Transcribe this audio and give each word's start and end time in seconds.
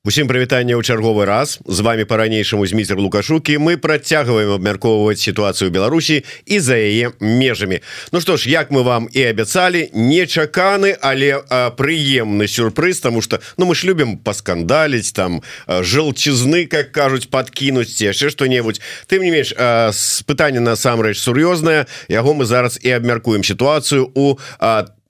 Усім 0.00 0.32
прывітанне 0.32 0.72
ў 0.72 0.80
чарговы 0.80 1.28
раз. 1.28 1.60
З 1.68 1.84
вами 1.84 2.08
по-ранейшаму 2.08 2.64
зміцер 2.64 2.96
лукашукі. 2.96 3.60
Мы 3.60 3.76
працягваем 3.76 4.56
абмяркоўваць 4.56 5.20
сітуацыю 5.20 5.68
Беларусі 5.68 6.24
і 6.48 6.56
за 6.56 6.80
яе 6.80 7.12
межамі. 7.20 7.84
Ну 8.08 8.24
што 8.24 8.40
ж 8.40 8.48
як 8.48 8.72
мы 8.72 8.80
вам 8.80 9.12
і 9.12 9.20
абяцалі 9.28 9.92
нечаканы 9.92 10.96
але 11.04 11.44
прыемны 11.76 12.48
сюрпрыз 12.48 13.04
тому 13.04 13.20
что 13.20 13.44
ну 13.60 13.68
мы 13.68 13.76
ж 13.76 13.84
любім 13.84 14.16
паскандаліць 14.16 15.12
там 15.12 15.44
жалчызны 15.68 16.64
как 16.64 16.96
кажуць 16.96 17.28
подкінуць 17.28 18.00
яшчэ 18.00 18.32
что-небудзь 18.32 18.80
тым 19.04 19.20
не 19.20 19.28
менш 19.28 19.52
з 19.52 20.24
пытання 20.24 20.64
насамрэч 20.64 21.20
сур'ёзнае. 21.20 21.84
Яго 22.08 22.32
мы 22.32 22.48
зараз 22.48 22.80
і 22.80 22.88
абмяркуем 22.96 23.44
сітуацыю 23.44 24.08
у 24.16 24.40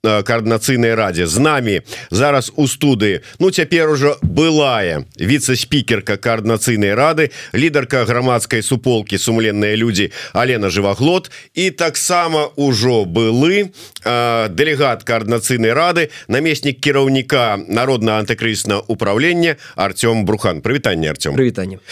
коаардынацыйнай 0.06 0.94
радзе 0.94 1.26
з 1.26 1.38
нами 1.38 1.82
зараз 2.10 2.52
у 2.56 2.66
студыі 2.66 3.20
Ну 3.38 3.50
цяпер 3.50 3.90
ужо 3.90 4.16
былая 4.22 5.04
віце-спікерка 5.18 6.16
коаардынацыйнай 6.16 6.94
рады 6.94 7.30
лідарка 7.54 8.04
грамадскай 8.04 8.62
суполкі 8.62 9.18
сумленныя 9.18 9.74
людзі 9.76 10.12
Алена 10.32 10.70
жываглот 10.70 11.30
і 11.54 11.70
таксама 11.70 12.50
ўжо 12.56 13.04
былы 13.04 13.74
э, 14.04 14.48
дэлегат 14.50 15.02
коаардынацыйнай 15.02 15.72
рады 15.72 16.10
намеснік 16.28 16.80
кіраўніка 16.80 17.58
народна 17.68 18.22
антыкрысна 18.22 18.80
управлення 18.86 19.56
Артём 19.74 20.24
брухан 20.24 20.62
прывітанне 20.62 21.10
Артём 21.10 21.34
прывітанне 21.34 21.82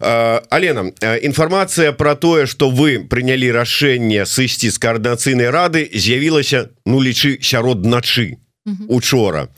Алена 0.00 0.90
інфармацыя 1.22 1.92
про 1.92 2.14
тое 2.14 2.46
что 2.46 2.70
вы 2.70 2.98
прынялі 2.98 3.50
рашэнне 3.52 4.26
сысці 4.26 4.70
з 4.70 4.78
коаардынацыйнай 4.78 5.50
рады 5.50 5.88
з'явілася 5.92 6.70
ну 6.86 7.00
лічы 7.00 7.38
сярод 7.40 7.84
начы 7.86 8.38
учора. 8.88 9.48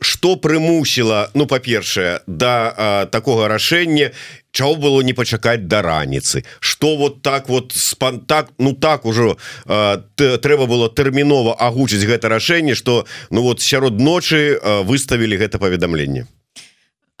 Что 0.00 0.36
прымусіла 0.36 1.30
ну 1.34 1.46
па-першае 1.46 2.20
да 2.26 3.08
такога 3.10 3.48
рашэння 3.48 4.12
чаго 4.52 4.76
было 4.76 5.02
не 5.02 5.12
пачакаць 5.12 5.66
да 5.66 5.82
раніцы? 5.82 6.44
Что 6.60 6.96
вот 6.96 7.22
так 7.22 7.48
вот 7.48 7.72
спантак 7.74 8.50
ну 8.58 8.72
так 8.74 9.04
ужо 9.04 9.36
трэба 9.66 10.66
было 10.66 10.88
тэрмінова 10.88 11.58
агучыць 11.58 12.06
гэта 12.06 12.28
рашэнне 12.28 12.74
что 12.74 13.06
ну 13.30 13.42
вот 13.42 13.60
сярод 13.60 13.98
ночы 13.98 14.60
выставілі 14.84 15.36
гэта 15.36 15.58
паведамленне 15.58 16.26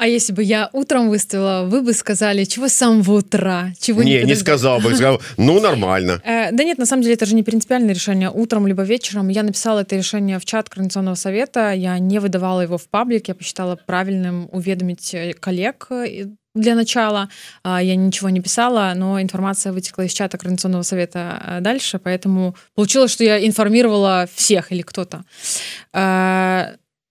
А 0.02 0.08
если 0.08 0.32
бы 0.32 0.42
я 0.42 0.68
утром 0.72 1.10
выставила, 1.10 1.62
вы 1.64 1.80
бы 1.80 1.92
сказали, 1.92 2.42
чего 2.42 2.66
с 2.66 2.72
самого 2.72 3.18
утра? 3.18 3.72
Чего 3.78 4.02
не, 4.02 4.18
не, 4.18 4.24
не 4.24 4.34
сказал 4.34 4.80
бы, 4.80 4.88
сказал, 4.96 5.22
ну 5.36 5.60
нормально. 5.60 6.20
Э, 6.32 6.50
да 6.50 6.64
нет, 6.64 6.78
на 6.78 6.86
самом 6.86 7.02
деле 7.02 7.14
это 7.14 7.24
же 7.24 7.36
не 7.36 7.44
принципиальное 7.44 7.94
решение. 7.94 8.28
Утром 8.30 8.66
либо 8.66 8.82
вечером 8.82 9.28
я 9.28 9.42
написала 9.44 9.80
это 9.80 9.96
решение 9.96 10.40
в 10.40 10.44
чат 10.44 10.68
Координационного 10.68 11.14
совета, 11.14 11.72
я 11.72 11.98
не 11.98 12.18
выдавала 12.18 12.62
его 12.62 12.78
в 12.78 12.88
паблик, 12.88 13.28
я 13.28 13.34
посчитала 13.34 13.76
правильным 13.86 14.48
уведомить 14.50 15.14
э, 15.14 15.34
коллег 15.34 15.86
э, 15.90 16.26
для 16.54 16.74
начала. 16.74 17.28
А, 17.62 17.80
я 17.80 17.94
ничего 17.94 18.30
не 18.30 18.40
писала, 18.40 18.92
но 18.96 19.20
информация 19.20 19.72
вытекла 19.72 20.02
из 20.02 20.12
чата 20.12 20.36
Координационного 20.36 20.82
совета 20.82 21.58
дальше, 21.60 22.00
поэтому 22.00 22.56
получилось, 22.74 23.12
что 23.12 23.22
я 23.22 23.46
информировала 23.46 24.28
всех 24.34 24.72
или 24.72 24.82
кто-то. 24.82 25.24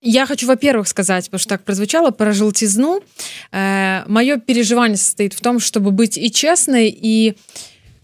Я 0.01 0.25
хочу, 0.25 0.47
во-первых, 0.47 0.87
сказать, 0.87 1.25
потому 1.25 1.39
что 1.39 1.49
так 1.49 1.63
прозвучало, 1.63 2.09
про 2.09 2.33
желтизну. 2.33 3.01
Э, 3.51 4.03
мое 4.07 4.37
переживание 4.37 4.97
состоит 4.97 5.33
в 5.33 5.41
том, 5.41 5.59
чтобы 5.59 5.91
быть 5.91 6.17
и 6.17 6.31
честной, 6.31 6.89
и 6.89 7.35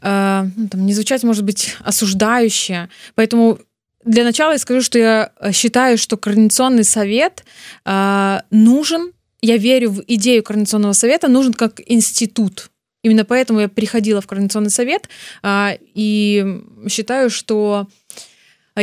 э, 0.03 0.45
ну, 0.55 0.67
там, 0.69 0.85
не 0.85 0.93
звучать, 0.93 1.23
может 1.23 1.43
быть, 1.43 1.75
осуждающе. 1.79 2.89
Поэтому 3.15 3.59
для 4.05 4.23
начала 4.23 4.51
я 4.51 4.59
скажу, 4.59 4.81
что 4.81 4.99
я 4.99 5.31
считаю, 5.51 5.97
что 5.97 6.17
Координационный 6.17 6.83
совет 6.83 7.43
э, 7.83 8.39
нужен, 8.51 9.11
я 9.41 9.57
верю 9.57 9.89
в 9.89 10.03
идею 10.07 10.43
Координационного 10.43 10.93
совета, 10.93 11.27
нужен 11.27 11.53
как 11.53 11.81
институт. 11.83 12.69
Именно 13.03 13.25
поэтому 13.25 13.61
я 13.61 13.69
приходила 13.69 14.21
в 14.21 14.27
Координационный 14.27 14.69
совет 14.69 15.09
э, 15.41 15.77
и 15.95 16.61
считаю, 16.89 17.31
что 17.31 17.87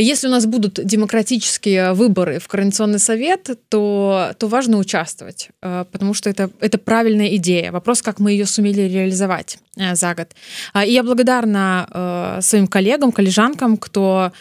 если 0.01 0.27
у 0.27 0.31
нас 0.31 0.47
будут 0.47 0.85
демократические 0.85 1.93
выборы 1.93 2.39
в 2.39 2.49
Координационный 2.49 2.99
совет, 2.99 3.51
то, 3.69 4.33
то 4.39 4.49
важно 4.49 4.79
участвовать, 4.79 5.51
э, 5.63 5.85
потому 5.91 6.15
что 6.15 6.29
это, 6.31 6.51
это 6.61 6.79
правильная 6.79 7.37
идея. 7.37 7.71
Вопрос, 7.71 8.03
как 8.03 8.19
мы 8.19 8.33
ее 8.33 8.47
сумели 8.47 8.83
реализовать 8.83 9.59
э, 9.77 9.95
за 9.95 10.15
год. 10.15 10.29
А, 10.73 10.85
и 10.85 10.93
я 10.93 11.03
благодарна 11.03 11.89
э, 11.91 12.43
своим 12.43 12.67
коллегам, 12.67 13.13
коллежанкам, 13.13 13.77
кто 13.77 14.33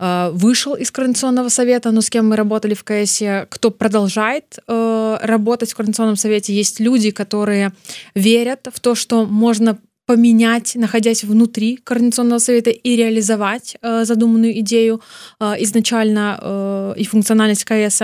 вышел 0.00 0.74
из 0.74 0.90
Координационного 0.90 1.48
совета, 1.48 1.92
но 1.92 2.00
с 2.00 2.10
кем 2.10 2.28
мы 2.28 2.34
работали 2.34 2.74
в 2.74 2.82
КС, 2.82 3.22
кто 3.48 3.70
продолжает 3.70 4.58
работать 4.66 5.70
в 5.70 5.76
Координационном 5.76 6.16
совете. 6.16 6.52
Есть 6.52 6.80
люди, 6.80 7.12
которые 7.12 7.72
верят 8.16 8.66
в 8.74 8.80
то, 8.80 8.96
что 8.96 9.24
можно 9.24 9.78
поменять, 10.06 10.74
находясь 10.76 11.24
внутри 11.24 11.76
Координационного 11.76 12.38
совета 12.38 12.70
и 12.70 12.96
реализовать 12.96 13.76
э, 13.80 14.04
задуманную 14.04 14.58
идею 14.60 15.00
э, 15.40 15.54
изначально 15.60 16.38
э, 16.40 16.94
и 16.96 17.04
функциональность 17.04 17.64
КС. 17.64 18.02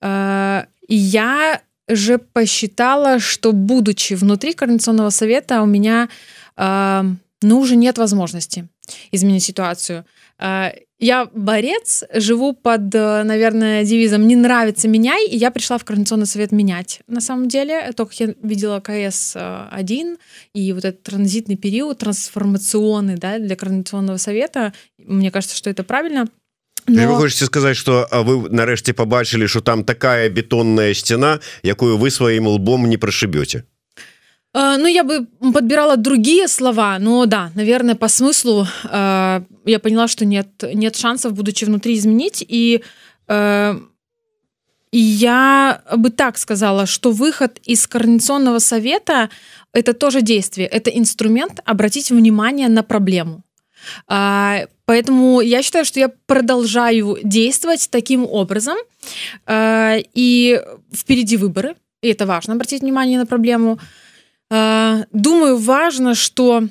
Э, 0.00 0.64
я 0.88 1.60
же 1.88 2.18
посчитала, 2.18 3.18
что 3.20 3.52
будучи 3.52 4.14
внутри 4.14 4.52
Координационного 4.54 5.10
совета, 5.10 5.62
у 5.62 5.66
меня 5.66 6.08
э, 6.56 7.02
ну, 7.42 7.60
уже 7.60 7.76
нет 7.76 7.98
возможности 7.98 8.68
изменить 9.12 9.44
ситуацию. 9.44 10.04
Э, 10.38 10.70
я 11.00 11.28
борец, 11.32 12.04
живу 12.14 12.52
под, 12.52 12.94
э, 12.94 13.22
наверное, 13.24 13.84
девизом 13.84 14.28
«не 14.28 14.36
нравится, 14.36 14.86
меняй», 14.86 15.26
и 15.26 15.36
я 15.36 15.50
пришла 15.50 15.78
в 15.78 15.84
Координационный 15.84 16.26
совет 16.26 16.52
менять. 16.52 17.00
На 17.06 17.20
самом 17.20 17.48
деле, 17.48 17.90
только 17.96 18.12
я 18.18 18.34
видела 18.42 18.80
КС-1 18.80 20.18
и 20.54 20.72
вот 20.72 20.84
этот 20.84 21.02
транзитный 21.02 21.56
период, 21.56 21.98
трансформационный 21.98 23.16
да, 23.16 23.38
для 23.38 23.56
Координационного 23.56 24.18
совета, 24.18 24.74
мне 24.98 25.30
кажется, 25.30 25.56
что 25.56 25.70
это 25.70 25.84
правильно. 25.84 26.26
Но... 26.86 27.12
вы 27.12 27.16
хочете 27.16 27.44
сказать 27.44 27.76
что 27.76 28.08
вы 28.10 28.48
нарэшце 28.48 28.94
побачили 28.94 29.46
что 29.46 29.60
там 29.60 29.84
такая 29.84 30.30
бетонная 30.30 30.94
стена 30.94 31.38
якую 31.62 31.98
вы 31.98 32.10
своим 32.10 32.46
лбом 32.46 32.88
не 32.88 32.96
прошибете 32.96 33.64
Э, 33.79 33.79
ну, 34.52 34.86
я 34.86 35.04
бы 35.04 35.26
подбирала 35.52 35.96
другие 35.96 36.48
слова, 36.48 36.98
но 36.98 37.26
да, 37.26 37.52
наверное, 37.54 37.94
по 37.94 38.08
смыслу 38.08 38.66
э, 38.84 39.42
я 39.64 39.78
поняла, 39.78 40.08
что 40.08 40.24
нет, 40.24 40.48
нет 40.74 40.96
шансов, 40.96 41.34
будучи 41.34 41.64
внутри, 41.64 41.94
изменить. 41.94 42.44
И, 42.48 42.82
э, 43.28 43.74
и 44.90 44.98
я 44.98 45.82
бы 45.96 46.10
так 46.10 46.36
сказала, 46.36 46.86
что 46.86 47.12
выход 47.12 47.58
из 47.62 47.86
Координационного 47.86 48.58
совета— 48.58 49.30
это 49.72 49.94
тоже 49.94 50.20
действие, 50.20 50.66
это 50.66 50.90
инструмент 50.90 51.60
обратить 51.64 52.10
внимание 52.10 52.68
на 52.68 52.82
проблему. 52.82 53.44
Э, 54.08 54.66
поэтому 54.84 55.40
я 55.40 55.62
считаю, 55.62 55.84
что 55.84 56.00
я 56.00 56.10
продолжаю 56.26 57.18
действовать 57.22 57.88
таким 57.90 58.26
образом. 58.26 58.76
Э, 59.46 60.00
и 60.12 60.60
впереди 60.92 61.36
выборы, 61.36 61.76
и 62.02 62.08
это 62.08 62.26
важно, 62.26 62.54
обратить 62.54 62.82
внимание 62.82 63.16
на 63.16 63.26
проблему— 63.26 63.78
Э, 63.88 63.88
думаю, 64.50 65.58
важно, 65.58 66.14
что 66.14 66.64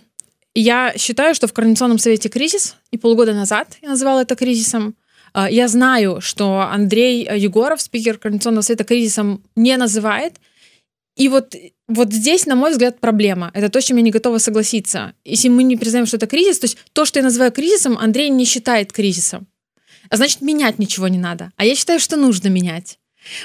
я 0.56 0.94
считаю, 0.98 1.36
что 1.36 1.48
в 1.48 1.54
Координационном 1.54 2.00
совете 2.00 2.30
кризис, 2.30 2.76
и 2.92 2.98
полгода 2.98 3.34
назад 3.34 3.78
я 3.82 3.90
называла 3.90 4.22
это 4.22 4.36
кризисом. 4.36 4.96
Э, 5.34 5.48
я 5.50 5.68
знаю, 5.68 6.22
что 6.22 6.62
Андрей 6.62 7.28
Егоров, 7.38 7.82
спикер 7.82 8.18
Координационного 8.18 8.64
совета, 8.64 8.84
кризисом 8.84 9.44
не 9.56 9.78
называет. 9.78 10.34
И 11.16 11.30
вот, 11.30 11.56
вот 11.88 12.14
здесь, 12.14 12.46
на 12.46 12.56
мой 12.56 12.72
взгляд, 12.72 13.00
проблема. 13.00 13.52
Это 13.54 13.70
то, 13.70 13.82
с 13.82 13.86
чем 13.86 13.98
я 13.98 14.04
не 14.04 14.12
готова 14.12 14.38
согласиться. 14.38 15.14
Если 15.24 15.50
мы 15.50 15.64
не 15.64 15.78
признаем, 15.78 16.06
что 16.06 16.18
это 16.18 16.28
кризис, 16.28 16.60
то 16.60 16.66
есть 16.66 16.78
то, 16.94 17.06
что 17.06 17.20
я 17.20 17.24
называю 17.24 17.52
кризисом, 17.52 17.98
Андрей 17.98 18.30
не 18.30 18.46
считает 18.46 18.92
кризисом. 18.92 19.48
А 20.10 20.18
значит, 20.18 20.42
менять 20.42 20.80
ничего 20.80 21.08
не 21.08 21.20
надо. 21.20 21.52
А 21.58 21.66
я 21.66 21.76
считаю, 21.76 22.00
что 22.00 22.18
нужно 22.18 22.48
менять. 22.48 23.00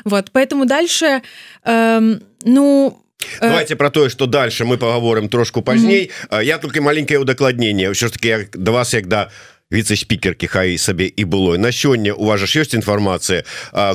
Вот, 0.04 0.30
поэтому 0.32 0.66
дальше, 0.66 1.22
эм, 1.64 2.22
ну, 2.44 3.03
Э, 3.03 3.03
давайте 3.40 3.76
про 3.76 3.90
тое 3.90 4.08
что 4.08 4.26
дальше 4.26 4.64
мы 4.64 4.76
поговорим 4.76 5.28
трошку 5.28 5.62
пазней 5.62 6.10
mm 6.10 6.28
-hmm. 6.30 6.44
я 6.44 6.58
только 6.58 6.82
маленькое 6.82 7.18
удакладнение 7.18 7.90
ўсё 7.90 8.06
ж 8.06 8.12
таки 8.12 8.48
до 8.52 8.72
вас 8.72 8.94
як 8.94 9.06
да 9.06 9.30
віце-спікерки 9.72 10.46
хай 10.46 10.78
сабе 10.78 11.10
і 11.16 11.24
было 11.24 11.58
на 11.58 11.68
сёння 11.68 12.12
у 12.12 12.24
вас 12.24 12.40
ж 12.40 12.60
ёсць 12.60 12.74
інфармацыя 12.74 13.44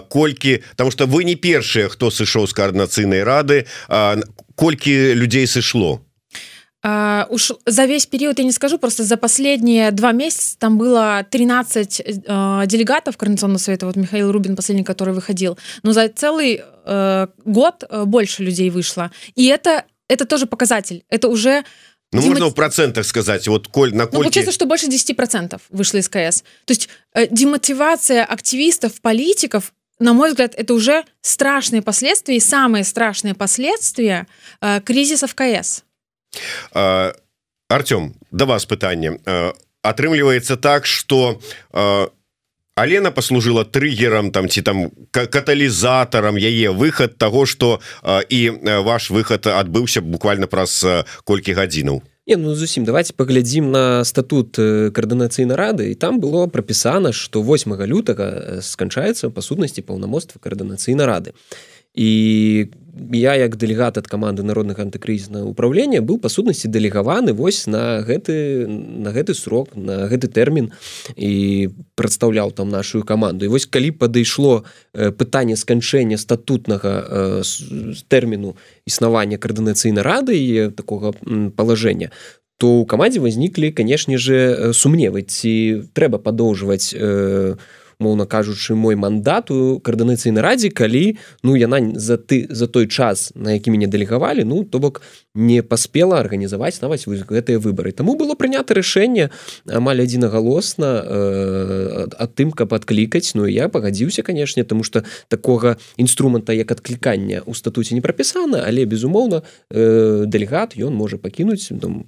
колькі 0.10 0.60
там 0.76 0.92
что 0.92 1.06
вы 1.06 1.24
не 1.24 1.36
першыя 1.36 1.90
хто 1.90 2.12
сышоў 2.12 2.48
з 2.48 2.54
коаардынацыйнай 2.54 3.24
рады 3.24 3.66
колькі 4.56 5.14
людзей 5.14 5.48
сышло 5.48 6.02
Uh, 6.82 7.26
уж 7.30 7.52
за 7.66 7.86
весь 7.86 8.06
период 8.06 8.40
я 8.40 8.46
не 8.46 8.54
скажу, 8.54 8.78
просто 8.78 9.04
за 9.04 9.18
последние 9.18 9.92
два 9.92 10.14
месяца 10.14 10.58
там 10.58 10.78
было 10.78 11.26
13 11.30 12.00
uh, 12.00 12.66
делегатов 12.68 13.18
Координационного 13.18 13.60
совета, 13.60 13.86
вот 13.86 13.98
Михаил 13.98 14.32
Рубин, 14.32 14.56
последний, 14.56 14.86
который 14.86 15.14
выходил, 15.14 15.58
но 15.84 15.92
за 15.92 16.08
целый 16.08 16.62
uh, 16.86 17.30
год 17.44 17.84
больше 18.06 18.44
людей 18.44 18.70
вышло. 18.70 19.12
И 19.36 19.48
это, 19.48 19.84
это 20.08 20.26
тоже 20.26 20.46
показатель, 20.46 21.04
это 21.10 21.28
уже... 21.28 21.66
Ну, 22.14 22.22
демот... 22.22 22.40
можно 22.40 22.50
в 22.50 22.56
процентах 22.56 23.06
сказать, 23.06 23.46
вот 23.50 23.68
коль 23.68 23.94
на 23.94 24.06
кольки... 24.06 24.16
Ну, 24.16 24.22
получается, 24.22 24.54
что 24.54 24.66
больше 24.66 24.88
10% 24.88 25.60
вышло 25.72 25.98
из 25.98 26.08
КС. 26.08 26.44
То 26.64 26.72
есть 26.72 26.88
э, 27.14 27.28
демотивация 27.30 28.24
активистов, 28.24 29.02
политиков 29.02 29.74
на 30.00 30.14
мой 30.14 30.30
взгляд, 30.30 30.56
это 30.56 30.74
уже 30.74 31.04
страшные 31.22 31.82
последствия 31.82 32.38
и 32.38 32.40
самые 32.40 32.86
страшные 32.86 33.36
последствия 33.36 34.28
э, 34.62 34.80
кризиса 34.80 35.28
в 35.28 35.36
КС. 35.36 35.84
А, 36.74 37.14
Артем, 37.70 38.16
до 38.32 38.46
вас 38.46 38.66
пытанне. 38.66 39.20
Атрымліваецца 39.82 40.58
так, 40.58 40.86
что 40.86 41.40
Алена 42.76 43.12
послужила 43.12 43.66
триггером 43.66 44.32
там 44.32 44.50
ці 44.50 44.62
там 44.62 44.90
каталізатарам 45.12 46.38
яе 46.38 46.72
выход 46.72 47.18
того 47.18 47.46
что 47.46 47.80
і 48.30 48.50
ваш 48.66 49.12
выход 49.12 49.48
адбыўся 49.48 50.02
буквально 50.02 50.48
праз 50.48 50.86
колькі 51.24 51.54
гадзінаў. 51.54 52.02
Не, 52.28 52.38
ну 52.38 52.56
зусім 52.56 52.86
давайте 52.86 53.14
паглядзім 53.14 53.72
на 53.72 54.04
статут 54.06 54.56
каардынацыйнай 54.56 55.58
рады. 55.58 55.92
І 55.92 55.96
там 55.96 56.20
было 56.20 56.48
прапісана 56.48 57.12
что 57.12 57.42
8 57.42 57.76
лютага 57.86 58.62
сканчаецца 58.62 59.30
па 59.30 59.42
сутнасці 59.42 59.82
паўнамоцтва 59.82 60.40
каардынацыйнай 60.40 61.06
рады. 61.06 61.32
і 61.32 61.70
я 62.00 63.36
як 63.36 63.56
дэлегат 63.56 63.98
ад 63.98 64.08
каманды 64.08 64.44
народных 64.44 64.80
антыкрызіснага 64.80 65.48
ўправлення 65.50 66.02
быў 66.02 66.20
па 66.20 66.30
сутнасці 66.30 66.68
дэлегаваны 66.68 67.34
вось 67.34 67.68
на 67.68 68.02
гэты 68.04 68.68
на 68.68 69.12
гэты 69.16 69.34
срок 69.34 69.76
на 69.76 70.08
гэты 70.12 70.28
тэрмін 70.28 70.72
і 71.16 71.70
прадстаўляў 71.96 72.52
там 72.52 72.70
нашу 72.70 73.04
каманду. 73.04 73.46
І 73.46 73.52
вось 73.52 73.66
калі 73.66 73.92
падышло 73.92 74.64
пытанне 74.94 75.56
сканчэння 75.56 76.18
статутнага 76.18 77.44
тэрміну 78.08 78.56
існавання 78.86 79.38
каардынацыйнай 79.38 80.04
рады 80.04 80.36
і 80.36 80.70
такога 80.76 81.14
палажэння 81.56 82.12
то 82.60 82.84
у 82.84 82.86
камандзе 82.86 83.24
возніклі 83.24 83.72
канешне 83.72 84.18
же 84.20 84.72
сумневы 84.76 85.24
ці 85.24 85.88
трэба 85.96 86.20
падоўжваць 86.20 86.92
у 86.92 87.56
моўна 88.00 88.26
кажучы 88.26 88.76
мой 88.76 88.96
мандат 88.96 89.52
у 89.52 89.80
каардынацыйнай 89.84 90.40
радзе 90.40 90.72
калі 90.72 91.20
ну 91.44 91.56
яна 91.60 92.00
за 92.00 92.16
ты 92.16 92.48
за 92.50 92.68
той 92.68 92.88
час 92.88 93.32
на 93.36 93.52
які 93.52 93.76
мяне 93.76 93.88
дэлегавалі 93.92 94.48
ну 94.48 94.64
то 94.64 94.80
бок 94.80 95.02
не 95.36 95.62
паспела 95.62 96.20
арганізаваць 96.20 96.80
нават 96.82 97.04
гэтыя 97.08 97.60
выбары. 97.60 97.92
Таму 97.92 98.16
было 98.16 98.36
прынята 98.40 98.74
рашэнне 98.74 99.30
амаль 99.68 100.00
адзінагалосна 100.00 100.90
э, 101.04 102.08
ад 102.16 102.32
тым 102.36 102.52
каб 102.52 102.74
адклікаць. 102.74 103.36
Ну 103.36 103.46
я 103.46 103.68
пагадзіўся 103.68 104.24
канешне 104.24 104.64
тому 104.64 104.84
что 104.84 105.04
такога 105.28 105.78
інструмента 105.98 106.54
як 106.54 106.72
адклікання 106.72 107.44
у 107.46 107.54
статуце 107.54 107.96
не 107.96 108.02
прапісана 108.02 108.64
але 108.64 108.86
безумоўна 108.86 109.44
э, 109.70 110.24
дэлегат 110.26 110.80
ён 110.80 110.96
можа 110.96 111.18
пакінуць 111.18 111.68
там 111.82 112.08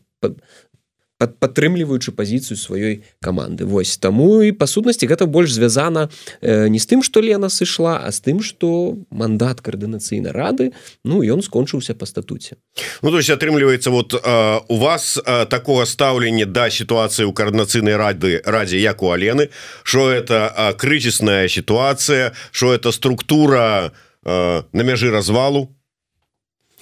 падтрымліваючы 1.20 2.12
пазіцыю 2.12 2.60
сваёй 2.60 3.00
каманды 3.24 3.64
Вось 3.64 3.96
таму 3.96 4.42
і 4.44 4.52
па 4.52 4.68
сутнасці 4.68 5.08
гэта 5.08 5.24
больш 5.24 5.52
звязана 5.52 6.12
э, 6.44 6.68
не 6.68 6.78
з 6.78 6.84
тым 6.84 7.00
што 7.00 7.24
Лена 7.24 7.48
сышла 7.48 7.96
а 8.04 8.12
з 8.12 8.20
тым 8.20 8.44
што 8.44 9.00
мандат 9.08 9.64
каардынацыйнай 9.64 10.32
рады 10.32 10.76
Ну 11.04 11.24
ён 11.24 11.40
скончыўся 11.40 11.96
па 11.96 12.04
статуце 12.04 12.60
Ну 13.00 13.10
то 13.10 13.16
есть 13.16 13.32
атрымліваецца 13.32 13.90
вот 13.90 14.12
э, 14.12 14.60
у 14.68 14.76
вас 14.76 15.16
э, 15.16 15.46
такого 15.46 15.86
стаўлення 15.86 16.44
да 16.44 16.68
сітуацыі 16.68 17.24
ў 17.24 17.32
каардынацыйнай 17.32 17.96
рады 17.96 18.44
радзе 18.44 18.76
як 18.76 19.02
у 19.02 19.08
Алены 19.08 19.48
що 19.84 20.12
это 20.12 20.52
э, 20.52 20.76
крызісная 20.76 21.48
сітуацыя 21.48 22.36
що 22.52 22.76
это 22.76 22.92
структура 22.92 23.92
э, 24.24 24.62
на 24.72 24.82
мяжы 24.84 25.10
развалу 25.10 25.72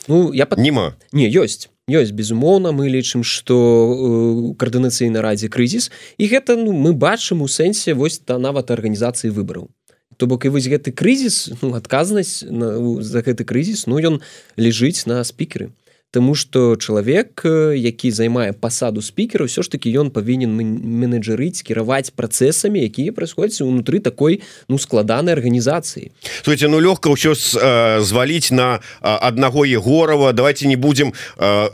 Ну 0.08 0.34
я 0.34 0.46
под... 0.46 0.58
нема 0.58 0.98
не 1.12 1.30
ёсць 1.30 1.70
Ёсць 1.89 2.13
безумоўна 2.13 2.71
мы 2.71 2.87
лічым 2.87 3.25
что 3.25 3.57
э, 3.57 4.55
каардынацыйна 4.61 5.21
радзе 5.25 5.49
крызіс 5.49 5.89
і 6.17 6.25
гэта 6.29 6.55
ну, 6.55 6.71
мы 6.71 6.93
бачым 6.93 7.41
у 7.41 7.49
сэнсе 7.49 7.97
вось 7.97 8.21
та 8.21 8.37
нават 8.37 8.71
арганізацыі 8.71 9.33
выбараў. 9.33 9.73
То 10.17 10.27
бок 10.27 10.45
і 10.45 10.53
вось 10.53 10.69
гэты 10.69 10.91
крызіс 10.91 11.49
ну, 11.61 11.73
адказнасць 11.73 12.45
на, 12.45 12.77
за 13.01 13.25
гэты 13.25 13.43
крызіс 13.43 13.87
ну 13.87 13.97
ён 13.97 14.21
лежыць 14.55 15.09
на 15.09 15.23
спікеры 15.23 15.73
Таму 16.11 16.33
что 16.33 16.75
чалавек 16.75 17.45
які 17.45 18.09
займае 18.11 18.49
пасаду 18.57 18.97
спікера 18.97 19.45
ўсё 19.45 19.61
ж 19.61 19.69
таки 19.69 19.93
ён 19.93 20.09
павінен 20.09 20.49
менеджерыць 20.49 21.61
кіраваць 21.61 22.09
працэсамі 22.17 22.81
якія 22.81 23.13
праходзяць 23.13 23.61
унутры 23.61 24.01
такой 24.01 24.41
ну 24.65 24.81
складанай 24.81 25.37
арганізацыі. 25.37 26.09
Слушайте, 26.41 26.65
ну 26.65 26.81
лёгка 26.81 27.13
ўсё 27.13 27.37
э, 27.37 28.01
зваліць 28.01 28.49
на 28.49 28.81
аднаго 29.05 29.69
егорова. 29.69 30.33
Давайте 30.33 30.65
не 30.65 30.81
будем 30.81 31.13
э, 31.37 31.69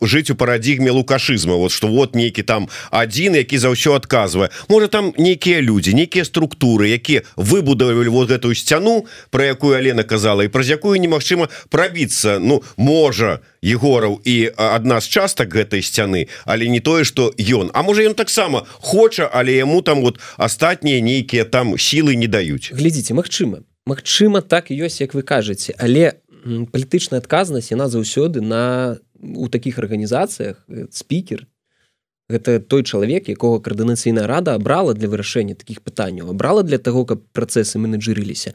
жыць 0.00 0.32
у 0.32 0.34
парадігме 0.34 0.88
лукашызма. 0.88 1.60
Вот 1.60 1.76
что 1.76 1.92
вот 1.92 2.16
нейкі 2.16 2.40
там 2.40 2.72
адзін 2.88 3.36
які 3.36 3.60
за 3.60 3.68
ўсё 3.68 4.00
адказвае. 4.00 4.48
Можа 4.72 4.88
там 4.88 5.12
нейкія 5.20 5.60
людзі 5.60 5.92
нейкія 5.92 6.24
структуры 6.24 6.88
якія 6.88 7.20
выбудавалі 7.36 8.08
вот 8.08 8.32
гэтую 8.32 8.56
сцяну 8.56 9.04
про 9.28 9.44
якую 9.44 9.76
Алена 9.76 10.08
казала 10.08 10.40
і 10.40 10.48
праз 10.48 10.72
якую 10.72 10.96
немагчыма 10.96 11.52
прабіцца. 11.68 12.40
Ну 12.40 12.64
можа 12.80 13.25
можа 13.26 13.42
егораў 13.62 14.20
і 14.24 14.54
адна 14.56 15.00
з 15.00 15.10
частак 15.10 15.50
гэтай 15.50 15.82
сцяны 15.82 16.28
але 16.44 16.68
не 16.68 16.80
тое 16.80 17.04
что 17.04 17.34
ён. 17.38 17.70
А 17.74 17.82
можа 17.82 18.06
ён 18.06 18.14
таксама 18.14 18.66
хоча 18.80 19.26
але 19.26 19.56
яму 19.56 19.82
там 19.82 20.00
вот 20.02 20.20
астатнія 20.36 21.00
нейкія 21.00 21.44
там 21.44 21.74
сілы 21.74 22.14
не 22.14 22.26
даюць. 22.26 22.70
Глядзіце 22.72 23.14
Мачыма 23.14 23.66
Мачыма 23.86 24.40
так 24.40 24.70
ёсць 24.70 25.00
як 25.00 25.14
вы 25.14 25.22
кажаце. 25.22 25.74
Але 25.78 26.22
палітычная 26.46 27.18
адказнасць 27.18 27.70
яна 27.70 27.88
заўсёды 27.88 28.40
на 28.40 28.98
у 29.18 29.48
таких 29.48 29.78
арганізацыях 29.78 30.62
э, 30.68 30.86
спікер. 30.92 31.46
Гэта 32.28 32.58
той 32.58 32.82
чалавек 32.82 33.28
якога 33.28 33.62
каардынацыйная 33.62 34.26
рада 34.26 34.54
абрала 34.54 34.94
для 34.94 35.08
вырашэння 35.08 35.54
таких 35.54 35.82
пытанняў 35.82 36.30
абрала 36.30 36.62
для 36.62 36.78
того 36.78 37.06
каб 37.06 37.22
працэсы 37.32 37.78
менеджерыліся 37.78 38.54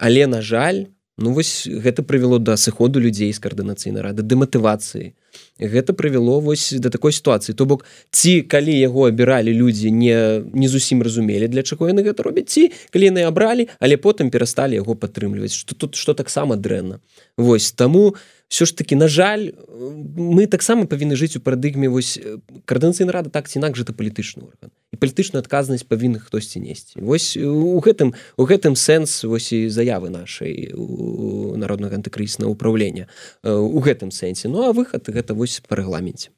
але 0.00 0.26
на 0.26 0.40
жаль 0.40 0.88
Ну 1.20 1.32
вось 1.36 1.68
гэта 1.68 2.02
прывяло 2.02 2.38
да 2.40 2.56
сыходу 2.56 3.00
людзей 3.00 3.32
з 3.32 3.40
каардынацыйнай 3.44 4.00
рады 4.00 4.24
дэматывацыі 4.24 5.12
гэта 5.60 5.92
прывяло 5.92 6.40
вось 6.40 6.72
да 6.80 6.88
такой 6.88 7.12
сітуацыі. 7.12 7.54
То 7.54 7.66
бок 7.68 7.84
ці 8.10 8.40
калі 8.42 8.72
яго 8.72 9.04
абіралі 9.04 9.52
людзі 9.52 9.92
не 9.92 10.40
не 10.52 10.68
зусім 10.68 11.04
разумелі 11.04 11.48
для 11.52 11.62
чаго 11.62 11.92
яны 11.92 12.00
гэта 12.00 12.24
робяць 12.24 12.48
ці 12.48 12.72
калі 12.90 13.12
яны 13.12 13.28
абралі 13.28 13.68
але 13.78 14.00
потым 14.00 14.32
перасталі 14.32 14.80
яго 14.80 14.96
падтрымліваць 14.96 15.52
что 15.52 15.76
тут 15.76 15.94
что 15.94 16.16
таксама 16.16 16.56
дрэнна. 16.56 17.04
Вось 17.36 17.72
таму 17.72 18.16
все 18.50 18.66
ж 18.66 18.76
таки 18.76 18.96
на 18.96 19.08
жаль 19.08 19.54
мы 20.18 20.50
таксама 20.50 20.84
павінны 20.90 21.14
жыць 21.14 21.38
у 21.38 21.40
парадыгме 21.40 21.86
вось 21.88 22.18
каардынацыйна 22.66 23.14
рада 23.14 23.30
так 23.30 23.46
ці 23.46 23.62
інакш 23.62 23.86
это 23.86 23.94
палітычны 23.94 24.42
орган. 24.42 24.74
І 24.90 24.98
палітычную 24.98 25.38
адказнасць 25.38 25.86
павінны 25.86 26.18
хтосьці 26.18 26.58
несці 26.58 26.98
Вось 26.98 27.38
у 27.38 27.78
гэтым 27.78 28.12
у 28.36 28.44
гэтым 28.50 28.74
сэнс 28.74 29.22
вось 29.22 29.54
і 29.54 29.70
заявы 29.70 30.10
нашай 30.10 30.74
народнага 30.74 31.94
антыкрыснага 31.94 32.50
ўправлення 32.50 33.06
у 33.46 33.78
гэтым 33.78 34.10
сэнсе. 34.10 34.50
Ну 34.50 34.66
а 34.66 34.74
выхад 34.74 35.06
гэта 35.06 35.32
вось 35.38 35.62
па 35.62 35.78
рэгламенце 35.78 36.34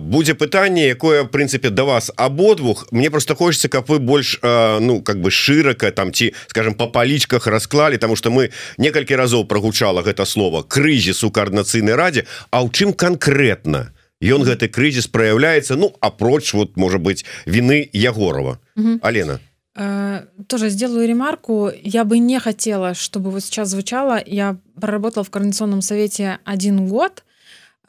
будзе 0.00 0.34
пытанне 0.34 0.88
якое 0.88 1.24
прынцыпе 1.24 1.70
да 1.70 1.84
вас 1.84 2.10
абодвух 2.16 2.86
мне 2.90 3.10
просто 3.10 3.34
хочется 3.34 3.68
каб 3.68 3.88
вы 3.88 3.98
больш 3.98 4.38
ну 4.42 5.02
как 5.02 5.20
бы 5.20 5.30
шырака 5.30 5.90
там 5.92 6.12
ці 6.12 6.32
скажем 6.46 6.74
по 6.74 6.86
палічках 6.86 7.46
расклалі 7.46 7.98
тому 7.98 8.16
что 8.16 8.30
мы 8.30 8.50
некалькі 8.78 9.16
разоў 9.16 9.44
прогучала 9.44 10.02
гэта 10.02 10.24
слово 10.24 10.62
крызіс 10.62 11.24
у 11.24 11.30
каардынацыйнай 11.30 11.94
радзе 11.94 12.24
А 12.50 12.64
ў 12.64 12.70
чым 12.72 12.92
конкретно? 12.92 13.92
Ён 14.20 14.42
гэты 14.42 14.68
крызіс 14.68 15.06
проявляется? 15.06 15.76
Ну 15.76 15.94
апроч 16.00 16.54
вот 16.54 16.76
может 16.76 17.00
быть 17.00 17.24
вины 17.46 17.88
егорова. 17.92 18.58
Алена. 19.02 19.40
Э, 19.76 20.24
тоже 20.48 20.70
сделаю 20.70 21.06
ремарку. 21.06 21.70
Я 21.82 22.04
бы 22.04 22.18
не 22.18 22.40
хотела 22.40 22.94
чтобы 22.94 23.30
вот 23.30 23.44
сейчас 23.44 23.68
звучало. 23.68 24.20
Я 24.24 24.56
проработала 24.80 25.24
в 25.24 25.30
координационном 25.30 25.82
совете 25.82 26.38
один 26.44 26.88
год 26.88 27.24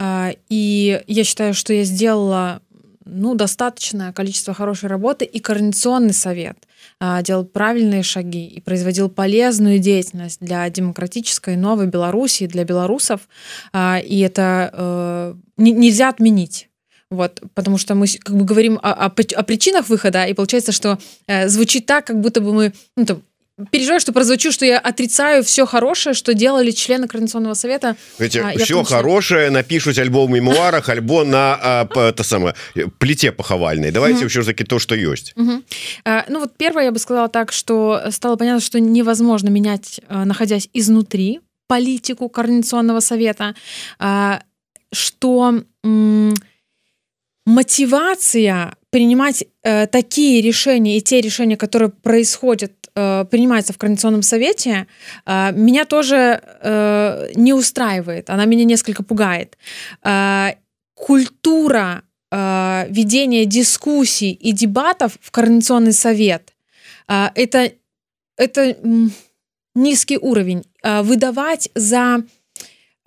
и 0.02 1.02
я 1.08 1.24
считаю 1.24 1.54
что 1.54 1.74
я 1.74 1.84
сделала 1.84 2.62
ну 3.06 3.36
достаточное 3.36 4.14
количество 4.14 4.54
хорошей 4.54 4.88
работы 4.88 5.26
и 5.26 5.40
координационный 5.40 6.14
совет. 6.14 6.58
Делал 7.24 7.44
правильные 7.44 8.04
шаги 8.04 8.46
и 8.46 8.62
производил 8.62 9.10
полезную 9.10 9.80
деятельность 9.80 10.40
для 10.42 10.70
демократической 10.70 11.56
новой 11.56 11.88
Белоруссии 11.88 12.46
для 12.46 12.66
белорусов. 12.66 13.22
И 13.76 14.24
это 14.24 14.70
э, 14.72 15.34
нельзя 15.58 16.10
отменить. 16.10 16.70
Вот 17.10 17.42
потому 17.56 17.80
что 17.80 17.96
мы 17.96 18.06
как 18.08 18.36
бы 18.36 18.46
говорим 18.46 18.80
о, 18.84 18.92
о, 18.92 19.06
о 19.06 19.44
причинах 19.44 19.90
выхода 19.90 20.26
и 20.26 20.34
получается 20.34 20.72
что 20.72 21.00
э, 21.26 21.48
звучит 21.50 21.88
так 21.88 22.06
как 22.06 22.22
будто 22.22 22.40
бы 22.40 22.54
мы 22.54 22.74
ну, 22.96 23.06
там, 23.06 23.24
переживаю 23.72 24.00
что 24.00 24.14
прозвучу 24.14 24.52
что 24.52 24.66
я 24.66 24.80
отрицаю 24.80 25.44
все 25.44 25.66
хорошее 25.66 26.14
что 26.14 26.34
делали 26.34 26.72
члены 26.72 27.08
координационного 27.08 27.54
совета. 27.54 27.96
Видите, 28.18 28.42
а, 28.42 28.58
все 28.58 28.84
хорошее 28.84 29.50
напишут 29.50 29.98
альбо 29.98 30.26
в 30.26 30.30
мемуарах 30.30 30.90
альбо 30.90 31.24
на 31.24 31.60
а, 31.62 32.10
это 32.10 32.24
самое 32.24 32.56
плите 32.98 33.32
поховальной. 33.32 33.92
Давайте 33.92 34.22
угу. 34.22 34.30
все-таки 34.30 34.64
то 34.64 34.80
что 34.80 34.96
есть. 34.96 35.34
А, 36.06 36.26
ну 36.30 36.40
вот 36.40 36.58
первое 36.58 36.86
я 36.86 36.92
бы 36.92 37.00
сказала 37.00 37.30
так 37.30 37.52
что 37.52 38.04
стало 38.12 38.36
понятно 38.36 38.62
что 38.62 38.80
невозможно 38.80 39.50
менять 39.50 40.00
а, 40.08 40.26
находясь 40.26 40.70
изнутри 40.74 41.42
политику 41.68 42.30
координационного 42.30 43.00
совета. 43.00 43.56
А, 44.00 44.42
что 44.92 45.64
мотивация 47.46 48.76
принимать 48.92 49.44
э, 49.64 49.88
такие 49.88 50.42
решения 50.42 50.98
и 50.98 51.02
те 51.02 51.22
решения 51.22 51.58
которые 51.58 51.90
происходят 51.90 52.74
э, 53.00 53.26
принимается 53.26 53.74
в 53.74 53.78
Координационном 53.78 54.22
совете, 54.22 54.88
э, 55.26 55.52
меня 55.54 55.86
тоже 55.86 56.42
э, 56.62 57.30
не 57.36 57.54
устраивает, 57.54 58.30
она 58.30 58.46
меня 58.46 58.66
несколько 58.66 59.04
пугает. 59.04 59.58
Э, 60.04 60.54
культура 60.94 62.04
э, 62.32 62.86
ведения 62.90 63.46
дискуссий 63.46 64.32
и 64.32 64.52
дебатов 64.52 65.18
в 65.22 65.32
Координационный 65.32 65.94
совет 65.94 66.54
э, 67.08 67.28
это, 67.36 67.72
это 68.38 68.76
низкий 69.76 70.18
уровень. 70.18 70.64
Э, 70.84 71.02
выдавать 71.02 71.70
за 71.76 72.24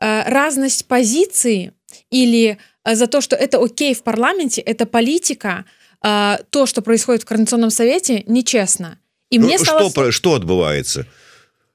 э, 0.01 0.23
разность 0.31 0.87
позиции 0.87 1.73
или 2.11 2.59
э, 2.85 2.95
за 2.95 3.07
то, 3.07 3.21
что 3.21 3.37
это 3.37 3.63
окей 3.63 3.95
в 3.95 4.03
парламенте, 4.03 4.61
это 4.61 4.87
политика, 4.87 5.65
э, 6.03 6.37
то, 6.51 6.67
что 6.67 6.83
происходит 6.83 7.23
в 7.23 7.27
Координационном 7.27 7.71
совете, 7.71 8.25
нечестно 8.27 8.99
И 9.32 9.40
ну, 9.40 9.46
мне 9.46 9.60
стало... 9.60 9.90
что, 9.90 10.12
что 10.12 10.36
отбывается? 10.36 11.06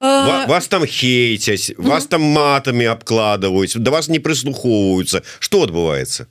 А... 0.04 0.46
Вас 0.46 0.66
там 0.66 0.84
хейтяць 0.84 1.70
угу. 1.78 1.88
вас 1.88 2.06
там 2.06 2.22
матамі 2.22 2.86
абкладваюць 2.90 3.78
да 3.78 3.90
вас 3.90 4.08
не 4.08 4.18
прыслухоўваюцца 4.18 5.22
что 5.38 5.62
адбываецца 5.62 6.26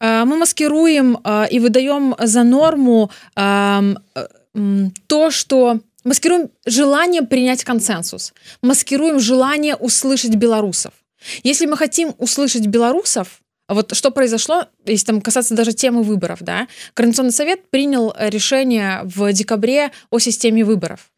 мы 0.00 0.36
маскируем 0.40 1.18
і 1.50 1.60
выдаем 1.60 2.16
за 2.18 2.42
норму 2.42 3.10
то 3.36 5.30
что 5.30 5.80
маскируем 6.04 6.48
желание 6.64 7.20
принять 7.20 7.64
консенсус 7.64 8.32
маскируем 8.62 9.20
желание 9.20 9.76
услышать 9.76 10.34
белорусов 10.36 10.94
если 11.44 11.66
мы 11.66 11.76
хотим 11.76 12.14
услышать 12.16 12.66
белорусов 12.66 13.42
вот 13.73 13.95
что 13.95 14.11
произошло, 14.11 14.67
если 14.85 15.05
там 15.05 15.21
касаться 15.21 15.53
даже 15.53 15.73
темы 15.73 16.03
выборов, 16.03 16.39
да, 16.41 16.67
Координационный 16.93 17.33
совет 17.33 17.69
принял 17.69 18.13
решение 18.17 19.01
в 19.03 19.31
декабре 19.33 19.91
о 20.09 20.19
системе 20.19 20.63
выборов. 20.63 21.11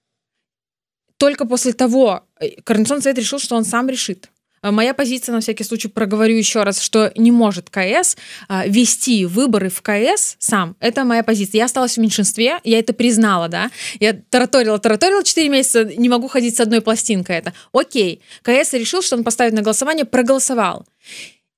Только 1.17 1.45
после 1.45 1.73
того 1.73 2.23
э, 2.39 2.61
Координационный 2.63 3.03
совет 3.03 3.17
решил, 3.19 3.39
что 3.39 3.55
он 3.55 3.65
сам 3.65 3.89
решит. 3.89 4.29
Э, 4.61 4.71
моя 4.71 4.93
позиция, 4.93 5.33
на 5.33 5.41
всякий 5.41 5.63
случай, 5.63 5.87
проговорю 5.87 6.35
еще 6.35 6.63
раз, 6.63 6.81
что 6.81 7.11
не 7.15 7.31
может 7.31 7.69
КС 7.69 8.17
а, 8.47 8.65
вести 8.65 9.25
выборы 9.25 9.69
в 9.69 9.81
КС 9.81 10.35
сам. 10.39 10.75
Это 10.79 11.03
моя 11.03 11.23
позиция. 11.23 11.59
Я 11.59 11.65
осталась 11.65 11.97
в 11.97 12.01
меньшинстве, 12.01 12.59
я 12.63 12.79
это 12.79 12.93
признала, 12.93 13.47
да. 13.47 13.69
Я 13.99 14.13
тараторила, 14.13 14.79
тараторила 14.79 15.23
4 15.23 15.49
месяца, 15.49 15.83
не 15.83 16.09
могу 16.09 16.27
ходить 16.27 16.55
с 16.55 16.59
одной 16.59 16.81
пластинкой 16.81 17.37
это. 17.37 17.53
Окей. 17.73 18.21
КС 18.41 18.73
решил, 18.73 19.01
что 19.01 19.15
он 19.15 19.23
поставит 19.23 19.53
на 19.53 19.61
голосование, 19.61 20.05
проголосовал 20.05 20.85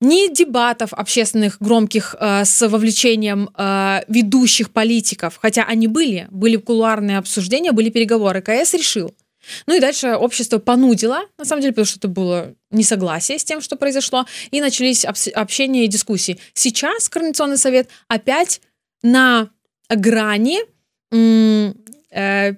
ни 0.02 0.34
дебатов 0.34 0.92
общественных 0.92 1.56
громких 1.60 2.16
э, 2.18 2.44
с 2.44 2.68
вовлечением 2.68 3.50
э, 3.56 4.00
ведущих 4.08 4.72
политиков, 4.72 5.38
хотя 5.40 5.62
они 5.62 5.86
были, 5.86 6.26
были 6.30 6.56
кулуарные 6.56 7.18
обсуждения, 7.18 7.72
были 7.72 7.88
переговоры. 7.88 8.42
КС 8.42 8.74
решил. 8.74 9.14
Ну 9.66 9.76
и 9.76 9.80
дальше 9.80 10.14
общество 10.14 10.58
понудило, 10.58 11.20
на 11.38 11.44
самом 11.44 11.62
деле, 11.62 11.72
потому 11.72 11.86
что 11.86 11.98
это 11.98 12.08
было 12.08 12.54
несогласие 12.70 13.38
с 13.38 13.44
тем, 13.44 13.60
что 13.60 13.76
произошло, 13.76 14.26
и 14.50 14.60
начались 14.60 15.04
общения 15.04 15.84
и 15.84 15.88
дискуссии. 15.88 16.38
Сейчас 16.52 17.08
Координационный 17.08 17.58
совет 17.58 17.88
опять 18.08 18.60
на 19.02 19.50
грани 19.88 20.60
э, 21.12 22.54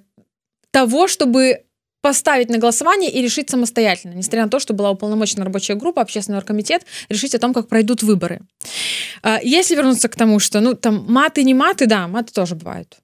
того, 0.70 1.08
чтобы 1.08 1.64
поставить 2.04 2.50
на 2.50 2.58
голосование 2.58 3.10
и 3.10 3.22
решить 3.22 3.48
самостоятельно, 3.48 4.12
несмотря 4.12 4.42
на 4.44 4.50
то, 4.50 4.60
что 4.60 4.74
была 4.74 4.90
уполномочена 4.90 5.42
рабочая 5.42 5.74
группа, 5.74 6.02
общественный 6.02 6.36
оргкомитет, 6.36 6.84
решить 7.08 7.34
о 7.34 7.38
том, 7.38 7.54
как 7.54 7.66
пройдут 7.66 8.02
выборы. 8.02 8.42
А, 9.22 9.40
если 9.42 9.74
вернуться 9.74 10.10
к 10.10 10.16
тому, 10.16 10.38
что, 10.38 10.60
ну, 10.60 10.74
там, 10.74 11.06
маты, 11.08 11.42
не 11.44 11.54
маты, 11.54 11.86
да, 11.86 12.06
маты 12.06 12.34
тоже 12.34 12.56
бывают, 12.56 12.98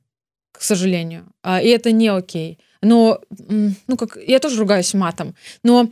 к 0.52 0.60
сожалению, 0.60 1.24
а, 1.42 1.62
и 1.62 1.68
это 1.68 1.92
не 1.92 2.08
окей. 2.08 2.58
Но, 2.82 3.20
ну, 3.38 3.96
как, 3.96 4.18
я 4.26 4.38
тоже 4.38 4.60
ругаюсь 4.60 4.92
матом, 4.92 5.34
но 5.62 5.88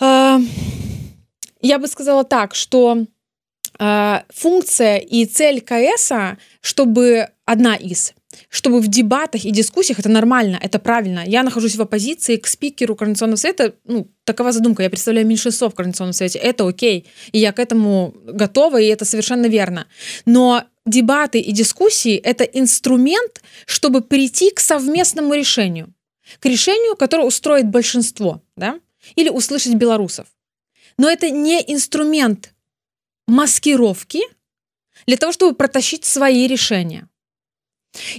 э, 0.00 0.38
я 1.60 1.78
бы 1.78 1.88
сказала 1.88 2.24
так, 2.24 2.54
что 2.54 3.04
э, 3.78 4.20
функция 4.30 4.96
и 4.96 5.26
цель 5.26 5.60
КС, 5.60 6.10
чтобы 6.62 7.28
одна 7.44 7.76
из 7.76 8.14
чтобы 8.48 8.80
в 8.80 8.88
дебатах 8.88 9.44
и 9.44 9.50
дискуссиях 9.50 9.98
это 9.98 10.08
нормально, 10.08 10.58
это 10.60 10.78
правильно. 10.78 11.22
Я 11.26 11.42
нахожусь 11.42 11.76
в 11.76 11.82
оппозиции 11.82 12.36
к 12.36 12.46
спикеру 12.46 12.96
Координационного 12.96 13.36
совета, 13.36 13.74
ну, 13.84 14.08
такова 14.24 14.52
задумка, 14.52 14.82
я 14.82 14.90
представляю 14.90 15.26
меньшинство 15.26 15.68
в 15.68 15.74
Координационном 15.74 16.12
совете, 16.12 16.38
это 16.38 16.66
окей, 16.66 17.06
и 17.32 17.38
я 17.38 17.52
к 17.52 17.58
этому 17.58 18.14
готова, 18.24 18.80
и 18.80 18.86
это 18.86 19.04
совершенно 19.04 19.46
верно. 19.46 19.86
Но 20.26 20.64
дебаты 20.86 21.40
и 21.40 21.52
дискуссии— 21.52 22.16
это 22.24 22.44
инструмент, 22.44 23.42
чтобы 23.66 24.00
прийти 24.00 24.50
к 24.50 24.60
совместному 24.60 25.34
решению, 25.34 25.92
к 26.40 26.46
решению, 26.46 26.96
которое 26.96 27.26
устроит 27.26 27.68
большинство, 27.68 28.42
да, 28.56 28.80
или 29.16 29.28
услышать 29.28 29.74
белорусов. 29.74 30.26
Но 30.98 31.10
это 31.10 31.30
не 31.30 31.60
инструмент 31.66 32.54
маскировки 33.26 34.20
для 35.06 35.16
того, 35.16 35.32
чтобы 35.32 35.54
протащить 35.54 36.04
свои 36.04 36.46
решения. 36.46 37.08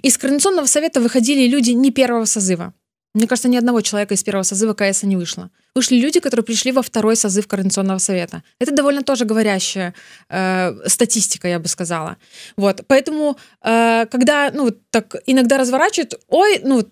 Из 0.02 0.18
Координационного 0.18 0.66
совета 0.66 1.02
выходили 1.02 1.48
люди 1.48 1.72
не 1.72 1.92
первого 1.92 2.26
созыва. 2.26 2.74
Мне 3.14 3.28
кажется, 3.28 3.48
ни 3.48 3.58
одного 3.58 3.82
человека 3.82 4.16
из 4.16 4.24
первого 4.24 4.44
созыва 4.44 4.74
КС 4.74 5.04
не 5.04 5.16
вышло. 5.16 5.52
Вышли 5.76 5.98
люди, 5.98 6.20
которые 6.20 6.44
пришли 6.44 6.72
во 6.72 6.82
второй 6.82 7.16
созыв 7.16 7.48
Координационного 7.48 8.00
совета. 8.00 8.42
Это 8.58 8.72
довольно 8.72 9.04
тоже 9.04 9.26
говорящая 9.26 9.94
э, 10.30 10.74
статистика, 10.88 11.48
я 11.48 11.60
бы 11.60 11.68
сказала. 11.68 12.18
Вот, 12.58 12.82
поэтому, 12.88 13.38
э, 13.62 14.08
когда, 14.08 14.50
ну, 14.52 14.72
так 14.90 15.16
иногда 15.28 15.60
разворачивают, 15.60 16.20
ой, 16.28 16.60
ну, 16.64 16.84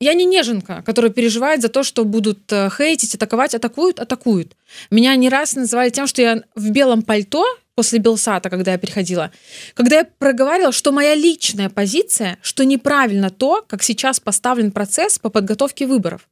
я 0.00 0.12
не 0.12 0.26
неженка, 0.26 0.82
которая 0.84 1.10
переживает 1.10 1.62
за 1.62 1.70
то, 1.70 1.82
что 1.82 2.04
будут 2.04 2.52
э, 2.52 2.68
хейтить, 2.76 3.14
атаковать, 3.14 3.54
атакуют, 3.54 4.00
атакуют. 4.00 4.56
Меня 4.90 5.16
не 5.16 5.30
раз 5.30 5.56
называли 5.56 5.88
тем, 5.88 6.06
что 6.06 6.20
я 6.20 6.42
в 6.54 6.70
белом 6.70 7.02
пальто 7.02 7.46
после 7.80 7.98
Белсата, 7.98 8.50
когда 8.50 8.72
я 8.72 8.78
приходила, 8.78 9.30
когда 9.74 9.96
я 9.96 10.04
проговаривала, 10.04 10.72
что 10.72 10.92
моя 10.92 11.14
личная 11.14 11.70
позиция, 11.70 12.36
что 12.42 12.64
неправильно 12.64 13.30
то, 13.30 13.64
как 13.66 13.82
сейчас 13.82 14.20
поставлен 14.20 14.70
процесс 14.70 15.18
по 15.18 15.30
подготовке 15.30 15.86
выборов. 15.86 16.28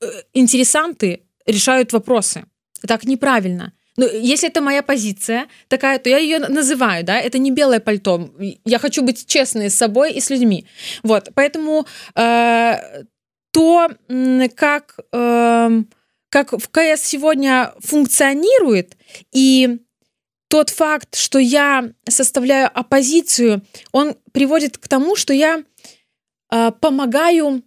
Э, 0.00 0.06
интересанты 0.32 1.20
решают 1.46 1.92
вопросы. 1.92 2.44
Так 2.86 3.04
неправильно. 3.04 3.72
Но 3.98 4.06
если 4.06 4.48
это 4.48 4.62
моя 4.62 4.82
позиция 4.82 5.48
такая, 5.68 5.98
то 5.98 6.08
я 6.08 6.16
ее 6.16 6.38
называю, 6.38 7.04
да, 7.04 7.20
это 7.20 7.36
не 7.38 7.50
белое 7.50 7.80
пальто. 7.80 8.30
Я 8.64 8.78
хочу 8.78 9.02
быть 9.02 9.26
честной 9.26 9.68
с 9.68 9.74
собой 9.74 10.12
и 10.12 10.20
с 10.20 10.30
людьми. 10.30 10.66
Вот, 11.02 11.28
поэтому 11.34 11.86
э, 12.14 13.04
то, 13.52 13.88
как, 14.54 14.98
э, 15.12 15.82
как 16.30 16.52
в 16.52 16.68
КС 16.70 17.02
сегодня 17.02 17.74
функционирует 17.80 18.96
и 19.34 19.80
тот 20.48 20.70
факт, 20.70 21.16
что 21.16 21.38
я 21.38 21.90
составляю 22.08 22.70
оппозицию, 22.72 23.62
он 23.92 24.16
приводит 24.32 24.78
к 24.78 24.88
тому, 24.88 25.16
что 25.16 25.32
я 25.32 25.64
э, 26.52 26.70
помогаю 26.80 27.62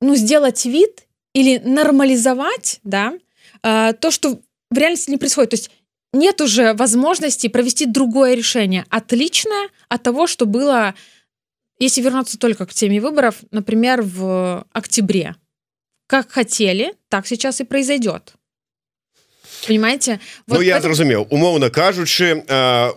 ну, 0.00 0.14
сделать 0.16 0.64
вид 0.64 1.06
или 1.34 1.58
нормализовать 1.58 2.80
да, 2.82 3.14
э, 3.62 3.92
то, 3.92 4.10
что 4.10 4.40
в 4.70 4.78
реальности 4.78 5.10
не 5.10 5.18
происходит. 5.18 5.50
То 5.50 5.56
есть 5.56 5.70
нет 6.12 6.40
уже 6.40 6.74
возможности 6.74 7.48
провести 7.48 7.86
другое 7.86 8.34
решение, 8.34 8.84
отличное 8.90 9.68
от 9.88 10.02
того, 10.02 10.26
что 10.26 10.46
было, 10.46 10.94
если 11.78 12.00
вернуться 12.00 12.38
только 12.38 12.66
к 12.66 12.74
теме 12.74 13.00
выборов, 13.00 13.36
например, 13.50 14.02
в 14.02 14.66
октябре. 14.72 15.36
Как 16.08 16.30
хотели, 16.30 16.94
так 17.08 17.26
сейчас 17.26 17.60
и 17.60 17.64
произойдет 17.64 18.34
понимаете? 19.66 20.20
Вот 20.46 20.56
ну, 20.56 20.60
я 20.62 20.78
это... 20.78 20.88
зразумеў 20.88 21.26
умоўна 21.30 21.70
кажучы 21.70 22.44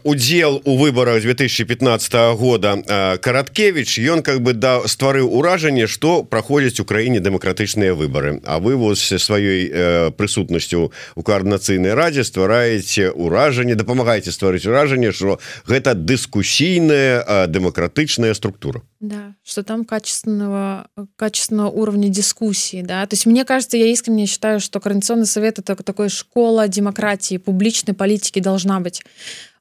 удзел 0.04 0.62
у 0.66 0.78
выборах 0.78 1.22
2015 1.22 2.14
года 2.38 3.20
караткевич 3.22 4.00
ён 4.00 4.24
как 4.24 4.42
бы 4.42 4.54
да 4.54 4.88
стварыў 4.88 5.28
уражанне 5.28 5.88
что 5.88 6.24
праходзяць 6.24 6.80
у 6.80 6.86
краіне 6.86 7.20
дэмакратычныя 7.20 7.94
выборы 7.94 8.42
А 8.46 8.60
вы 8.60 8.76
вось 8.76 9.02
сваёй 9.02 10.12
прысутнасцю 10.12 10.92
у 11.16 11.24
коаардынацыйнай 11.24 11.94
радзе 11.94 12.24
ствараеце 12.24 13.12
ўражанне 13.12 13.76
дапамагаеце 13.76 14.32
стварыць 14.32 14.66
уражанне 14.66 15.12
что 15.12 15.40
гэта 15.68 15.94
дыскусійная 15.94 17.48
дэмакратычная 17.48 18.34
структура 18.34 18.82
Да, 19.00 19.36
что 19.44 19.64
там 19.64 19.86
качественного, 19.86 20.90
качественного 21.16 21.70
уровня 21.70 22.10
дискуссии, 22.10 22.82
да. 22.82 23.06
То 23.08 23.14
есть 23.14 23.26
мне 23.26 23.46
кажется, 23.46 23.78
я 23.78 23.86
искренне 23.86 24.26
считаю, 24.26 24.60
что 24.60 24.82
Координационный 24.82 25.26
совет— 25.26 25.58
это 25.60 25.76
такая 25.76 26.10
школа 26.10 26.68
демократии, 26.68 27.38
публичной 27.38 27.94
политики 27.94 28.40
должна 28.40 28.82
быть. 28.82 29.02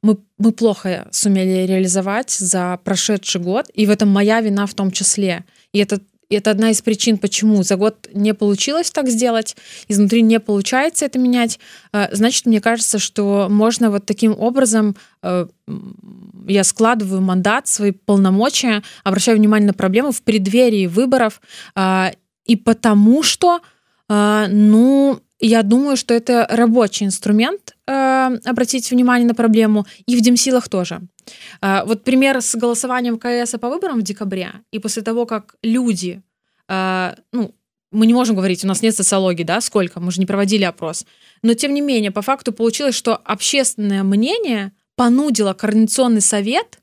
Мы, 0.03 0.19
мы 0.39 0.51
плохо 0.51 1.07
сумели 1.13 1.67
реализовать 1.67 2.31
за 2.31 2.81
прошедший 2.83 3.41
год, 3.41 3.67
и 3.73 3.87
в 3.87 3.91
этом 3.91 4.09
моя 4.09 4.41
вина 4.41 4.67
в 4.67 4.75
том 4.75 4.91
числе. 4.91 5.45
И 5.73 5.79
это 5.79 6.01
и 6.29 6.35
это 6.35 6.51
одна 6.51 6.71
из 6.71 6.83
причин, 6.83 7.17
почему 7.19 7.63
за 7.63 7.77
год 7.77 8.09
не 8.13 8.35
получилось 8.35 8.91
так 8.91 9.09
сделать, 9.09 9.57
изнутри 9.89 10.23
не 10.23 10.41
получается 10.41 11.07
это 11.07 11.19
менять. 11.19 11.59
Э, 11.93 12.09
значит, 12.13 12.47
мне 12.47 12.61
кажется, 12.61 12.99
что 12.99 13.49
можно 13.51 13.91
вот 13.91 14.05
таким 14.05 14.39
образом 14.39 14.97
э, 15.23 15.47
я 16.47 16.65
складываю 16.65 17.23
мандат, 17.23 17.69
свои 17.69 17.93
полномочия, 17.93 18.83
обращаю 19.05 19.39
внимание 19.39 19.69
на 19.69 19.75
проблему 19.75 20.13
в 20.13 20.23
преддверии 20.23 20.87
выборов 20.87 21.41
э, 21.75 22.13
и 22.45 22.57
потому 22.57 23.23
что, 23.23 23.61
ну, 24.09 25.21
я 25.39 25.63
думаю, 25.63 25.99
что 25.99 26.15
это 26.15 26.47
рабочий 26.49 27.05
инструмент 27.05 27.77
э, 27.89 28.39
обратить 28.45 28.91
внимание 28.91 29.27
на 29.27 29.35
проблему, 29.35 29.87
и 30.07 30.17
в 30.17 30.21
Демсилах 30.21 30.69
тоже. 30.69 31.01
Э, 31.63 31.85
вот 31.85 32.05
пример 32.05 32.41
с 32.41 32.55
голосованием 32.55 33.19
КС 33.19 33.59
по 33.59 33.69
выборам 33.69 34.01
в 34.01 34.03
декабре, 34.03 34.53
и 34.71 34.79
после 34.79 35.03
того, 35.03 35.27
как 35.27 35.55
люди, 35.63 36.23
э, 36.69 37.15
ну, 37.33 37.55
мы 37.91 38.07
не 38.07 38.15
можем 38.15 38.37
говорить, 38.37 38.65
у 38.65 38.69
нас 38.69 38.83
нет 38.83 38.95
социологии, 38.95 39.45
да, 39.45 39.61
сколько, 39.61 40.01
мы 40.01 40.11
же 40.13 40.21
не 40.21 40.27
проводили 40.27 40.65
опрос, 40.65 41.07
но 41.43 41.55
тем 41.55 41.73
не 41.73 41.81
менее, 41.81 42.11
по 42.11 42.23
факту 42.23 42.53
получилось, 42.53 42.95
что 42.95 43.17
общественное 43.17 44.03
мнение 44.03 44.73
понудило 44.95 45.55
Координационный 45.55 46.21
совет 46.21 46.81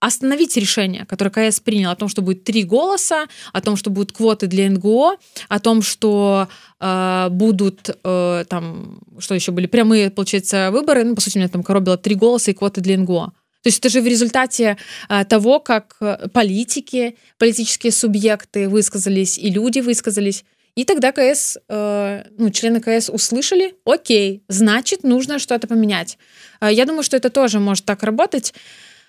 остановить 0.00 0.56
решение, 0.56 1.06
которое 1.06 1.30
КС 1.30 1.60
принял 1.60 1.90
о 1.90 1.96
том, 1.96 2.08
что 2.08 2.22
будет 2.22 2.44
три 2.44 2.64
голоса, 2.64 3.26
о 3.52 3.60
том, 3.60 3.76
что 3.76 3.90
будут 3.90 4.12
квоты 4.12 4.46
для 4.46 4.68
НГО, 4.70 5.16
о 5.48 5.60
том, 5.60 5.82
что 5.82 6.48
э, 6.80 7.28
будут 7.30 7.90
э, 8.04 8.44
там, 8.48 9.00
что 9.18 9.34
еще 9.34 9.52
были, 9.52 9.66
прямые, 9.66 10.10
получается, 10.10 10.70
выборы. 10.70 11.04
Ну, 11.04 11.14
по 11.14 11.20
сути, 11.20 11.38
у 11.38 11.40
меня 11.40 11.48
там 11.48 11.62
коробило 11.62 11.96
три 11.96 12.14
голоса 12.14 12.50
и 12.50 12.54
квоты 12.54 12.80
для 12.80 12.98
НГО. 12.98 13.32
То 13.62 13.68
есть 13.68 13.78
это 13.80 13.88
же 13.88 14.00
в 14.00 14.06
результате 14.06 14.76
э, 15.08 15.24
того, 15.24 15.60
как 15.60 15.96
э, 16.00 16.28
политики, 16.32 17.16
политические 17.38 17.90
субъекты 17.90 18.68
высказались 18.68 19.38
и 19.38 19.50
люди 19.50 19.80
высказались. 19.80 20.44
И 20.76 20.84
тогда 20.84 21.10
КС, 21.10 21.56
э, 21.68 22.24
ну, 22.36 22.50
члены 22.50 22.80
КС 22.80 23.08
услышали, 23.08 23.74
окей, 23.86 24.44
значит, 24.48 25.04
нужно 25.04 25.38
что-то 25.38 25.66
поменять. 25.66 26.18
Э, 26.60 26.68
я 26.70 26.84
думаю, 26.84 27.02
что 27.02 27.16
это 27.16 27.30
тоже 27.30 27.60
может 27.60 27.86
так 27.86 28.02
работать. 28.02 28.52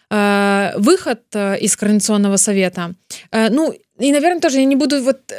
Э, 0.10 0.72
выход 0.78 1.22
э, 1.34 1.60
из 1.60 1.76
Координационного 1.76 2.38
совета. 2.38 2.94
Э, 3.32 3.50
ну, 3.50 3.74
и, 4.00 4.12
наверное, 4.12 4.40
тоже 4.40 4.60
я 4.60 4.66
не 4.66 4.76
буду 4.76 5.04
вот 5.04 5.34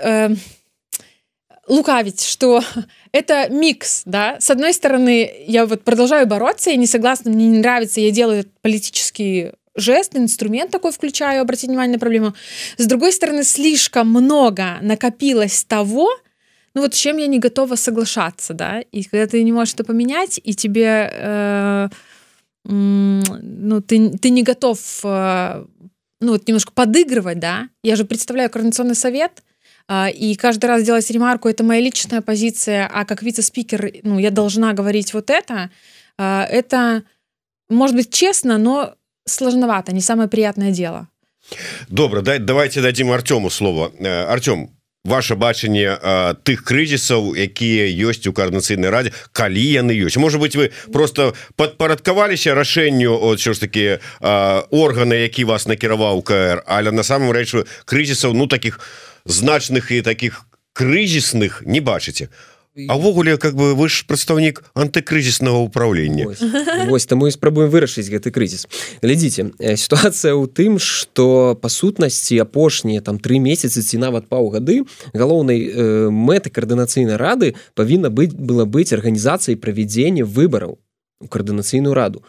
лукавить, 1.66 2.22
что 2.22 2.62
это 3.12 3.48
микс, 3.50 4.02
да. 4.04 4.37
С 4.40 4.50
одной 4.50 4.72
стороны, 4.72 5.30
я 5.46 5.66
вот 5.66 5.84
продолжаю 5.84 6.26
бороться, 6.26 6.70
я 6.70 6.76
не 6.76 6.87
согласна, 6.87 7.30
мне 7.30 7.46
не 7.46 7.58
нравится, 7.58 8.00
я 8.00 8.10
делаю 8.10 8.44
политический 8.62 9.52
жест, 9.75 10.16
инструмент 10.16 10.70
такой 10.70 10.92
включаю, 10.92 11.40
обратить 11.42 11.68
внимание 11.68 11.94
на 11.94 11.98
проблему. 11.98 12.34
С 12.78 12.87
другой 12.87 13.12
стороны, 13.12 13.44
слишком 13.44 14.08
много 14.08 14.78
накопилось 14.82 15.64
того, 15.64 16.10
ну 16.75 16.82
вот 16.82 16.94
с 16.94 16.98
чем 16.98 17.18
я 17.18 17.26
не 17.26 17.38
готова 17.38 17.76
соглашаться, 17.76 18.54
да, 18.54 18.80
и 18.80 19.04
когда 19.04 19.26
ты 19.26 19.42
не 19.42 19.52
можешь 19.52 19.75
это 19.75 19.84
поменять, 19.84 20.40
и 20.42 20.54
тебе, 20.54 21.10
э, 21.12 21.88
ну, 22.68 23.80
ты, 23.80 24.10
ты 24.18 24.30
не 24.30 24.42
готов, 24.42 24.78
э, 25.02 25.64
ну 26.20 26.32
вот 26.32 26.46
немножко 26.46 26.72
подыгрывать, 26.72 27.38
да, 27.38 27.68
я 27.82 27.96
же 27.96 28.04
представляю 28.04 28.50
Координационный 28.50 28.94
совет, 28.94 29.42
э, 29.88 30.10
и 30.10 30.37
каждый 30.37 30.66
раз 30.66 30.82
делать 30.82 31.10
ремарку, 31.10 31.48
это 31.48 31.64
моя 31.64 31.80
личная 31.80 32.20
позиция, 32.20 32.87
а 32.92 33.04
как 33.04 33.22
вице-спикер, 33.22 33.92
ну, 34.02 34.18
я 34.18 34.30
должна 34.30 34.75
говорить 34.75 35.14
вот 35.14 35.30
это, 35.30 35.70
э, 36.18 36.42
это, 36.42 37.04
может 37.70 37.96
быть, 37.96 38.12
честно, 38.12 38.58
но 38.58 38.94
сложновато, 39.26 39.94
не 39.94 40.02
самое 40.02 40.28
приятное 40.28 40.70
дело. 40.70 41.08
Добра, 41.88 42.20
дай, 42.20 42.38
давайте 42.38 42.82
дадим 42.82 43.10
Артему 43.10 43.48
слово. 43.50 43.92
Э, 43.98 44.25
Артем, 44.25 44.70
ваше 45.07 45.35
бачанне 45.35 46.00
э, 46.00 46.33
тых 46.47 46.63
крызісаў 46.63 47.35
якія 47.35 47.91
ёсць 48.07 48.23
у 48.23 48.31
коорднацыйнай 48.31 48.88
раде 48.88 49.12
калі 49.35 49.59
яны 49.59 49.91
ёсць 49.91 50.15
может 50.15 50.39
быть 50.39 50.55
вы 50.55 50.71
просто 50.95 51.35
падпарадкаваліся 51.59 52.55
рашэнню 52.55 53.12
от 53.12 53.39
все 53.39 53.53
ж 53.53 53.59
таки 53.59 54.00
э, 54.00 54.00
органа 54.71 55.15
які 55.15 55.43
вас 55.43 55.67
накіраваў 55.67 56.23
КР 56.23 56.63
але 56.67 56.91
на 56.91 57.03
самом 57.03 57.35
рэчу 57.35 57.67
крызісаў 57.83 58.31
ну 58.33 58.47
таких 58.47 58.79
значных 59.25 59.91
і 59.91 60.01
таких 60.01 60.47
крызісных 60.71 61.67
не 61.67 61.81
бачыце 61.81 62.31
А 62.76 62.94
Авогуле 62.94 63.37
как 63.38 63.54
бы 63.54 63.75
вы 63.75 63.88
ж 63.88 64.04
прадстаўнік 64.06 64.62
антыкрызіснага 64.75 65.58
ўправлення 65.66 66.30
Вось. 66.88 67.06
Таму 67.06 67.26
і 67.26 67.34
спрабуем 67.34 67.70
вырашыць 67.70 68.06
гэты 68.06 68.30
крызіс 68.30 68.68
глядзіце 69.02 69.50
э, 69.59 69.74
сітуацыя 69.74 70.37
ў 70.37 70.46
тым 70.46 70.78
что 70.78 71.59
па 71.59 71.68
сутнасці 71.68 72.38
апошнія 72.38 73.00
там 73.00 73.18
три 73.18 73.42
месяцы 73.42 73.83
ці 73.83 73.98
нават 73.98 74.28
паўгады 74.28 74.87
галоўнай 75.11 75.59
э, 75.66 76.11
мэты 76.11 76.54
каардынацыйнай 76.54 77.16
рады 77.16 77.57
павінна 77.74 78.11
быць 78.14 78.37
была 78.37 78.62
быць 78.62 78.92
арганізацыяй 78.94 79.59
правядзення 79.59 80.22
выбараў 80.24 80.78
у 81.20 81.26
каардынацыйную 81.26 81.94
раду. 81.94 82.22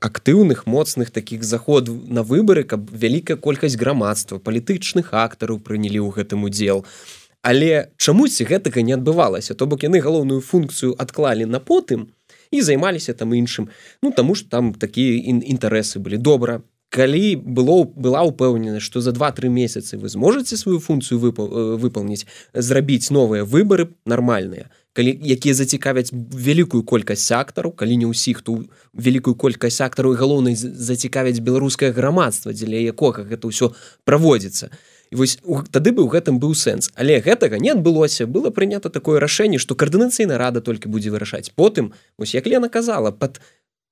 Актыўных 0.00 0.66
моцных 0.66 1.10
таких 1.14 1.44
заход 1.44 1.88
на 1.88 2.26
выборы 2.26 2.64
каб 2.64 2.90
вялікая 2.90 3.38
колькасць 3.38 3.78
грамадства 3.78 4.42
палітычных 4.42 5.14
актараў 5.14 5.62
прынялі 5.62 6.02
ў 6.02 6.10
гэтым 6.12 6.44
удзел 6.44 6.82
а 6.82 7.25
але 7.46 7.94
чамусьці 7.96 8.44
гэтага 8.50 8.82
не 8.82 8.94
адбывалася 8.98 9.54
то 9.54 9.70
бок 9.70 9.86
яны 9.86 10.02
галоўную 10.02 10.42
функцыю 10.42 10.98
адклалі 10.98 11.46
на 11.46 11.62
потым 11.62 12.10
і 12.50 12.62
займаліся 12.62 13.14
там 13.14 13.34
іншым. 13.34 13.70
Ну 14.02 14.10
таму 14.10 14.34
что 14.34 14.50
там 14.50 14.74
такія 14.74 15.14
інтарэсы 15.30 16.02
былі. 16.02 16.18
Добра 16.18 16.62
калі 16.90 17.36
было 17.36 17.84
была 17.84 18.22
упэўнена 18.22 18.80
что 18.80 19.00
за 19.00 19.12
два-тры 19.12 19.48
месяцы 19.48 19.98
вы 19.98 20.08
зможаце 20.08 20.56
сваю 20.56 20.80
функцыю 20.80 21.20
выполніць 21.20 22.26
зрабіць 22.54 23.10
новыя 23.10 23.44
выборы 23.44 23.94
нармальныя 24.06 24.70
якія 24.96 25.54
зацікавяць 25.54 26.10
вялікую 26.14 26.82
колькасць 26.82 27.30
актараў 27.36 27.74
калі 27.78 27.96
не 28.02 28.06
ўсіх 28.10 28.42
ту 28.42 28.64
вялікую 28.94 29.34
колькасць 29.34 29.82
актараў 29.86 30.14
галоўнай 30.16 30.54
зацікавяць 30.56 31.42
беларускае 31.42 31.92
грамадства 31.92 32.54
дзеля 32.54 32.80
якога 32.80 33.26
гэта 33.26 33.50
ўсё 33.50 33.74
праводзіцца. 34.04 34.70
то 34.70 34.95
і 35.10 35.16
вось 35.16 35.38
тады 35.70 35.92
бы 35.92 36.02
ў 36.02 36.10
гэтым 36.18 36.40
быў 36.42 36.54
сэнс. 36.54 36.90
Але 36.94 37.20
гэтага 37.20 37.58
не 37.58 37.70
адбылося. 37.70 38.26
Было 38.26 38.50
прынята 38.50 38.90
такое 38.90 39.20
рашэнне 39.20 39.58
што 39.58 39.74
каардынацыйна 39.74 40.38
рада 40.38 40.60
толькі 40.60 40.90
будзе 40.90 41.10
вырашаць. 41.14 41.52
Потым 41.54 41.92
ось 42.18 42.34
як 42.34 42.46
лена 42.46 42.68
казала 42.68 43.12
под 43.12 43.40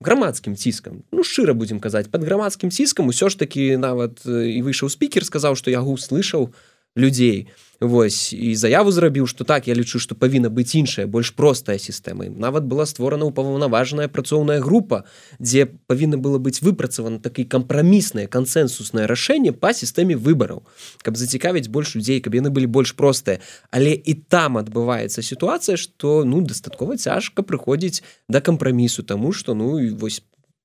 грамадскім 0.00 0.56
ціскам 0.56 1.02
ну 1.12 1.22
шчыра 1.22 1.54
будзем 1.54 1.80
казаць 1.80 2.10
под 2.10 2.24
грамадскім 2.26 2.70
ціскам 2.70 3.08
усё 3.08 3.30
ж 3.30 3.38
таки 3.38 3.76
нават 3.80 4.20
і 4.26 4.58
выйшаў 4.62 4.90
спікер 4.90 5.24
сказаў 5.24 5.54
што 5.56 5.70
яго 5.70 5.94
услышаў 5.94 6.50
людзей 6.96 7.48
Вось 7.80 8.32
і 8.32 8.54
заяву 8.56 8.92
зрабіў 8.94 9.26
што 9.26 9.44
так 9.44 9.66
я 9.68 9.74
лічу 9.74 9.98
што 9.98 10.14
павінна 10.14 10.48
быць 10.48 10.72
іншая 10.78 11.06
больш 11.10 11.34
простая 11.34 11.76
сістэма. 11.78 12.30
Нават 12.30 12.64
была 12.64 12.86
створана 12.86 13.26
ўпаўнаважаная 13.28 14.08
працоўная 14.08 14.60
група 14.62 15.04
дзе 15.42 15.66
павінна 15.90 16.16
было 16.16 16.38
быць 16.38 16.62
выпрацавана 16.62 17.18
такі 17.18 17.44
кампраміснае 17.44 18.26
кансенсуснае 18.30 19.04
рашэнне 19.10 19.52
па 19.52 19.74
сістэме 19.74 20.14
выбараў 20.14 20.62
каб 21.02 21.18
зацікавіць 21.18 21.68
больш 21.68 21.98
людзей 21.98 22.22
каб 22.24 22.38
яны 22.38 22.54
былі 22.54 22.70
больш 22.70 22.94
простыя. 22.94 23.42
Але 23.74 23.92
і 23.92 24.14
там 24.14 24.56
адбываецца 24.56 25.20
сітуацыя 25.20 25.76
што 25.76 26.22
ну 26.24 26.40
дастаткова 26.46 26.96
цяжка 26.96 27.42
прыходзіць 27.42 28.06
да 28.28 28.40
кампрамісу 28.40 29.02
таму 29.02 29.34
што 29.34 29.58
ну 29.58 29.76
і 29.82 29.90
вось 29.98 30.22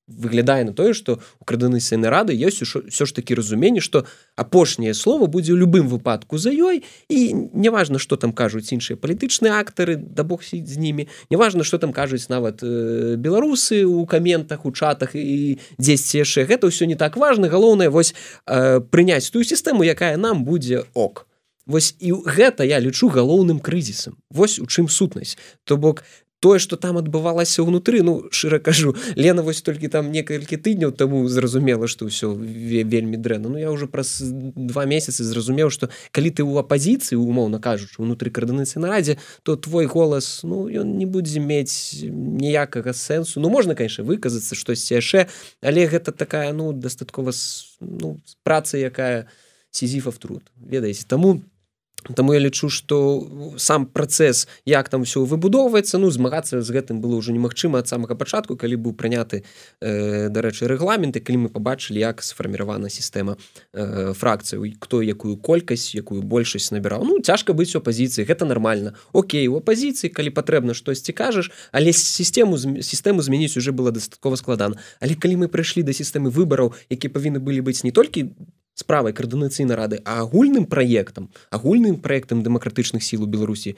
выглядае 0.10 0.64
на 0.66 0.74
тое 0.74 0.94
что 0.94 1.20
у 1.40 1.46
крадынысыйны 1.46 2.10
рады 2.10 2.34
ёсць 2.34 2.66
все 2.66 3.06
ж 3.06 3.12
таки 3.14 3.36
разуменне 3.36 3.80
что 3.80 4.06
апошняе 4.36 4.94
слово 4.94 5.28
будзе 5.28 5.54
ў 5.54 5.62
любым 5.62 5.88
выпадку 5.88 6.38
за 6.38 6.50
ёй 6.50 6.84
і 7.10 7.20
неважно 7.54 8.00
что 8.00 8.18
там 8.18 8.34
кажуць 8.34 8.74
іншыя 8.74 8.98
палітычныя 8.98 9.62
актары 9.62 9.96
да 9.96 10.24
бог 10.24 10.44
сіць 10.44 10.68
з 10.68 10.78
ними 10.78 11.08
неважно 11.30 11.64
что 11.64 11.78
там 11.78 11.94
кажуць 11.94 12.30
нават 12.30 12.64
э, 12.64 13.16
беларусы 13.16 13.86
у 13.86 14.06
каментах 14.06 14.66
у 14.66 14.72
чатах 14.72 15.16
і 15.16 15.60
дзесьці 15.78 16.24
яшчэ 16.26 16.46
гэта 16.50 16.68
ўсё 16.68 16.86
не 16.86 16.96
так 16.96 17.18
важно. 17.18 17.50
Галоўнае 17.50 17.90
вось 17.90 18.16
э, 18.46 18.80
прыняць 18.80 19.30
тую 19.30 19.44
сістэму 19.44 19.84
якая 19.84 20.18
нам 20.18 20.44
будзе 20.44 20.86
ок. 20.94 21.28
Вось 21.70 21.94
і 22.00 22.14
гэта 22.26 22.66
я 22.66 22.80
лічу 22.82 23.10
галоўным 23.14 23.60
крызісам. 23.60 24.18
Вось 24.34 24.58
у 24.58 24.66
чым 24.66 24.90
сутнасць. 24.90 25.38
То 25.64 25.78
бок 25.78 26.04
тое 26.40 26.60
что 26.60 26.78
там 26.78 26.98
адбывалася 26.98 27.64
ўнутры 27.64 28.02
ну 28.04 28.32
шчыра 28.32 28.60
кажу 28.60 28.96
Лена 29.16 29.44
вось 29.44 29.62
толькі 29.62 29.88
там 29.92 30.12
некалькі 30.12 30.56
тыдняў 30.56 30.92
таму 30.92 31.28
зразумела 31.28 31.88
что 31.88 32.08
ўсё 32.08 32.34
вельмі 32.34 33.18
дрэнна 33.18 33.50
Ну 33.50 33.58
я 33.58 33.72
уже 33.72 33.88
праз 33.88 34.22
два 34.24 34.86
месяцы 34.86 35.24
зразумеў 35.24 35.70
что 35.70 35.90
калі 36.12 36.32
ты 36.32 36.44
ў 36.44 36.64
апозіцыі 36.64 37.20
умоўна 37.20 37.60
кажучы 37.60 38.00
унутры 38.00 38.32
каардынацыі 38.32 38.80
нарадзе 38.80 39.18
то 39.44 39.56
твой 39.56 39.86
голас 39.86 40.42
ну 40.44 40.68
ён 40.72 40.98
не 40.98 41.06
будзе 41.06 41.40
мець 41.40 42.02
ніякага 42.04 42.94
сэнсу 42.94 43.40
Ну 43.40 43.50
можна 43.50 43.76
конечно 43.76 44.04
выказацца 44.04 44.56
штосьці 44.56 45.00
яшчэ 45.00 45.28
але 45.62 45.88
гэта 45.88 46.12
такая 46.12 46.54
ну 46.54 46.72
дастаткова 46.74 47.32
ну, 47.82 48.20
праца 48.44 48.78
якая 48.78 49.28
сізіфа 49.72 50.12
труд. 50.12 50.44
Ведаеце 50.58 51.06
таму 51.06 51.40
то 51.40 51.59
Таму 52.16 52.34
я 52.34 52.40
лічу 52.40 52.70
што 52.70 53.28
сам 53.58 53.86
працэс 53.86 54.48
як 54.66 54.90
там 54.90 55.04
все 55.04 55.24
выбудоўваецца 55.26 56.00
ну 56.00 56.10
змагацца 56.12 56.62
з 56.62 56.70
гэтым 56.72 57.04
было 57.04 57.20
ўжо 57.20 57.36
немагчыма 57.36 57.84
ад 57.84 57.92
самага 57.92 58.16
пачатку 58.16 58.56
калі 58.56 58.80
быў 58.80 58.96
прыняты 58.96 59.44
э, 59.82 60.30
дарэчы 60.32 60.68
рэгламенты 60.72 61.20
калі 61.20 61.46
мы 61.46 61.50
побачылі 61.52 62.00
як 62.00 62.24
сфарміравана 62.24 62.90
сістэма 62.90 63.36
э, 63.74 64.14
фракцыю 64.16 64.64
хто 64.80 65.02
якую 65.04 65.36
колькасць 65.38 65.92
якую 65.96 66.24
большасць 66.24 66.72
набіраў. 66.72 67.04
Ну 67.04 67.20
цяжка 67.20 67.54
быць 67.54 67.76
у 67.76 67.84
апозіцыі 67.84 68.24
гэта 68.24 68.48
нормально 68.48 68.96
Окей 69.12 69.48
у 69.48 69.60
апозіцыі 69.60 70.10
калі 70.10 70.32
патрэбна 70.32 70.74
штосьці 70.74 71.12
кажаш 71.12 71.52
але 71.72 71.92
сістэму 71.92 72.56
сістэму 72.80 73.22
змяніць 73.22 73.58
уже 73.58 73.72
было 73.72 73.92
дастаткова 73.92 74.40
складана. 74.40 74.80
Але 75.00 75.20
калі 75.20 75.44
мы 75.44 75.48
прыйшлі 75.52 75.84
да 75.84 75.92
сістэмы 75.92 76.32
выбараў 76.32 76.74
які 76.90 77.12
павінны 77.12 77.44
былі 77.44 77.60
быць 77.62 77.84
не 77.84 77.92
толькі 77.92 78.32
справай 78.80 79.14
каардынацыйнай 79.14 79.76
рады 79.76 80.02
а 80.06 80.22
агульным 80.24 80.66
праектам 80.66 81.30
агульным 81.52 82.00
праектам 82.06 82.44
дэмакратычных 82.46 83.04
сіл 83.04 83.28
у 83.28 83.32
беларусі 83.32 83.76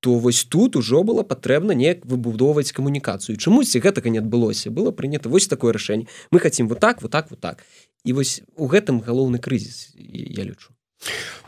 то 0.00 0.14
вось 0.14 0.44
тут 0.44 0.76
ужо 0.76 1.02
было 1.02 1.22
патрэбна 1.26 1.74
неяк 1.74 2.06
выбудоўваць 2.06 2.74
камунікацыю 2.74 3.38
чамусьці 3.38 3.82
гэтага 3.82 4.10
не 4.14 4.22
адбылося 4.22 4.70
было 4.70 4.90
прынята 4.90 5.30
вось 5.30 5.46
такое 5.46 5.72
рашэнне 5.72 6.10
мы 6.30 6.40
хотим 6.40 6.68
вот 6.68 6.80
так 6.80 7.02
вот 7.02 7.14
так 7.14 7.30
вот 7.30 7.40
так 7.40 7.62
і 8.04 8.18
вось 8.18 8.42
у 8.56 8.66
гэтым 8.66 9.00
галоўны 9.02 9.38
крызіс 9.38 9.94
я 9.94 10.44
лічу 10.44 10.74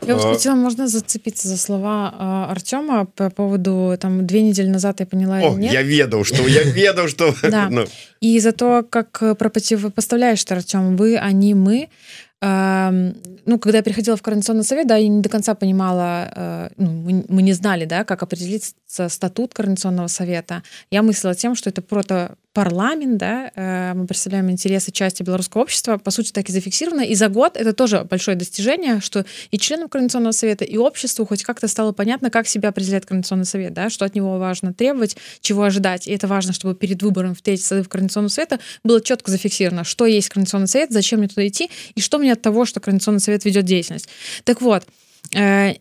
Я 0.07 0.15
вот 0.15 0.33
хотела, 0.33 0.55
можно 0.55 0.87
зацепиться 0.87 1.47
за 1.47 1.57
слова 1.57 2.47
Артема 2.49 3.05
по 3.05 3.29
поводу 3.29 3.95
там 3.99 4.25
две 4.25 4.41
недели 4.41 4.67
назад 4.67 4.99
я 4.99 5.05
поняла. 5.05 5.39
О, 5.39 5.57
нет. 5.57 5.73
я 5.73 5.81
ведал, 5.83 6.23
что 6.23 6.47
я 6.47 6.63
ведал, 6.79 7.07
что. 7.07 7.35
Да. 7.43 7.67
ну. 7.69 7.85
И 8.21 8.39
за 8.39 8.51
то, 8.51 8.83
как 8.89 9.37
противопоставляешь 9.37 10.43
ты 10.43 10.55
Артем, 10.55 10.95
вы, 10.95 11.17
они, 11.17 11.53
мы 11.53 11.89
ну, 12.41 13.59
когда 13.59 13.77
я 13.77 13.83
приходила 13.83 14.17
в 14.17 14.21
Координационный 14.21 14.63
совет, 14.63 14.87
да, 14.87 14.97
я 14.97 15.07
не 15.07 15.21
до 15.21 15.29
конца 15.29 15.53
понимала, 15.53 16.31
э, 16.35 16.69
ну, 16.77 17.23
мы 17.27 17.41
не 17.41 17.53
знали, 17.53 17.85
да, 17.85 18.03
как 18.03 18.23
определиться 18.23 19.09
статут 19.09 19.53
Координационного 19.53 20.07
совета. 20.07 20.63
Я 20.89 21.03
мыслила 21.03 21.35
тем, 21.35 21.55
что 21.55 21.69
это 21.69 21.81
прото 21.81 22.35
парламент, 22.53 23.17
да, 23.17 23.51
э, 23.55 23.93
мы 23.93 24.05
представляем 24.05 24.49
интересы 24.51 24.91
части 24.91 25.23
белорусского 25.23 25.61
общества, 25.61 25.97
по 25.97 26.11
сути, 26.11 26.31
так 26.31 26.49
и 26.49 26.51
зафиксировано. 26.51 27.01
И 27.01 27.15
за 27.15 27.29
год 27.29 27.55
это 27.55 27.73
тоже 27.73 28.03
большое 28.03 28.35
достижение, 28.35 28.99
что 28.99 29.25
и 29.51 29.57
членам 29.57 29.87
Координационного 29.87 30.33
совета, 30.33 30.65
и 30.65 30.77
обществу 30.77 31.25
хоть 31.25 31.43
как-то 31.43 31.67
стало 31.67 31.91
понятно, 31.93 32.29
как 32.29 32.47
себя 32.47 32.69
определяет 32.69 33.05
Координационный 33.05 33.45
совет, 33.45 33.73
да, 33.73 33.89
что 33.89 34.05
от 34.05 34.15
него 34.15 34.37
важно 34.37 34.73
требовать, 34.73 35.15
чего 35.39 35.63
ожидать. 35.63 36.07
И 36.07 36.11
это 36.11 36.27
важно, 36.27 36.53
чтобы 36.53 36.75
перед 36.75 37.01
выбором 37.01 37.35
в 37.35 37.41
третий 37.41 37.63
созыв 37.63 37.87
Координационного 37.87 38.29
совета 38.29 38.59
было 38.83 39.01
четко 39.01 39.31
зафиксировано, 39.31 39.83
что 39.83 40.05
есть 40.05 40.29
Координационный 40.29 40.67
совет, 40.67 40.91
зачем 40.91 41.19
мне 41.19 41.29
туда 41.29 41.47
идти, 41.47 41.69
и 41.95 42.01
что 42.01 42.17
мне 42.17 42.33
от 42.33 42.41
того, 42.41 42.65
что 42.65 42.79
Координационный 42.79 43.21
совет 43.21 43.45
ведет 43.45 43.65
деятельность. 43.65 44.09
Так 44.43 44.61
вот, 44.61 44.85
э, 45.35 45.73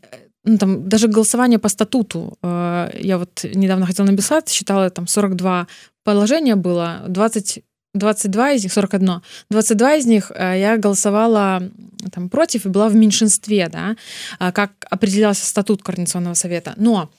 ну, 0.45 0.59
там, 0.59 0.89
даже 0.89 1.09
голосование 1.09 1.59
по 1.59 1.69
статуту. 1.69 2.39
Э, 2.43 2.91
я 2.99 3.19
вот 3.19 3.45
недавно 3.45 3.87
хотела 3.87 4.07
написать, 4.07 4.49
считала 4.49 4.91
там 4.91 5.07
42 5.07 5.67
положения 6.05 6.57
было, 6.57 7.05
20 7.09 7.65
22 7.95 8.53
из 8.53 8.63
них, 8.63 8.73
41, 8.73 9.21
22 9.51 9.95
из 9.97 10.07
них 10.07 10.31
э, 10.35 10.61
я 10.61 10.77
голосовала 10.77 11.63
там, 12.13 12.29
против 12.29 12.65
и 12.65 12.69
была 12.69 12.89
в 12.89 12.95
меньшинстве, 12.95 13.69
да, 13.69 13.97
а 14.39 14.53
как 14.53 14.73
определялся 14.89 15.45
статут 15.45 15.83
Координационного 15.83 16.35
совета. 16.35 16.75
Но 16.77 17.11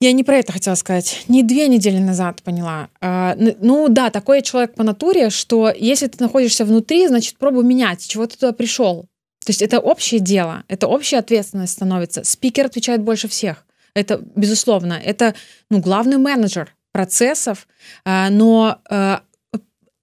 я 0.00 0.12
не 0.12 0.24
про 0.24 0.38
это 0.38 0.52
хотела 0.52 0.74
сказать. 0.74 1.24
Не 1.28 1.42
две 1.42 1.68
недели 1.68 1.98
назад 1.98 2.42
поняла. 2.42 2.88
А, 3.00 3.36
ну 3.36 3.88
да, 3.88 4.10
такой 4.10 4.42
человек 4.42 4.74
по 4.74 4.82
натуре, 4.82 5.30
что 5.30 5.70
если 5.70 6.08
ты 6.08 6.24
находишься 6.24 6.64
внутри, 6.64 7.06
значит, 7.06 7.36
пробуй 7.36 7.64
менять, 7.64 8.08
чего 8.08 8.26
ты 8.26 8.36
туда 8.36 8.52
пришел. 8.52 9.06
То 9.44 9.50
есть 9.50 9.62
это 9.62 9.80
общее 9.80 10.20
дело, 10.20 10.64
это 10.68 10.86
общая 10.86 11.18
ответственность 11.18 11.72
становится. 11.72 12.24
Спикер 12.24 12.66
отвечает 12.66 13.02
больше 13.02 13.28
всех. 13.28 13.66
Это 13.94 14.22
безусловно. 14.36 14.94
Это 14.94 15.34
ну, 15.70 15.80
главный 15.80 16.18
менеджер 16.18 16.74
процессов. 16.92 17.66
А, 18.04 18.30
но 18.30 18.78
а, 18.88 19.22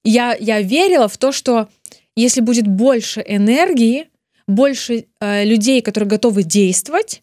я, 0.03 0.35
я 0.39 0.61
верила 0.61 1.07
в 1.07 1.17
то, 1.17 1.31
что 1.31 1.69
если 2.15 2.41
будет 2.41 2.67
больше 2.67 3.23
энергии, 3.25 4.09
больше 4.47 5.05
людей, 5.21 5.81
которые 5.81 6.09
готовы 6.09 6.41
действовать, 6.41 7.21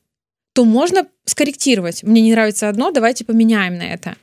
то 0.52 0.64
можно 0.64 1.06
скорректировать. 1.26 2.02
Мне 2.02 2.22
не 2.22 2.32
нравится 2.32 2.68
одно, 2.68 2.92
давайте 2.92 3.24
поменяем 3.24 3.76
на 3.76 3.82
это. 3.82 4.16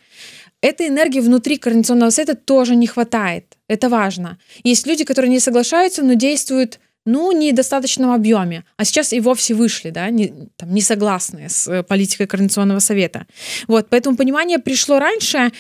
Этой 0.61 0.87
энергии 0.87 1.19
внутри 1.19 1.57
координационного 1.57 2.09
совета 2.09 2.35
тоже 2.35 2.75
не 2.75 2.87
хватает. 2.87 3.57
Это 3.67 3.89
важно. 3.89 4.39
Есть 4.63 4.87
люди, 4.87 5.03
которые 5.03 5.29
не 5.29 5.39
соглашаются, 5.39 6.03
но 6.03 6.13
действуют 6.13 6.79
ну, 7.05 7.31
не 7.31 7.51
в 7.51 7.55
достаточном 7.55 8.11
объеме, 8.11 8.63
а 8.77 8.85
сейчас 8.85 9.13
и 9.13 9.19
вовсе 9.19 9.53
вышли, 9.53 9.89
да, 9.89 10.09
не, 10.09 10.33
там, 10.55 10.73
не 10.73 10.81
согласные 10.81 11.49
с 11.49 11.67
э, 11.67 11.83
политикой 11.83 12.27
Координационного 12.27 12.79
совета. 12.79 13.25
Вот, 13.67 13.89
поэтому 13.89 14.17
понимание 14.17 14.59
пришло 14.59 14.99
раньше, 14.99 15.51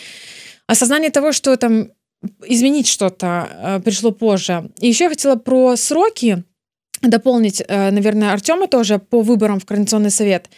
осознание 0.67 1.09
того, 1.09 1.31
что 1.31 1.55
там 1.57 1.89
изменить 2.45 2.87
что-то 2.87 3.49
э, 3.51 3.79
пришло 3.81 4.11
позже. 4.11 4.71
И 4.79 4.87
еще 4.87 5.05
я 5.05 5.09
хотела 5.09 5.35
про 5.35 5.75
сроки 5.75 6.43
дополнить, 7.01 7.61
э, 7.67 7.91
наверное, 7.91 8.31
Артема 8.31 8.67
тоже 8.67 8.99
по 8.99 9.21
выборам 9.21 9.59
в 9.59 9.65
Координационный 9.65 10.11
совет. 10.11 10.49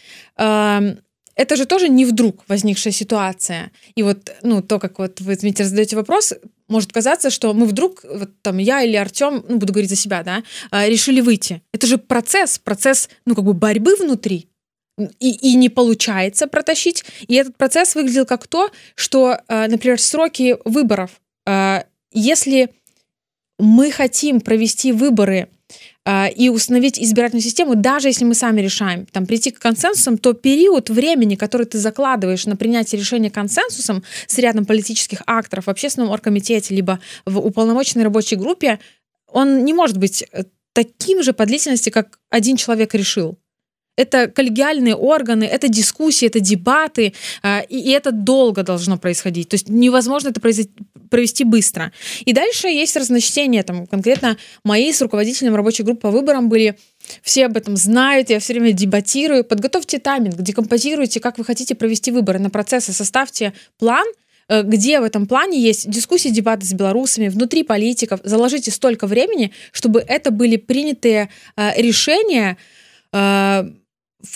Это 1.36 1.56
же 1.56 1.65
тоже 1.65 1.89
не 1.89 2.06
вдруг 2.06 2.43
возникшая 2.48 2.93
ситуация. 2.93 3.71
И 3.95 4.04
вот, 4.04 4.32
ну, 4.41 4.62
то, 4.62 4.80
как 4.80 5.00
вот 5.00 5.19
вы, 5.21 5.36
Дмитрий, 5.36 5.65
задаете 5.65 5.95
вопрос, 5.95 6.34
может 6.67 6.93
казаться, 6.93 7.30
что 7.30 7.54
мы 7.54 7.65
вдруг, 7.65 8.04
вот 8.04 8.30
там 8.41 8.58
я 8.58 8.82
или 8.84 8.95
Артем, 8.95 9.43
ну, 9.48 9.58
буду 9.58 9.74
говорить 9.74 9.89
за 9.89 9.95
себя, 9.95 10.24
да, 10.24 10.43
э, 10.71 10.89
решили 10.89 11.21
выйти. 11.21 11.62
Это 11.74 11.88
же 11.88 11.98
процесс, 11.98 12.58
процесс, 12.58 13.10
ну, 13.26 13.36
как 13.36 13.43
бы 13.43 13.54
борьбы 13.54 13.95
внутри. 13.95 14.48
И, 15.19 15.32
и 15.32 15.56
не 15.56 15.67
получается 15.67 16.48
протащить. 16.48 17.04
И 17.28 17.36
этот 17.36 17.58
процесс 17.58 17.95
выглядел 17.95 18.26
как 18.26 18.48
то, 18.48 18.71
что, 18.95 19.38
э, 19.48 19.67
например, 19.67 20.00
сроки 20.00 20.58
выборов. 20.63 21.21
Если 22.12 22.71
мы 23.60 23.91
хотим 23.91 24.41
провести 24.41 24.91
выборы 24.91 25.48
а, 25.48 25.55
и 26.08 26.50
установить 26.50 27.00
избирательную 27.00 27.41
систему, 27.41 27.76
даже 27.76 28.10
если 28.10 28.26
мы 28.26 28.36
сами 28.36 28.62
решаем 28.62 29.08
там, 29.08 29.26
прийти 29.26 29.50
к 29.50 29.60
консенсусам, 29.60 30.20
то 30.20 30.34
период 30.34 30.89
времени, 30.91 31.36
который 31.36 31.65
ты 31.65 31.80
закладываешь 31.80 32.46
на 32.46 32.56
принятие 32.56 33.00
решения 33.00 33.32
консенсусом 33.32 34.04
с 34.28 34.38
рядом 34.38 34.65
политических 34.65 35.24
акторов 35.26 35.65
в 35.65 35.70
общественном 35.70 36.12
оргкомитете 36.12 36.76
либо 36.76 37.00
в 37.26 37.39
уполномоченной 37.39 38.04
рабочей 38.04 38.36
группе, 38.36 38.80
он 39.28 39.65
не 39.65 39.74
может 39.74 39.98
быть 39.98 40.24
э, 40.32 40.44
таким 40.74 41.24
же 41.24 41.34
по 41.34 41.46
длительности, 41.46 41.89
как 41.89 42.20
один 42.30 42.56
человек 42.56 42.94
решил 42.94 43.39
это 43.98 44.28
коллегиальные 44.28 44.96
органы, 44.96 45.46
это 45.46 45.68
дискуссии, 45.68 46.28
это 46.28 46.39
дебаты, 46.39 47.13
а, 47.41 47.62
и 47.62 47.91
это 47.91 48.12
долго 48.12 48.63
должно 48.63 48.98
происходить. 48.98 49.50
То 49.50 49.56
есть 49.56 49.70
невозможно 49.70 50.30
это 50.30 50.41
провести 51.10 51.44
быстро. 51.44 51.91
И 52.26 52.34
дальше 52.34 52.68
есть 52.68 52.96
разночтение. 52.96 53.63
Там, 53.63 53.88
конкретно 53.88 54.38
мои 54.63 54.91
с 54.91 55.02
руководителем 55.02 55.56
рабочей 55.56 55.84
группы 55.84 56.02
по 56.02 56.12
выборам 56.12 56.50
были 56.50 56.78
все 57.22 57.46
об 57.46 57.58
этом 57.58 57.78
знают, 57.78 58.30
я 58.30 58.39
все 58.39 58.54
время 58.54 58.72
дебатирую. 58.72 59.44
Подготовьте 59.44 60.00
тайминг, 60.00 60.36
декомпозируйте, 60.36 61.20
как 61.20 61.38
вы 61.38 61.46
хотите 61.46 61.76
провести 61.76 62.12
выборы 62.12 62.39
на 62.39 62.50
процессы, 62.50 62.94
составьте 62.94 63.54
план, 63.78 64.06
э, 64.48 64.63
где 64.63 65.00
в 65.00 65.04
этом 65.04 65.28
плане 65.28 65.60
есть 65.60 65.89
дискуссии, 65.89 66.30
дебаты 66.30 66.65
с 66.65 66.74
белорусами, 66.74 67.28
внутри 67.28 67.63
политиков. 67.63 68.20
Заложите 68.24 68.72
столько 68.72 69.08
времени, 69.08 69.52
чтобы 69.72 70.00
это 70.00 70.32
были 70.32 70.58
принятые 70.58 71.30
э, 71.56 71.82
решения, 71.82 72.58
э, 73.13 73.63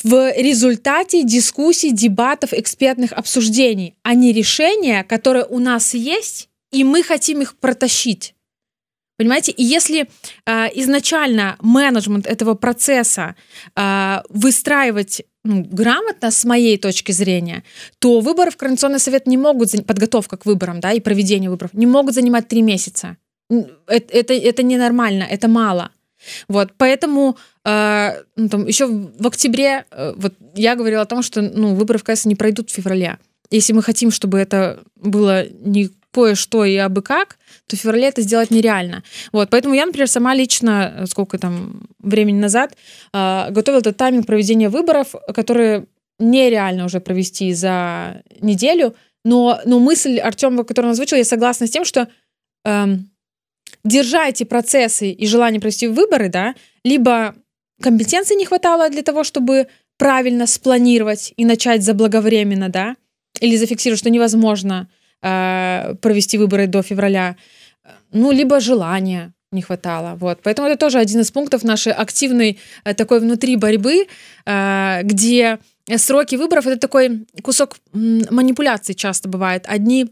в 0.04 0.34
результате 0.36 1.24
дискуссий, 1.24 1.92
дебатов, 1.92 2.54
экспертных 2.54 3.12
обсуждений, 3.14 3.96
а 4.04 4.14
не 4.14 4.32
решения, 4.32 5.04
которые 5.04 5.46
у 5.46 5.60
нас 5.60 5.94
есть, 5.94 6.49
и 6.72 6.84
мы 6.84 7.04
хотим 7.04 7.42
их 7.42 7.56
протащить. 7.58 8.36
Понимаете? 9.20 9.52
И 9.52 9.64
если 9.64 10.08
э, 10.46 10.68
изначально 10.76 11.58
менеджмент 11.62 12.26
этого 12.26 12.54
процесса 12.54 13.36
э, 13.76 14.22
выстраивать 14.30 15.24
ну, 15.44 15.64
грамотно, 15.64 16.32
с 16.32 16.46
моей 16.46 16.78
точки 16.78 17.12
зрения, 17.12 17.64
то 18.00 18.22
выборы 18.22 18.50
в 18.50 18.56
Координационный 18.56 19.00
совет 19.00 19.28
не 19.28 19.38
могут, 19.38 19.72
подготовка 19.86 20.38
к 20.38 20.46
выборам, 20.46 20.80
да, 20.80 20.94
и 20.94 21.02
проведение 21.02 21.50
выборов, 21.50 21.74
не 21.74 21.86
могут 21.86 22.14
занимать 22.14 22.48
три 22.48 22.62
месяца. 22.62 23.18
Это, 23.50 24.14
это, 24.14 24.34
это 24.34 24.64
ненормально, 24.64 25.24
это 25.24 25.50
мало. 25.50 25.92
Вот, 26.48 26.74
поэтому 26.78 27.38
э, 27.66 28.24
ну, 28.38 28.50
там, 28.50 28.68
еще 28.68 28.88
в 28.88 29.28
октябре 29.28 29.86
э, 29.92 30.14
вот 30.16 30.34
я 30.56 30.76
говорила 30.76 31.02
о 31.02 31.06
том, 31.06 31.24
что 31.24 31.42
ну, 31.42 31.76
выборы 31.76 32.00
в 32.00 32.04
КС 32.04 32.26
не 32.26 32.36
пройдут 32.36 32.70
в 32.70 32.74
феврале. 32.74 33.18
Если 33.52 33.74
мы 33.74 33.82
хотим, 33.82 34.12
чтобы 34.12 34.38
это 34.38 34.84
было 34.96 35.46
не 35.50 35.90
кое-что 36.12 36.66
и 36.66 36.76
абы 36.76 37.02
как, 37.02 37.38
то 37.68 37.76
в 37.76 37.80
феврале 37.80 38.08
это 38.08 38.22
сделать 38.22 38.52
нереально. 38.52 39.04
Вот, 39.32 39.50
поэтому 39.50 39.76
я, 39.76 39.86
например, 39.86 40.08
сама 40.08 40.34
лично, 40.34 40.94
э, 40.96 41.06
сколько 41.06 41.38
там 41.38 41.88
времени 42.00 42.40
назад, 42.40 42.76
э, 43.14 43.52
готовила 43.52 43.80
этот 43.80 43.98
тайминг 43.98 44.26
проведения 44.26 44.70
выборов, 44.70 45.14
которые 45.34 45.86
нереально 46.20 46.86
уже 46.86 47.00
провести 47.00 47.54
за 47.54 48.24
неделю, 48.42 48.96
но, 49.24 49.60
но 49.66 49.80
мысль 49.80 50.20
Артема, 50.20 50.64
которую 50.64 50.90
он 50.90 50.94
озвучил, 50.94 51.18
я 51.18 51.26
согласна 51.26 51.68
с 51.68 51.72
тем, 51.72 51.86
что 51.86 52.08
эм, 52.66 53.10
держа 53.84 54.28
эти 54.28 54.44
процессы 54.44 55.12
и 55.12 55.28
желание 55.28 55.62
провести 55.62 55.88
выборы, 55.88 56.30
да, 56.30 56.56
либо 56.84 57.36
компетенции 57.82 58.36
не 58.36 58.46
хватало 58.46 58.90
для 58.90 59.04
того, 59.04 59.24
чтобы 59.24 59.68
правильно 59.98 60.48
спланировать 60.48 61.34
и 61.38 61.46
начать 61.46 61.84
заблаговременно, 61.84 62.70
да, 62.70 62.96
или 63.40 63.56
зафиксировать, 63.56 64.00
что 64.00 64.10
невозможно 64.10 64.90
э, 65.22 65.96
провести 66.02 66.38
выборы 66.38 66.68
до 66.68 66.82
февраля, 66.82 67.36
ну, 68.12 68.32
либо 68.32 68.60
желания 68.60 69.34
не 69.52 69.62
хватало. 69.62 70.16
Вот. 70.16 70.40
Поэтому 70.44 70.68
это 70.68 70.78
тоже 70.78 71.00
один 71.00 71.22
из 71.22 71.32
пунктов 71.32 71.64
нашей 71.64 71.94
активной 71.94 72.60
э, 72.84 72.94
такой 72.94 73.20
внутри 73.20 73.56
борьбы, 73.56 74.08
э, 74.46 75.00
где 75.04 75.60
сроки 75.98 76.36
выборов 76.36 76.68
это 76.68 76.78
такой 76.78 77.26
кусок 77.42 77.78
манипуляции 77.94 78.94
часто 78.94 79.28
бывает. 79.28 79.66
Одни 79.68 80.08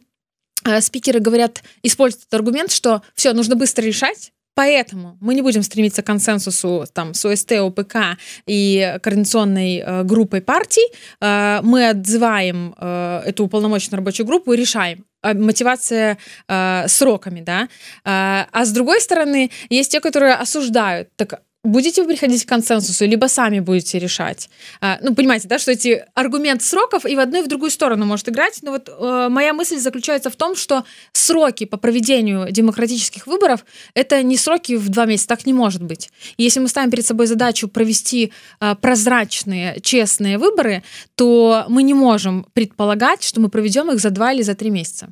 спикеры 0.81 1.19
говорят, 1.19 1.63
используют 1.83 2.23
этот 2.23 2.33
аргумент, 2.33 2.71
что 2.71 3.03
все, 3.13 3.31
нужно 3.33 3.55
быстро 3.55 3.83
решать, 3.83 4.33
Поэтому 4.57 5.17
мы 5.21 5.35
не 5.35 5.43
будем 5.43 5.61
стремиться 5.61 6.01
к 6.01 6.07
консенсусу 6.07 6.85
там, 6.91 7.13
с 7.13 7.23
ОСТ, 7.25 7.51
ОПК 7.51 8.17
и 8.47 8.97
координационной 9.03 9.83
э, 9.85 10.03
группой 10.03 10.41
партий. 10.41 10.91
Э, 11.21 11.59
мы 11.61 11.89
отзываем 11.89 12.73
э, 12.75 13.21
эту 13.27 13.43
уполномоченную 13.43 13.99
рабочую 13.99 14.25
группу 14.25 14.53
и 14.53 14.57
решаем, 14.57 15.05
мотивация 15.21 16.17
э, 16.47 16.87
сроками, 16.87 17.41
да. 17.41 17.69
Э, 18.03 18.45
а 18.51 18.65
с 18.65 18.71
другой 18.71 18.99
стороны, 18.99 19.51
есть 19.69 19.91
те, 19.91 19.99
которые 19.99 20.33
осуждают. 20.33 21.09
Так 21.17 21.41
будете 21.67 22.01
вы 22.01 22.07
приходить 22.07 22.45
к 22.45 22.49
консенсусу, 22.49 23.05
либо 23.05 23.27
сами 23.27 23.59
будете 23.59 23.99
решать. 23.99 24.49
А, 24.81 24.97
ну, 25.01 25.13
понимаете, 25.15 25.47
да, 25.47 25.59
что 25.59 25.71
эти 25.71 26.05
аргумент 26.13 26.63
сроков 26.63 27.05
и 27.05 27.15
в 27.15 27.19
одну 27.19 27.39
и 27.39 27.43
в 27.43 27.47
другую 27.47 27.71
сторону 27.71 28.05
может 28.05 28.29
играть. 28.29 28.59
Но 28.63 28.71
вот 28.71 28.89
э, 28.89 29.27
моя 29.29 29.53
мысль 29.53 29.77
заключается 29.77 30.29
в 30.29 30.35
том, 30.35 30.55
что 30.55 30.83
сроки 31.11 31.65
по 31.65 31.77
проведению 31.77 32.51
демократических 32.51 33.27
выборов 33.27 33.65
это 33.93 34.23
не 34.23 34.37
сроки 34.37 34.75
в 34.75 34.89
два 34.89 35.05
месяца, 35.05 35.27
так 35.27 35.45
не 35.45 35.53
может 35.53 35.83
быть. 35.83 36.09
И 36.37 36.43
если 36.43 36.59
мы 36.59 36.67
ставим 36.67 36.89
перед 36.89 37.05
собой 37.05 37.27
задачу 37.27 37.67
провести 37.67 38.31
э, 38.59 38.75
прозрачные, 38.81 39.79
честные 39.81 40.37
выборы, 40.37 40.83
то 41.15 41.65
мы 41.67 41.83
не 41.83 41.93
можем 41.93 42.45
предполагать, 42.53 43.23
что 43.23 43.41
мы 43.41 43.49
проведем 43.49 43.91
их 43.91 43.99
за 43.99 44.09
два 44.09 44.33
или 44.33 44.41
за 44.41 44.55
три 44.55 44.69
месяца. 44.69 45.09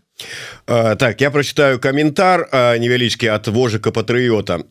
Uh, 0.66 0.96
так 0.96 1.20
я 1.22 1.30
прочитаю 1.30 1.80
каментар 1.80 2.50
uh, 2.52 2.80
невялічкі 2.80 3.30
от 3.30 3.48
вожика 3.48 3.92
патрыота 3.92 4.64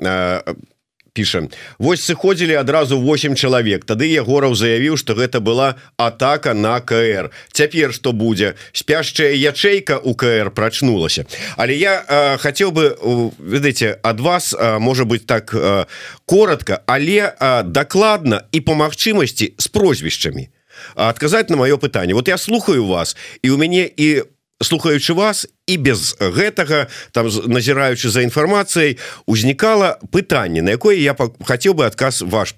піша. 1.14 1.46
Вось 1.78 2.02
сыходзілі 2.02 2.58
адразу 2.58 2.98
8 2.98 3.38
чалавек. 3.38 3.86
Тады 3.86 4.10
егораў 4.10 4.58
заявіў 4.58 4.98
что 4.98 5.14
гэта 5.14 5.40
была 5.40 5.78
атака 5.96 6.54
на 6.54 6.80
КР 6.80 7.30
цяпер 7.52 7.94
что 7.94 8.12
будзе? 8.12 8.54
Спяшчая 8.72 9.32
ячейка 9.32 9.98
у 9.98 10.14
КР 10.14 10.50
прачнулася. 10.50 11.24
Але 11.56 11.74
я 11.78 12.04
э, 12.08 12.38
хотел 12.38 12.70
бы 12.70 12.98
ведаеце 13.38 13.98
ад 14.02 14.20
вас 14.20 14.54
э, 14.54 14.78
может 14.78 15.06
быть 15.06 15.26
так 15.26 15.54
э, 15.54 15.86
коротко 16.26 16.82
але 16.86 17.32
э, 17.38 17.62
дакладна 17.62 18.42
і 18.52 18.60
по 18.60 18.74
магчымасці 18.74 19.54
з 19.56 19.66
прозвішчамі 19.68 20.48
адказаць 20.94 21.48
на 21.48 21.56
маё 21.56 21.78
пытанне. 21.78 22.14
Вот 22.14 22.28
я 22.28 22.38
слухаю 22.38 22.86
вас 22.86 23.16
і 23.42 23.50
у 23.50 23.56
мяне 23.56 23.88
і 23.96 24.20
у 24.20 24.33
слухаючы 24.64 25.14
вас 25.14 25.46
і 25.66 25.76
без 25.76 26.16
гэтага 26.18 26.88
там 27.12 27.28
назіраючы 27.28 28.08
за 28.08 28.24
інфармацыяй 28.24 28.98
узнікала 29.26 29.98
пытанне 30.10 30.62
на 30.62 30.76
якое 30.76 30.96
я 30.96 31.14
хацеў 31.14 31.74
бы 31.74 31.86
адказ 31.86 32.22
ваш 32.22 32.54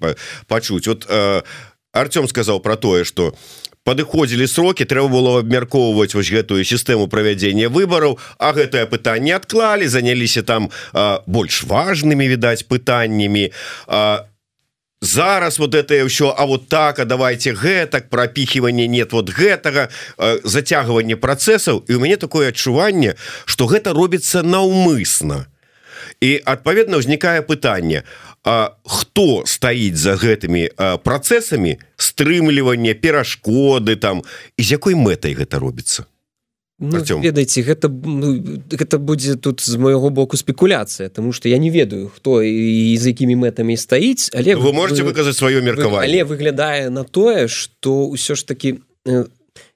пачуць. 0.47 0.87
Вот 0.87 1.05
э, 1.09 1.41
Артём 1.93 2.27
сказаў 2.27 2.59
про 2.59 2.75
тое 2.75 3.03
что 3.03 3.35
падыходзілі 3.87 4.47
сроки 4.47 4.83
трэба 4.83 5.07
было 5.07 5.39
абмяркоўваць 5.39 6.11
вось 6.11 6.31
гэтую 6.31 6.67
сістэму 6.67 7.07
правядзення 7.07 7.71
выбараў 7.71 8.19
а 8.37 8.51
гэтае 8.51 8.85
пытанне 8.91 9.35
адклалі 9.35 9.87
заняліся 9.87 10.43
там 10.43 10.67
э, 10.67 11.19
больш 11.25 11.63
важными 11.63 12.27
відаць 12.27 12.67
пытаннямі. 12.67 13.51
А 13.87 14.27
зараз 15.01 15.59
вот 15.59 15.75
это 15.75 15.93
ўсё 16.05 16.33
А 16.37 16.45
вот 16.45 16.69
так 16.69 16.99
а 16.99 17.05
давайте 17.05 17.53
гэтак 17.53 18.09
пропихивание 18.09 18.87
нет 18.87 19.13
вот 19.13 19.29
гэтага 19.29 19.89
э, 20.17 20.39
зацягванне 20.43 21.15
процессаў 21.15 21.83
і 21.87 21.95
у 21.95 21.99
мяне 21.99 22.17
такое 22.17 22.49
адчуванне 22.49 23.15
что 23.45 23.65
гэта 23.65 23.93
робіцца 23.93 24.43
наўмысна. 24.43 25.45
І 26.21 26.41
адпаведна 26.45 26.97
ўзнікае 26.97 27.41
пытанне 27.41 28.03
А 28.43 28.77
хто 28.85 29.43
стаіць 29.45 29.99
за 29.99 30.15
гэтымі 30.15 30.71
процессамі 31.03 31.77
стрымлівання 31.97 32.93
перашкоды 32.93 33.95
там 33.95 34.23
і 34.57 34.63
з 34.63 34.71
якой 34.71 34.95
мэтай 34.95 35.35
гэта 35.35 35.59
робіцца 35.59 36.05
Ну, 36.79 37.01
ведаеце 37.01 37.63
гэта 37.65 37.89
ну, 37.89 38.37
гэта 38.69 38.99
будзе 39.01 39.33
тут 39.35 39.61
з 39.65 39.77
майго 39.81 40.09
боку 40.09 40.37
спекуляцыя 40.37 41.09
тому 41.09 41.33
что 41.33 41.49
я 41.49 41.57
не 41.57 41.71
ведаю 41.71 42.11
хто 42.13 42.43
і 42.43 42.93
з 42.97 43.07
якімі 43.07 43.33
мэтамі 43.33 43.73
стаіць 43.73 44.29
але 44.37 44.53
вы 44.53 44.73
можете 44.73 45.01
выказаць 45.01 45.41
сваё 45.41 45.65
меркаванне? 45.65 46.05
але 46.05 46.21
выглядае 46.21 46.93
на 46.93 47.01
тое 47.03 47.47
что 47.47 48.05
ўсё 48.13 48.37
ж 48.37 48.45
таки 48.45 48.77
э, 49.09 49.25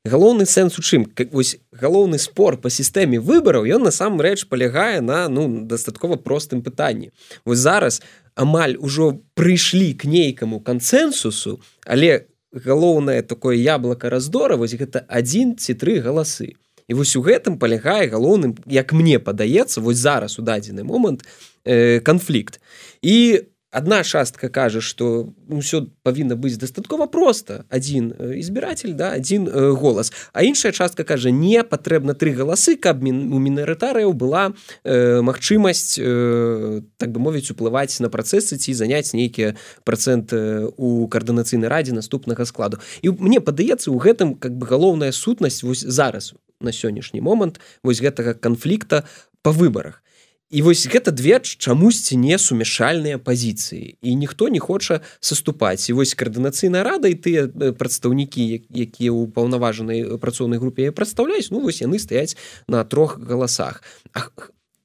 галоўны 0.05 0.45
сэнс 0.45 0.77
у 0.77 0.81
чым? 0.85 1.05
Как 1.05 1.33
вось 1.33 1.57
галоўны 1.73 2.21
спор 2.21 2.61
по 2.61 2.69
сістэме 2.69 3.17
выбараў 3.17 3.65
ён 3.65 3.81
насамрэч 3.81 4.45
палягае 4.45 5.01
на 5.01 5.25
ну 5.25 5.65
дастаткова 5.65 6.21
простым 6.21 6.61
пытанні. 6.61 7.09
Вось 7.45 7.65
зараз 7.65 8.01
амаль 8.35 8.77
ужо 8.77 9.17
прыйшлі 9.33 9.97
к 9.97 10.05
нейкаму 10.05 10.61
кансенсусу 10.61 11.61
але 11.85 12.29
галоўнае 12.53 13.21
такое 13.23 13.57
яблоко 13.57 14.09
раздора 14.09 14.55
вось 14.55 14.77
гэта 14.77 15.05
адзін 15.07 15.57
ці 15.57 15.73
тры 15.73 15.97
галасы 15.97 16.61
і 16.87 16.93
вось 16.93 17.15
у 17.15 17.21
гэтым 17.21 17.57
палягае 17.57 18.07
галоўным 18.09 18.55
як 18.65 18.93
мне 18.93 19.19
падаецца 19.19 19.81
вось 19.81 19.97
зараз 19.97 20.39
у 20.39 20.41
дадзены 20.41 20.83
момант 20.83 21.25
э, 21.65 21.99
канфлікт. 21.99 22.61
І 23.01 23.45
одна 23.71 24.03
частка 24.03 24.49
кажа 24.49 24.81
что 24.81 25.31
ўсё 25.47 25.87
павінна 26.03 26.35
быць 26.35 26.59
дастаткова 26.59 27.07
просто 27.07 27.65
один 27.69 28.11
избиратель 28.39 28.93
да 28.93 29.11
один 29.11 29.47
э, 29.47 29.71
голас. 29.71 30.11
А 30.33 30.43
іншая 30.43 30.71
частка 30.71 31.03
кажа 31.03 31.31
не 31.31 31.63
патрэбна 31.63 32.13
тры 32.13 32.31
галасы 32.35 32.75
каб 32.75 33.03
у 33.03 33.39
мінарытарыяў 33.39 34.13
была 34.13 34.51
э, 34.83 35.21
магчымасць 35.21 35.95
э, 35.97 36.81
так 36.97 37.11
бы 37.11 37.19
мовіць 37.19 37.51
уплываць 37.51 37.99
на 37.99 38.09
працэсы 38.09 38.57
ці 38.57 38.73
заняць 38.73 39.13
нейкія 39.13 39.55
проценты 39.83 40.67
у 40.75 41.07
каардынацыйнай 41.07 41.69
радзе 41.71 41.93
наступнага 41.93 42.45
складу. 42.45 42.79
І 43.01 43.09
мне 43.09 43.39
падаецца 43.39 43.91
у 43.91 43.97
гэтым 43.97 44.35
как 44.35 44.51
бы 44.51 44.67
галоўная 44.67 45.11
сутнасць 45.11 45.63
вось 45.63 45.87
зараз 45.87 46.35
на 46.63 46.71
сённяшні 46.71 47.21
момант 47.21 47.59
вось 47.83 48.01
гэтага 48.01 48.33
канфлікта 48.33 49.03
по 49.41 49.51
выбарах. 49.51 50.03
І 50.51 50.61
вось 50.61 50.83
гэта 50.83 51.15
две 51.15 51.39
чамусьці 51.39 52.19
не 52.19 52.35
сумяшальныя 52.35 53.15
пазіцыі 53.15 53.95
і 54.01 54.15
ніхто 54.19 54.51
не 54.51 54.59
хоча 54.59 54.99
саступаць. 55.23 55.87
І 55.87 55.95
вось 55.95 56.11
каардынацыйная 56.11 56.83
рада 56.83 57.07
і 57.07 57.15
тыя 57.15 57.47
э, 57.47 57.71
прадстаўнікі 57.71 58.67
якія 58.67 59.15
ў 59.15 59.31
паўнаважанай 59.31 60.19
працоўнай 60.19 60.59
групе 60.59 60.91
прадстаўляюць 60.91 61.55
ну 61.55 61.63
вось 61.63 61.79
яны 61.79 62.03
стаяць 62.03 62.35
на 62.67 62.83
трох 62.83 63.15
галасах. 63.15 63.79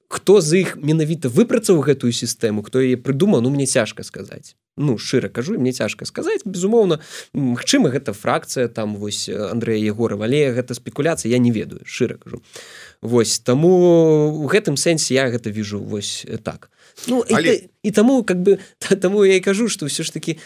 Хто 0.06 0.38
з 0.40 0.62
іх 0.62 0.78
менавіта 0.78 1.26
выпрацаваў 1.26 1.82
гэтую 1.82 2.14
сістэму 2.14 2.62
хто 2.62 2.78
яе 2.78 2.94
прыдумаў 2.94 3.42
ну 3.42 3.50
мне 3.50 3.66
цяжка 3.66 4.06
сказаць 4.06 4.54
ну 4.76 4.98
шчыра 4.98 5.28
кажу 5.28 5.58
мне 5.58 5.72
цяжка 5.72 6.04
сказаць. 6.04 6.44
Безумоўна 6.44 7.00
Мачыма 7.32 7.88
гэта 7.88 8.12
фракцыя 8.12 8.68
там 8.68 8.96
вось 8.96 9.28
Андрэя 9.28 9.80
егора 9.80 10.16
валея 10.16 10.52
гэта 10.52 10.74
спекуляцыя 10.74 11.32
я 11.32 11.38
не 11.38 11.50
ведаю 11.50 11.80
шчыра 11.84 12.16
кажу. 12.16 12.42
Вось 13.00 13.38
таму 13.38 14.44
у 14.44 14.46
гэтым 14.46 14.76
сэнсе 14.76 15.14
я 15.14 15.30
гэта 15.30 15.50
вижу 15.50 15.80
вось 15.80 16.26
так. 16.44 16.70
Ну 17.08 17.24
Але... 17.30 17.54
і, 17.54 17.68
і 17.82 17.90
таму 17.90 18.24
как 18.24 18.36
бы 18.42 18.58
таму 19.00 19.24
я 19.24 19.36
і 19.36 19.40
кажу 19.40 19.68
что 19.68 19.86
ўсё 19.86 20.04
ж 20.04 20.12
таки 20.12 20.38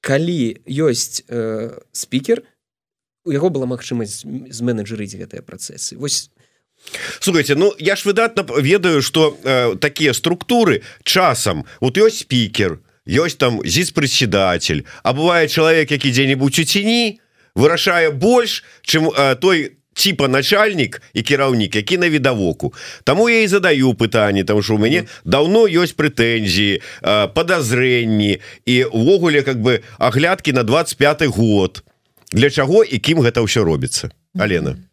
калі 0.00 0.62
ёсць 0.66 1.26
э, 1.28 1.74
спікер 1.92 2.46
у 3.26 3.32
яго 3.34 3.50
была 3.50 3.66
магчымасць 3.66 4.22
з 4.24 4.60
менеджерыць 4.62 5.18
гэтыя 5.18 5.42
працэсы. 5.42 5.98
Вось 5.98 6.30
слухайте 7.18 7.58
ну 7.58 7.74
я 7.78 7.98
ж 7.98 8.06
выдатна 8.06 8.46
ведаю 8.62 9.02
что 9.02 9.36
э, 9.42 9.74
такія 9.76 10.14
структуры 10.14 10.86
часам 11.02 11.66
вот 11.80 11.98
ёсць 11.98 12.22
спікер 12.22 12.78
то 12.78 12.89
ёсць 13.10 13.36
там 13.36 13.58
зіц 13.64 13.90
председатель 13.90 14.86
а 15.02 15.12
бывае 15.12 15.50
чалавек 15.50 15.90
які 15.90 16.10
дзе-нибудь 16.10 16.58
у 16.58 16.64
ціні 16.64 17.18
вырашае 17.54 18.10
больш 18.14 18.62
чым 18.86 19.10
э, 19.10 19.34
той 19.36 19.74
типа 19.94 20.28
начальнік 20.28 21.02
і 21.14 21.22
кіраўнік 21.22 21.76
які 21.76 21.98
на 21.98 22.08
відавоку. 22.08 22.74
Таму 23.04 23.28
я 23.28 23.42
і 23.42 23.48
задаю 23.48 23.94
пытанне 23.94 24.44
там 24.44 24.62
что 24.62 24.74
у 24.74 24.78
мяне 24.78 25.04
давно 25.24 25.66
ёсць 25.66 25.94
прэтэнзіі 25.94 26.80
э, 26.80 27.28
подазрэнні 27.34 28.38
і 28.66 28.84
увогуле 28.84 29.42
как 29.42 29.60
бы 29.60 29.82
аглядкі 29.98 30.52
на 30.52 30.62
25 30.62 31.26
год. 31.26 31.82
Для 32.32 32.50
чаго 32.50 32.84
і 32.84 32.98
кім 32.98 33.20
гэта 33.20 33.42
ўсё 33.42 33.64
робіцца? 33.64 34.10
Алена. 34.38 34.70
Mm 34.70 34.76
-hmm. 34.76 34.89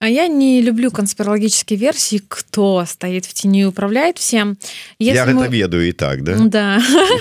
А 0.00 0.08
я 0.08 0.28
не 0.28 0.62
люблю 0.62 0.90
конспирологические 0.90 1.78
версии, 1.78 2.22
кто 2.26 2.86
стоит 2.86 3.26
в 3.26 3.34
тени 3.34 3.60
и 3.60 3.64
управляет 3.64 4.16
всем. 4.16 4.56
Если 4.98 5.14
я 5.14 5.26
мы... 5.26 5.42
это 5.42 5.52
ведаю 5.52 5.86
и 5.86 5.92
так, 5.92 6.24
да? 6.24 6.36
Да. 6.38 6.80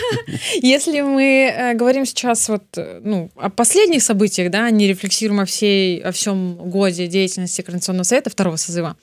Если 0.61 1.01
мы 1.01 1.53
э, 1.53 1.73
говорим 1.73 2.05
сейчас 2.05 2.47
вот, 2.47 2.63
э, 2.77 3.01
ну, 3.03 3.31
о 3.35 3.49
последних 3.49 4.01
событиях, 4.01 4.49
да, 4.49 4.69
не 4.69 4.87
рефлексируем 4.87 5.41
о, 5.41 5.45
всей, 5.45 5.99
о 5.99 6.13
всем 6.13 6.55
годе 6.55 7.07
деятельности 7.07 7.61
Координационного 7.61 8.05
совета 8.05 8.29
второго 8.29 8.55
созыва, 8.55 8.95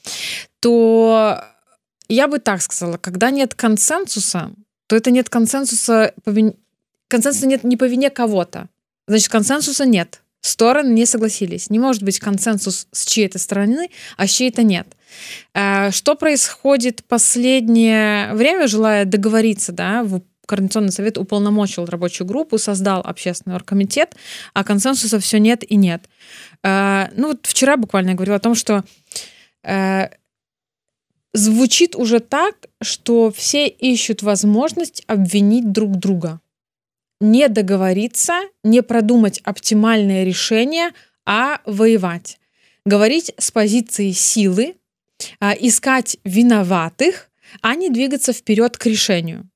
то 0.60 1.44
я 2.08 2.28
бы 2.28 2.38
так 2.38 2.62
сказала, 2.62 2.96
когда 2.96 3.30
нет 3.30 3.54
консенсуса, 3.54 4.52
то 4.86 4.96
это 4.96 5.10
нет 5.10 5.28
консенсуса, 5.28 6.14
консенсуса 7.08 7.46
нет 7.46 7.62
не 7.62 7.76
по 7.76 7.84
вине 7.84 8.08
кого-то. 8.08 8.70
Значит, 9.06 9.28
консенсуса 9.28 9.84
нет 9.84 10.22
стороны 10.46 10.92
не 10.92 11.06
согласились. 11.06 11.70
Не 11.70 11.78
может 11.78 12.02
быть 12.02 12.18
консенсус 12.18 12.88
с 12.92 13.04
чьей-то 13.06 13.38
стороны, 13.38 13.90
а 14.16 14.26
с 14.26 14.30
чьей-то 14.30 14.62
нет. 14.62 14.86
Э, 15.54 15.90
что 15.90 16.14
происходит 16.14 17.04
последнее 17.04 18.32
время, 18.34 18.66
желая 18.68 19.04
договориться, 19.04 19.72
да, 19.72 20.02
в 20.02 20.22
Координационный 20.46 20.92
совет 20.92 21.18
уполномочил 21.18 21.86
рабочую 21.86 22.26
группу, 22.26 22.56
создал 22.56 23.00
общественный 23.00 23.56
оргкомитет, 23.56 24.14
а 24.54 24.62
консенсуса 24.62 25.18
все 25.18 25.40
нет 25.40 25.68
и 25.68 25.74
нет. 25.74 26.08
Э, 26.62 27.08
ну 27.16 27.28
вот 27.28 27.46
вчера 27.46 27.76
буквально 27.76 28.10
я 28.10 28.14
говорила 28.14 28.36
о 28.36 28.40
том, 28.40 28.54
что 28.54 28.84
э, 29.64 30.08
звучит 31.32 31.96
уже 31.96 32.20
так, 32.20 32.54
что 32.80 33.32
все 33.32 33.66
ищут 33.66 34.22
возможность 34.22 35.02
обвинить 35.06 35.72
друг 35.72 35.96
друга. 35.96 36.40
Не 37.20 37.48
договориться, 37.48 38.42
не 38.62 38.82
продумать 38.82 39.40
оптимальное 39.44 40.24
решение, 40.24 40.90
а 41.24 41.60
воевать. 41.64 42.38
Говорить 42.84 43.32
с 43.38 43.50
позиции 43.50 44.12
силы, 44.12 44.76
а, 45.40 45.54
искать 45.58 46.18
виноватых, 46.24 47.30
а 47.62 47.74
не 47.74 47.90
двигаться 47.90 48.32
вперед 48.32 48.76
к 48.76 48.86
решению. 48.86 49.48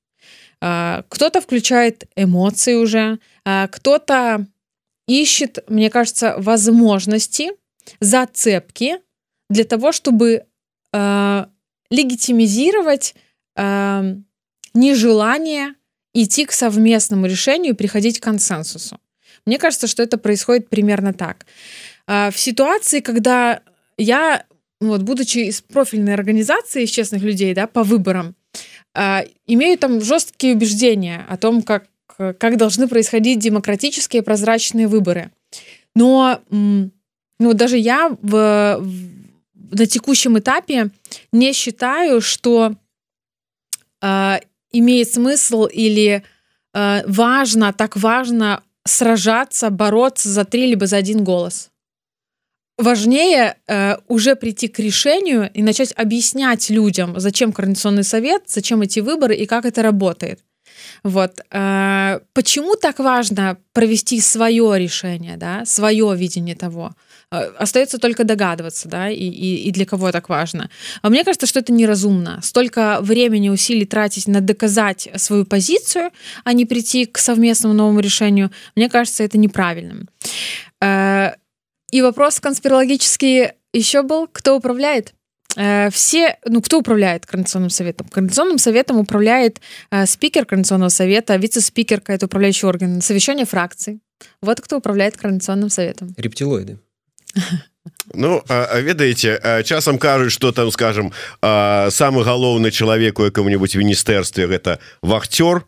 А, 0.59 1.03
кто-то 1.09 1.41
включает 1.41 2.05
эмоции 2.15 2.75
уже, 2.75 3.19
а, 3.45 3.67
кто-то 3.67 4.47
ищет, 5.07 5.59
мне 5.67 5.89
кажется, 5.89 6.35
возможности, 6.37 7.51
зацепки 7.99 8.97
для 9.49 9.63
того, 9.63 9.91
чтобы 9.91 10.45
легитимизировать 10.93 13.15
нежелание 14.73 15.75
идти 16.13 16.45
к 16.45 16.51
совместному 16.51 17.25
решению 17.25 17.73
и 17.73 17.77
приходить 17.77 18.19
к 18.19 18.23
консенсусу. 18.23 18.97
Мне 19.45 19.57
кажется, 19.57 19.87
что 19.87 20.03
это 20.03 20.17
происходит 20.17 20.69
примерно 20.69 21.13
так. 21.13 21.45
Э, 22.07 22.29
в 22.31 22.37
ситуации, 22.37 22.99
когда 22.99 23.61
я, 23.97 24.45
вот, 24.79 25.01
будучи 25.01 25.39
из 25.39 25.61
профильной 25.61 26.13
организации, 26.13 26.83
из 26.83 26.89
честных 26.89 27.23
людей, 27.23 27.53
да, 27.53 27.67
по 27.67 27.83
выборам, 27.83 28.35
э, 28.93 29.25
имею 29.47 29.77
там 29.77 30.01
жесткие 30.01 30.55
убеждения 30.55 31.25
о 31.29 31.37
том, 31.37 31.61
как, 31.63 31.85
как 32.17 32.57
должны 32.57 32.87
происходить 32.87 33.39
демократические 33.39 34.21
прозрачные 34.21 34.87
выборы. 34.87 35.31
Но 35.95 36.41
ну, 36.49 37.53
даже 37.53 37.77
я 37.77 38.15
в, 38.21 38.77
в 38.79 39.11
на 39.71 39.85
текущем 39.85 40.37
этапе 40.37 40.91
не 41.31 41.53
считаю, 41.53 42.21
что 42.21 42.75
э, 44.01 44.39
имеет 44.71 45.11
смысл 45.13 45.65
или 45.65 46.23
э, 46.73 47.03
важно, 47.07 47.73
так 47.73 47.97
важно 47.97 48.63
сражаться, 48.85 49.69
бороться 49.69 50.29
за 50.29 50.45
три 50.45 50.67
либо 50.67 50.87
за 50.87 50.97
один 50.97 51.23
голос. 51.23 51.69
Важнее 52.77 53.57
э, 53.67 53.97
уже 54.07 54.35
прийти 54.35 54.67
к 54.67 54.79
решению 54.79 55.51
и 55.53 55.61
начать 55.61 55.93
объяснять 55.95 56.69
людям, 56.69 57.19
зачем 57.19 57.51
Координационный 57.51 58.03
совет, 58.03 58.43
зачем 58.47 58.81
эти 58.81 58.99
выборы 59.01 59.35
и 59.35 59.45
как 59.45 59.65
это 59.65 59.83
работает. 59.83 60.39
Вот. 61.03 61.41
Э, 61.51 62.19
почему 62.33 62.75
так 62.75 62.99
важно 62.99 63.57
провести 63.73 64.19
свое 64.19 64.79
решение, 64.79 65.37
да, 65.37 65.65
свое 65.65 66.15
видение 66.15 66.55
того? 66.55 66.95
Э, 67.31 67.49
остается 67.57 67.97
только 67.97 68.23
догадываться, 68.23 68.89
да, 68.89 69.09
и, 69.09 69.15
и, 69.15 69.67
и 69.67 69.71
для 69.71 69.85
кого 69.85 70.11
так 70.11 70.29
важно. 70.29 70.69
А 71.01 71.09
мне 71.09 71.23
кажется, 71.23 71.47
что 71.47 71.59
это 71.59 71.71
неразумно. 71.71 72.39
Столько 72.43 72.99
времени, 73.01 73.49
усилий 73.49 73.85
тратить 73.85 74.27
на 74.27 74.41
доказать 74.41 75.09
свою 75.15 75.45
позицию, 75.45 76.11
а 76.43 76.53
не 76.53 76.65
прийти 76.65 77.05
к 77.05 77.17
совместному 77.17 77.73
новому 77.73 78.01
решению, 78.01 78.51
мне 78.75 78.89
кажется, 78.89 79.23
это 79.23 79.37
неправильным. 79.37 80.09
Э, 80.81 81.31
и 81.91 82.01
вопрос 82.01 82.39
конспирологический 82.39 83.51
еще 83.73 84.01
был, 84.01 84.27
кто 84.31 84.57
управляет? 84.57 85.13
Э, 85.55 85.89
все, 85.89 86.37
ну, 86.45 86.61
кто 86.61 86.79
управляет 86.79 87.25
Координационным 87.25 87.69
советом? 87.69 88.07
Координационным 88.09 88.57
советом 88.57 88.97
управляет 88.97 89.61
спикер 90.05 90.45
Координационного 90.45 90.89
совета, 90.89 91.37
вице-спикер, 91.37 92.01
это 92.07 92.25
управляющий 92.25 92.67
орган, 92.67 93.01
совещание 93.01 93.45
фракций. 93.45 94.01
Вот 94.41 94.59
кто 94.59 94.77
управляет 94.77 95.15
Координационным 95.15 95.69
советом. 95.69 96.13
Рептилоиды. 96.17 96.77
Ну 98.13 98.43
ведаеце 98.47 99.63
часам 99.63 99.97
кажуць 99.97 100.33
что 100.33 100.51
там 100.51 100.71
скажем 100.71 101.11
самы 101.41 102.23
галоўны 102.23 102.71
чалавек 102.71 103.19
у 103.19 103.25
якому-нибудь 103.25 103.75
міністэрстве 103.75 104.47
гэта 104.47 104.79
вахцёр. 105.01 105.65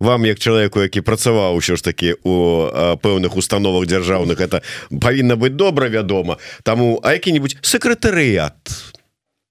Вам 0.00 0.26
як 0.26 0.38
чалавеку 0.38 0.82
які 0.82 1.00
працаваў 1.00 1.56
ўсё 1.56 1.76
ж 1.76 1.82
таки 1.82 2.14
у 2.24 2.68
пэўных 3.00 3.36
установах 3.38 3.86
дзяржаўных 3.86 4.40
это 4.40 4.60
павінна 4.90 5.36
быць 5.36 5.56
добра 5.56 5.88
вядома. 5.88 6.36
Таму 6.62 7.00
а 7.02 7.14
які-нибудь 7.14 7.56
сакратарыят 7.62 8.54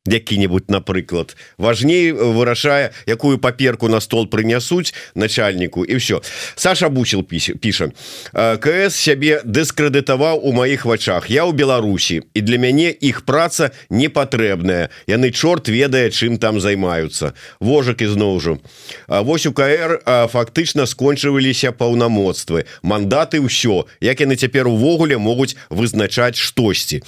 які-нибудь 0.06 0.70
напрыклад 0.70 1.36
важней 1.58 2.12
вырашае 2.12 2.92
якую 3.08 3.38
паперку 3.38 3.88
на 3.88 4.02
стол 4.02 4.28
прынясуць 4.28 4.94
начальніку 5.16 5.86
і 5.86 5.96
все 5.96 6.20
Саша 6.56 6.90
бучил 6.90 7.24
піша 7.24 7.92
КС 8.34 9.00
сябе 9.00 9.40
дыскрэдытаваў 9.46 10.44
у 10.44 10.52
маіх 10.52 10.84
вачах. 10.86 11.32
Я 11.32 11.48
ў 11.48 11.56
Беларусі 11.56 12.28
і 12.34 12.40
для 12.44 12.60
мяне 12.60 12.92
іх 12.92 13.24
праца 13.24 13.72
не 13.90 14.12
патрэбная 14.12 14.92
яны 15.08 15.32
чорт 15.32 15.72
ведае 15.72 16.12
чым 16.12 16.36
там 16.36 16.60
займаюцца 16.60 17.32
вожак 17.64 18.04
ізноў 18.04 18.40
жу 18.44 18.60
Вось 19.08 19.48
у 19.48 19.56
КР 19.56 20.04
фактычна 20.28 20.84
скончываліся 20.84 21.72
паўнамоцтвы. 21.72 22.68
Мандаты 22.84 23.40
ўсё 23.40 23.88
як 24.04 24.20
яны 24.20 24.36
цяпер 24.36 24.68
увогуле 24.68 25.16
могуць 25.16 25.56
вызначаць 25.72 26.36
штосьці 26.36 27.00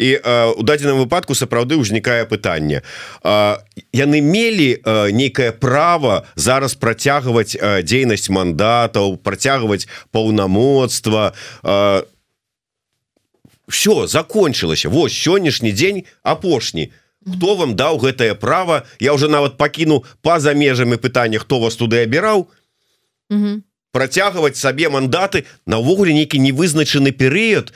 і 0.00 0.08
у 0.56 0.62
дадзеным 0.64 1.04
выпадку 1.04 1.36
сапраўды 1.36 1.76
ўзнікае 1.76 2.24
пытанне 2.24 2.37
пытанне. 2.38 2.86
Яны 3.90 4.18
мелі 4.22 4.78
нейкае 5.10 5.50
право 5.50 6.22
зараз 6.38 6.78
працягваць 6.78 7.58
дзейнасць 7.58 8.30
мандатаў 8.30 9.18
працягваць 9.18 9.90
паўнамоцтва. 10.14 11.34
Все 13.68 14.06
закончылася. 14.06 14.88
Вось 14.88 15.12
сённяшні 15.12 15.74
дзень 15.74 16.06
апошні. 16.22 16.94
Хто 17.28 17.58
вам 17.58 17.74
даў 17.74 17.98
гэтае 17.98 18.38
право 18.38 18.86
я 19.02 19.12
уже 19.12 19.28
нават 19.28 19.58
пакіну 19.58 20.04
па-за 20.22 20.54
межамі 20.54 20.96
пытання 20.96 21.42
хто 21.42 21.58
вас 21.60 21.76
туды 21.76 22.06
абіраў. 22.06 22.46
Працягваць 23.92 24.56
сабе 24.56 24.88
мандаты 24.88 25.44
навогуле 25.66 26.14
нейкі 26.14 26.38
невызначаны 26.38 27.10
перыяд. 27.12 27.74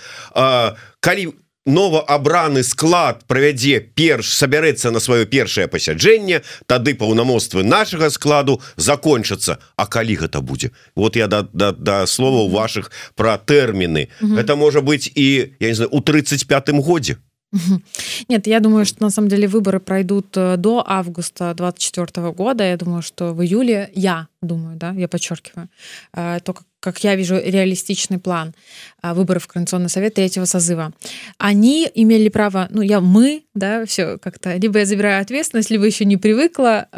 Калі 1.03 1.35
новоабраны 1.67 2.63
склад 2.63 3.25
правядзе 3.27 3.81
перш 3.81 4.33
сабярэцца 4.35 4.91
на 4.91 5.01
сваё 5.01 5.27
першае 5.27 5.69
пасяджэнне 5.69 6.43
тады 6.67 6.95
паўнамоцтвы 6.95 7.63
нашага 7.63 8.11
складу 8.11 8.61
закончацца. 8.77 9.59
А 9.77 9.87
калі 9.87 10.17
гэта 10.17 10.41
будзе? 10.41 10.73
Вот 10.95 11.17
я 11.17 11.27
да, 11.27 11.47
да, 11.53 11.73
да 11.73 12.07
слова 12.07 12.43
у 12.43 12.49
ваших 12.49 12.91
про 13.15 13.39
тэрміны 13.39 14.09
это 14.21 14.57
можа 14.57 14.81
быть 14.81 15.11
і 15.15 15.55
я 15.61 15.69
не 15.69 15.75
знаю 15.75 15.91
у 15.91 16.01
35 16.01 16.71
годзе 16.83 17.17
Нет, 18.29 18.47
я 18.47 18.61
думаю, 18.61 18.87
что 18.87 19.03
на 19.03 19.11
самом 19.11 19.29
деле 19.29 19.47
выборы 19.47 19.79
пройдут 19.79 20.37
э, 20.37 20.57
до 20.57 20.83
августа 20.87 21.53
2024 21.55 22.31
года. 22.33 22.65
Я 22.65 22.77
думаю, 22.77 23.03
что 23.03 23.35
в 23.35 23.43
июле, 23.43 23.91
я 23.95 24.29
думаю, 24.41 24.77
да, 24.77 24.93
я 24.93 25.07
подчеркиваю, 25.07 25.69
э, 26.15 26.39
то, 26.43 26.55
как, 26.55 26.65
как 26.81 27.05
я 27.05 27.15
вижу 27.15 27.37
реалистичный 27.37 28.19
план 28.19 28.55
э, 29.03 29.13
выборов 29.13 29.45
в 29.45 29.49
Координационный 29.49 29.91
совет 29.91 30.15
третьего 30.15 30.47
созыва. 30.47 30.93
Они 31.37 31.91
имели 31.95 32.31
право, 32.31 32.69
ну, 32.71 32.81
я, 32.81 33.01
мы, 33.01 33.45
да, 33.55 33.85
все 33.85 34.17
как-то, 34.17 34.57
либо 34.57 34.79
я 34.79 34.87
забираю 34.87 35.21
ответственность, 35.21 35.71
либо 35.71 35.85
еще 35.85 36.07
не 36.07 36.17
привыкла, 36.17 36.89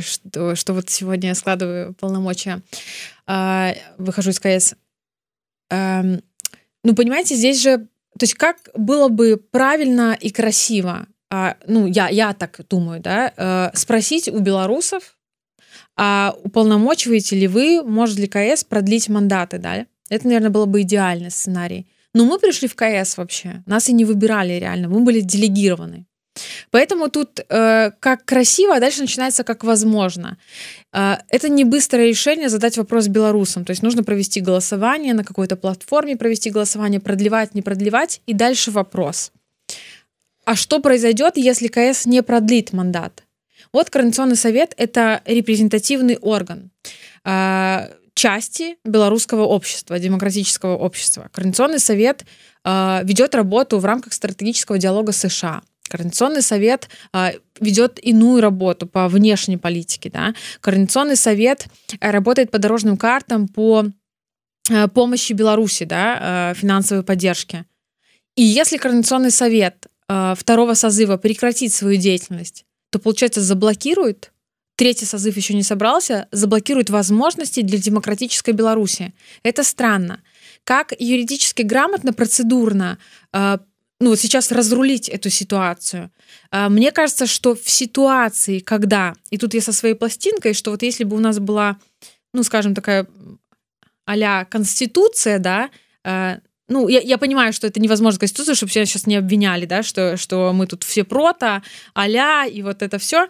что, 0.00 0.56
что 0.56 0.74
вот 0.74 0.90
сегодня 0.90 1.28
я 1.28 1.34
складываю 1.34 1.94
полномочия, 1.94 2.62
выхожу 3.26 4.30
из 4.30 4.40
КС. 4.40 4.74
Эм, 5.70 6.20
ну, 6.82 6.94
понимаете, 6.94 7.36
здесь 7.36 7.62
же 7.62 7.86
то 8.20 8.24
есть 8.24 8.34
как 8.34 8.68
было 8.74 9.08
бы 9.08 9.42
правильно 9.50 10.14
и 10.20 10.28
красиво, 10.28 11.06
а, 11.30 11.56
ну, 11.66 11.86
я, 11.86 12.10
я 12.10 12.34
так 12.34 12.60
думаю, 12.68 13.00
да, 13.00 13.32
э, 13.34 13.70
спросить 13.74 14.28
у 14.28 14.40
белорусов, 14.40 15.16
а 15.96 16.36
уполномочиваете 16.44 17.36
ли 17.36 17.48
вы, 17.48 17.82
может 17.82 18.18
ли 18.18 18.28
КС 18.28 18.62
продлить 18.62 19.08
мандаты, 19.08 19.56
да? 19.56 19.86
Это, 20.10 20.26
наверное, 20.26 20.50
было 20.50 20.66
бы 20.66 20.82
идеальный 20.82 21.30
сценарий. 21.30 21.86
Но 22.12 22.26
мы 22.26 22.38
пришли 22.38 22.68
в 22.68 22.74
КС 22.74 23.16
вообще, 23.16 23.62
нас 23.64 23.88
и 23.88 23.94
не 23.94 24.04
выбирали 24.04 24.52
реально, 24.52 24.88
мы 24.90 25.00
были 25.00 25.20
делегированы. 25.20 26.04
Поэтому 26.70 27.08
тут 27.08 27.40
э, 27.48 27.90
как 28.00 28.24
красиво, 28.24 28.76
а 28.76 28.80
дальше 28.80 29.00
начинается 29.00 29.44
как 29.44 29.64
возможно. 29.64 30.36
Э, 30.92 31.16
это 31.28 31.48
не 31.48 31.64
быстрое 31.64 32.06
решение 32.06 32.48
задать 32.48 32.76
вопрос 32.76 33.08
белорусам. 33.08 33.64
То 33.64 33.70
есть 33.70 33.82
нужно 33.82 34.04
провести 34.04 34.40
голосование 34.40 35.14
на 35.14 35.24
какой-то 35.24 35.56
платформе, 35.56 36.16
провести 36.16 36.50
голосование, 36.50 37.00
продлевать, 37.00 37.54
не 37.54 37.62
продлевать, 37.62 38.20
и 38.26 38.34
дальше 38.34 38.70
вопрос. 38.70 39.32
А 40.44 40.56
что 40.56 40.80
произойдет, 40.80 41.36
если 41.36 41.68
КС 41.68 42.06
не 42.06 42.22
продлит 42.22 42.72
мандат? 42.72 43.22
Вот 43.72 43.90
Координационный 43.90 44.36
совет— 44.36 44.74
это 44.76 45.22
репрезентативный 45.24 46.16
орган 46.16 46.70
э, 47.24 47.88
части 48.14 48.76
белорусского 48.84 49.44
общества, 49.44 49.98
демократического 49.98 50.76
общества. 50.76 51.28
Координационный 51.32 51.78
совет 51.78 52.24
э, 52.64 53.00
ведет 53.04 53.34
работу 53.34 53.78
в 53.78 53.84
рамках 53.84 54.12
стратегического 54.12 54.78
диалога 54.78 55.12
США. 55.12 55.62
Координационный 55.90 56.40
совет 56.40 56.88
а, 57.12 57.32
ведет 57.58 57.98
иную 58.00 58.40
работу 58.40 58.86
по 58.86 59.08
внешней 59.08 59.56
политике. 59.56 60.08
Да? 60.08 60.34
Координационный 60.60 61.16
совет 61.16 61.66
э, 62.00 62.10
работает 62.10 62.52
по 62.52 62.58
дорожным 62.58 62.96
картам, 62.96 63.48
по 63.48 63.86
э, 64.70 64.88
помощи 64.88 65.32
Беларуси, 65.32 65.84
да, 65.84 66.52
э, 66.52 66.54
финансовой 66.54 67.02
поддержки. 67.02 67.64
И 68.36 68.42
если 68.42 68.78
Координационный 68.78 69.32
совет 69.32 69.86
второго 70.36 70.74
созыва 70.74 71.18
прекратит 71.18 71.72
свою 71.72 71.96
деятельность, 71.96 72.64
то, 72.90 72.98
получается, 72.98 73.40
заблокирует, 73.40 74.32
третий 74.74 75.04
созыв 75.04 75.36
еще 75.36 75.54
не 75.54 75.62
собрался, 75.62 76.26
заблокирует 76.32 76.90
возможности 76.90 77.60
для 77.60 77.78
демократической 77.78 78.50
Беларуси. 78.50 79.14
Это 79.44 79.62
странно. 79.62 80.20
Как 80.64 80.92
юридически 80.98 81.62
грамотно, 81.62 82.12
процедурно 82.12 82.98
ну, 84.00 84.10
вот 84.10 84.18
сейчас 84.18 84.50
разрулить 84.50 85.08
эту 85.08 85.30
ситуацию. 85.30 86.10
Э, 86.50 86.68
мне 86.68 86.90
кажется, 86.90 87.26
что 87.26 87.54
в 87.54 87.68
ситуации, 87.68 88.58
когда, 88.58 89.14
и 89.30 89.38
тут 89.38 89.54
я 89.54 89.60
со 89.60 89.72
своей 89.72 89.94
пластинкой, 89.94 90.54
что 90.54 90.70
вот 90.70 90.82
если 90.82 91.04
бы 91.04 91.16
у 91.16 91.20
нас 91.20 91.38
была, 91.38 91.76
ну, 92.32 92.42
скажем, 92.42 92.74
такая 92.74 93.06
а 94.06 94.44
конституция, 94.46 95.38
да, 95.38 95.70
э, 96.04 96.38
ну, 96.68 96.88
я, 96.88 97.00
я 97.00 97.18
понимаю, 97.18 97.52
что 97.52 97.66
это 97.66 97.80
невозможно 97.80 98.20
Конституцию, 98.20 98.54
чтобы 98.54 98.72
себя 98.72 98.86
сейчас 98.86 99.06
не 99.06 99.16
обвиняли, 99.16 99.66
да, 99.66 99.82
что, 99.82 100.16
что 100.16 100.52
мы 100.52 100.66
тут 100.66 100.84
все 100.84 101.04
прото, 101.04 101.62
а 101.94 102.46
и 102.46 102.62
вот 102.62 102.82
это 102.82 102.98
все. 102.98 103.28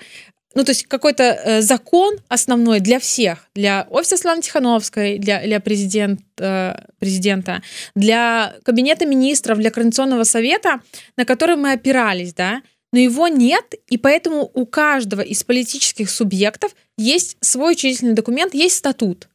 Ну, 0.54 0.64
то 0.64 0.70
есть 0.72 0.86
какой-то 0.86 1.22
э, 1.22 1.60
закон 1.62 2.16
основной 2.28 2.80
для 2.80 2.98
всех, 2.98 3.48
для 3.54 3.86
офиса 3.90 4.16
Славы 4.16 4.42
Тихановской, 4.42 5.18
для, 5.18 5.40
для 5.42 5.60
президент, 5.60 6.20
э, 6.38 6.74
президента, 6.98 7.62
для 7.94 8.56
кабинета 8.64 9.06
министров, 9.06 9.58
для 9.58 9.70
Координационного 9.70 10.24
совета, 10.24 10.80
на 11.16 11.24
который 11.24 11.54
мы 11.54 11.72
опирались, 11.72 12.34
да, 12.34 12.62
но 12.92 12.98
его 12.98 13.28
нет, 13.28 13.74
и 13.88 13.96
поэтому 13.96 14.50
у 14.52 14.66
каждого 14.66 15.20
из 15.20 15.44
политических 15.44 16.10
субъектов 16.10 16.74
есть 16.98 17.36
свой 17.40 17.74
учредительный 17.74 18.14
документ, 18.14 18.52
есть 18.52 18.76
статут. 18.76 19.28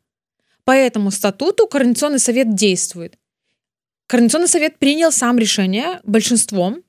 По 0.66 0.72
этому 0.72 1.12
статуту 1.12 1.66
Координационный 1.68 2.20
совет 2.20 2.56
действует. 2.56 3.18
Координационный 4.08 4.50
совет 4.50 4.78
принял 4.78 5.12
сам 5.14 5.38
решение 5.38 6.02
большинством, 6.04 6.84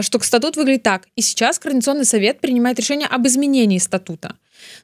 что 0.00 0.18
статут 0.20 0.56
выглядит 0.56 0.82
так. 0.82 1.06
И 1.16 1.22
сейчас 1.22 1.58
Координационный 1.58 2.04
совет 2.04 2.40
принимает 2.40 2.78
решение 2.78 3.08
об 3.08 3.26
изменении 3.26 3.78
статута. 3.78 4.36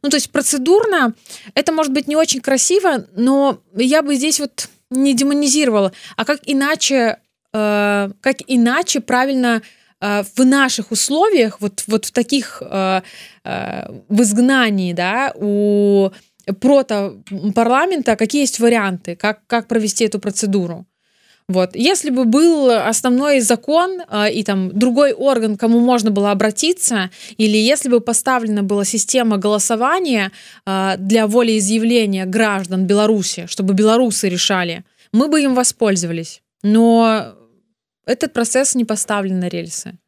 Ну, 0.02 0.10
то 0.10 0.16
есть 0.16 0.30
процедурно 0.30 1.14
это 1.54 1.72
может 1.72 1.92
быть 1.92 2.08
не 2.08 2.16
очень 2.16 2.40
красиво, 2.40 3.06
но 3.16 3.60
я 3.74 4.02
бы 4.02 4.14
здесь 4.16 4.40
вот 4.40 4.68
не 4.90 5.14
демонизировала, 5.14 5.92
а 6.16 6.24
как 6.24 6.40
иначе, 6.46 7.18
э, 7.52 8.10
как 8.20 8.36
иначе 8.46 9.00
правильно 9.00 9.62
э, 10.00 10.22
в 10.36 10.44
наших 10.44 10.90
условиях, 10.90 11.60
вот, 11.60 11.84
вот 11.86 12.06
в 12.06 12.10
таких, 12.10 12.62
э, 12.62 13.02
э, 13.44 13.92
в 14.08 14.22
изгнании, 14.22 14.92
да, 14.92 15.32
у 15.36 16.10
прото 16.60 17.22
парламента, 17.54 18.16
какие 18.16 18.42
есть 18.42 18.58
варианты, 18.58 19.14
как, 19.14 19.46
как 19.46 19.68
провести 19.68 20.04
эту 20.04 20.18
процедуру. 20.18 20.86
Вот. 21.51 21.74
Если 21.74 22.11
бы 22.11 22.26
был 22.26 22.70
основной 22.70 23.40
закон 23.40 24.03
э, 24.09 24.32
и 24.32 24.44
там 24.44 24.70
другой 24.72 25.12
орган, 25.12 25.57
кому 25.57 25.80
можно 25.80 26.12
было 26.12 26.30
обратиться, 26.30 27.11
или 27.38 27.59
если 27.59 27.88
бы 27.88 28.01
поставлена 28.01 28.62
была 28.62 28.84
система 28.84 29.36
голосования 29.36 30.30
э, 30.64 30.94
для 30.98 31.26
волеизъявления 31.26 32.24
граждан 32.26 32.86
Беларуси, 32.86 33.46
чтобы 33.48 33.74
белорусы 33.74 34.28
решали, 34.28 34.84
мы 35.12 35.26
бы 35.26 35.40
им 35.40 35.55
воспользовались. 35.57 36.40
Но 36.62 37.34
этот 38.07 38.32
процесс 38.32 38.76
не 38.76 38.84
поставлен 38.84 39.40
на 39.40 39.48
рельсы. 39.48 39.98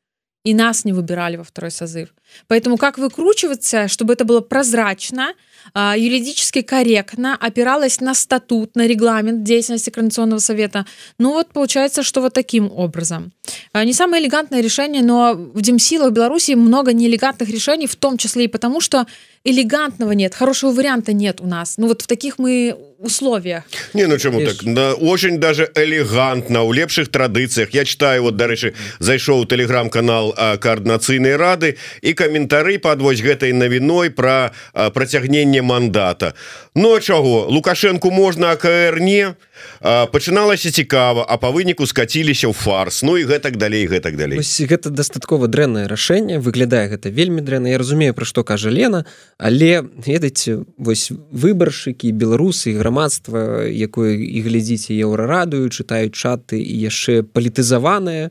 И 0.44 0.54
нас 0.54 0.84
не 0.84 0.92
выбирали 0.92 1.36
во 1.36 1.44
второй 1.44 1.72
созыв. 1.72 2.08
Поэтому 2.46 2.76
как 2.76 2.98
выкручиваться, 2.98 3.88
чтобы 3.88 4.12
это 4.12 4.24
было 4.24 4.40
прозрачно, 4.40 5.34
юридически 5.74 6.62
корректно, 6.62 7.36
опиралась 7.40 8.00
на 8.00 8.14
статут, 8.14 8.76
на 8.76 8.86
регламент 8.86 9.42
деятельности 9.42 9.90
Координационного 9.90 10.40
совета. 10.40 10.86
Ну 11.18 11.32
вот 11.32 11.48
получается, 11.48 12.02
что 12.02 12.20
вот 12.20 12.32
таким 12.32 12.70
образом. 12.70 13.32
А, 13.72 13.84
не 13.84 13.92
самое 13.92 14.22
элегантное 14.22 14.60
решение, 14.60 15.02
но 15.02 15.34
в 15.34 15.60
Демсилах 15.60 16.12
Беларуси 16.12 16.52
много 16.52 16.92
неэлегантных 16.92 17.48
решений, 17.48 17.86
в 17.86 17.96
том 17.96 18.18
числе 18.18 18.44
и 18.44 18.48
потому, 18.48 18.80
что 18.80 19.06
элегантного 19.44 20.12
нет, 20.12 20.34
хорошего 20.34 20.72
варианта 20.72 21.12
нет 21.12 21.40
у 21.40 21.46
нас. 21.46 21.74
Ну 21.78 21.88
вот 21.88 22.02
в 22.02 22.06
таких 22.06 22.38
мы 22.38 22.76
условиях. 22.98 23.64
Не, 23.94 24.06
ну 24.06 24.16
чему 24.18 24.40
так? 24.40 24.56
Да, 24.62 24.94
очень 24.94 25.38
даже 25.38 25.70
элегантно, 25.74 26.62
у 26.62 26.72
лепших 26.72 27.10
традыциях. 27.10 27.70
Я 27.70 27.84
читаю, 27.84 28.22
вот, 28.22 28.36
дарэчы, 28.36 28.74
зайшоў 29.00 29.40
у 29.40 29.44
телеграм-канал 29.44 30.34
координацыйной 30.60 31.36
рады 31.36 31.78
и 32.00 32.14
каментары 32.14 32.78
под 32.78 33.02
вось 33.02 33.20
гэтай 33.20 33.52
навіной 33.52 34.10
про 34.10 34.52
працягненне 34.72 35.62
мандата 35.62 36.34
Ну 36.74 37.00
чаго 37.00 37.46
лукашенко 37.48 38.10
можна 38.10 38.52
АКР 38.52 39.00
не 39.00 39.34
пачыналася 39.82 40.70
цікава 40.70 41.26
а 41.28 41.36
по 41.36 41.50
выніку 41.50 41.86
скаціліся 41.86 42.48
ў 42.48 42.54
фарс. 42.54 43.02
Ну 43.02 43.16
і 43.16 43.26
гэтак 43.26 43.56
далей 43.56 43.86
гэтак 43.86 44.16
далей. 44.16 44.38
Вось, 44.38 44.60
гэта 44.60 44.90
дастаткова 44.90 45.48
дрэннае 45.48 45.86
рашэнне 45.90 46.38
выглядае 46.38 46.88
гэта 46.88 47.10
вельмі 47.10 47.42
дрэнна. 47.42 47.68
Я 47.72 47.78
разумею 47.78 48.14
пра 48.14 48.24
што 48.24 48.44
кажа 48.44 48.70
Лена 48.70 49.04
але 49.38 49.82
ведаеце 49.82 50.64
вось 50.78 51.10
выбаршыкі 51.10 52.12
беларусы 52.12 52.72
грамадства 52.78 53.66
якое 53.66 54.16
і 54.16 54.38
глядзіце 54.42 54.94
еўрарадую 54.94 55.68
чытаюць 55.68 56.14
чаты 56.14 56.62
і 56.62 56.74
яшчэ 56.86 57.22
палітызаванае 57.22 58.30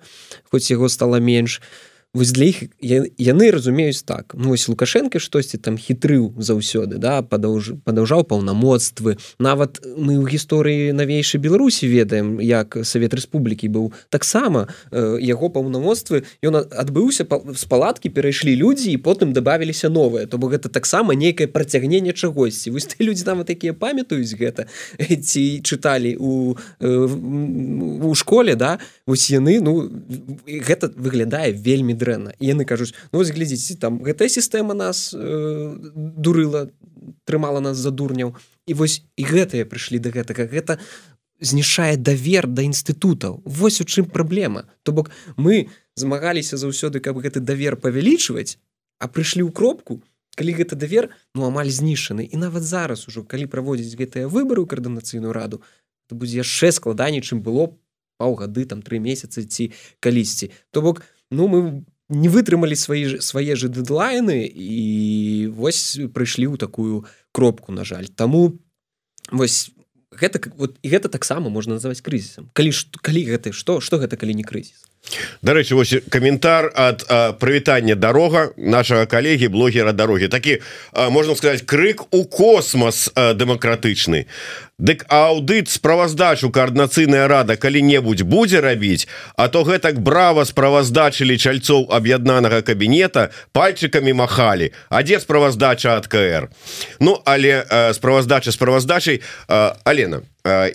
хоць 0.51 0.67
яго 0.71 0.89
стала 0.89 1.19
менш. 1.19 1.59
то 1.59 1.90
вось 2.13 2.31
для 2.35 2.51
іх 2.51 2.67
яны 2.83 3.51
разумеюць 3.51 4.03
так. 4.03 4.35
Ну, 4.35 4.49
вось 4.51 4.67
лукашенко 4.67 5.19
штосьці 5.19 5.57
там 5.57 5.77
хітрыў 5.79 6.35
заўсёды 6.35 6.99
да 6.99 7.23
падаўж 7.23 7.79
падаўжаў 7.87 8.27
паўнамоцтвы 8.27 9.15
нават 9.39 9.79
мы 9.95 10.19
ў 10.19 10.27
гісторыі 10.27 10.91
навейшай 10.91 11.39
беларусі 11.39 11.87
ведаем 11.87 12.43
як 12.43 12.75
савет 12.83 13.15
рэспублікі 13.15 13.71
быў. 13.71 13.95
Таксама 14.11 14.67
э, 14.91 15.23
яго 15.23 15.47
паўнамоцтвы 15.47 16.27
ён 16.43 16.67
адбыўся 16.67 17.23
з 17.23 17.63
палаткі 17.71 18.11
перайшлі 18.11 18.59
людзі 18.59 18.91
і 18.91 18.99
потым 18.99 19.31
добавіліся 19.31 19.87
новыя 19.87 20.27
то 20.27 20.35
бок 20.35 20.59
гэта 20.59 20.67
таксама 20.67 21.15
нейкае 21.15 21.47
працягненне 21.47 22.11
чагосьці. 22.11 22.75
Вось 22.75 22.91
людзі 22.99 23.23
нават 23.23 23.47
такія 23.47 23.71
памятаюць 23.71 24.35
гэта 24.35 24.67
ці 24.99 25.63
чыталі 25.63 26.19
у 26.19 26.59
э, 26.83 26.91
у 28.03 28.11
школе 28.19 28.59
да 28.59 28.83
вось 29.07 29.31
яны 29.31 29.63
ну 29.63 29.87
гэта 30.43 30.91
выглядае 30.91 31.55
вельмі 31.55 32.00
дрэнна 32.01 32.33
яны 32.41 32.65
кажуць 32.65 32.93
ну 33.13 33.21
вось 33.21 33.33
глядзіце 33.35 33.77
там 33.77 34.01
гэтая 34.01 34.29
сістэма 34.33 34.73
нас 34.73 35.13
э, 35.13 35.77
дурыла 35.93 36.69
трымала 37.25 37.59
нас 37.59 37.77
за 37.77 37.91
дурняў 37.91 38.35
і 38.67 38.73
вось 38.73 39.03
і 39.17 39.23
гэтыя 39.25 39.65
прыйшлі 39.65 39.99
да 39.99 40.13
гэтага. 40.13 40.45
Гэта 40.45 40.77
знішае 41.41 41.97
давер 41.97 42.47
да 42.47 42.61
інстытутаў. 42.61 43.41
Вось 43.45 43.81
у 43.81 43.85
чым 43.85 44.05
праблема. 44.05 44.69
То 44.83 44.91
бок 44.91 45.11
мы 45.37 45.69
змагаліся 45.95 46.57
заўсёды 46.57 47.01
каб 47.01 47.17
гэты 47.17 47.41
давер 47.41 47.77
павялічваць 47.77 48.57
а 49.01 49.09
прыйшлі 49.09 49.49
ў 49.49 49.51
кропку 49.51 50.01
калі 50.37 50.51
гэта 50.55 50.77
давер 50.77 51.09
ну 51.35 51.49
амаль 51.49 51.69
знішаны. 51.69 52.25
І 52.25 52.35
нават 52.37 52.63
зараз 52.63 53.07
ужо 53.07 53.23
калі 53.23 53.49
праводзіць 53.49 53.97
гэтыя 53.97 54.29
выбары 54.29 54.61
ў 54.63 54.69
каардынацыйную 54.69 55.33
раду 55.33 55.61
то 56.07 56.15
будзе 56.15 56.45
яшчэ 56.45 56.71
складаней 56.71 57.21
чым 57.21 57.41
было 57.41 57.73
паўгады 58.21 58.65
там 58.69 58.85
тры 58.85 59.01
месяцы 59.01 59.43
ці 59.43 59.73
калісьці. 59.99 60.53
То 60.69 60.81
бок 60.81 61.01
ну 61.31 61.47
мы 61.47 61.83
не 62.11 62.27
вытрымалі 62.27 62.75
свае 62.75 63.23
свае 63.23 63.55
же 63.55 63.71
дэдлайны 63.71 64.43
і 64.43 65.47
вось 65.55 65.95
прыйшлі 66.11 66.51
ў 66.51 66.55
такую 66.59 67.07
кропку 67.31 67.71
на 67.71 67.87
жаль. 67.87 68.11
Таму 68.11 68.59
вось 69.31 69.71
гэта 70.11 70.43
вот 70.59 70.75
і 70.83 70.87
гэта 70.91 71.07
таксама 71.07 71.47
можна 71.47 71.79
называць 71.79 72.03
крызісам. 72.03 72.51
Калі 72.51 72.75
калі 72.99 73.21
гэта 73.31 73.55
што 73.55 73.79
што 73.79 73.97
гэта 73.97 74.19
калі 74.19 74.35
не 74.35 74.43
крызіс 74.43 74.90
Дарэчы 75.41 76.01
каментар 76.09 76.71
ад 76.75 77.03
прывітання 77.41 77.95
дарога 77.95 78.53
нашага 78.57 79.05
калегі 79.05 79.49
блогера 79.49 79.91
дарогі. 79.91 80.27
Такі 80.27 80.61
можна 81.09 81.35
сказаць 81.35 81.65
крык 81.65 82.05
у 82.11 82.23
космас 82.25 83.09
дэмакратычны. 83.15 84.29
Дык 84.77 85.05
аўдыт 85.09 85.69
справаздачу 85.69 86.49
каардынацыйная 86.49 87.27
рада 87.27 87.57
калі-небудзь 87.57 88.25
будзе 88.25 88.61
рабіць 88.61 89.05
А 89.35 89.47
то 89.47 89.61
гэтак 89.61 90.01
брава 90.01 90.45
справаздачылі 90.45 91.37
чальцоў 91.37 91.89
аб'яднанага 91.89 92.61
кабінета 92.61 93.29
пальчыкамі 93.53 94.13
махалі. 94.13 94.71
А 94.89 95.03
дзе 95.03 95.19
справаздача 95.19 95.97
ад 95.97 96.07
КР 96.07 96.49
Ну 96.99 97.17
але 97.25 97.65
справаздача 97.93 98.51
справаздачай. 98.51 99.21
Алена 99.83 100.21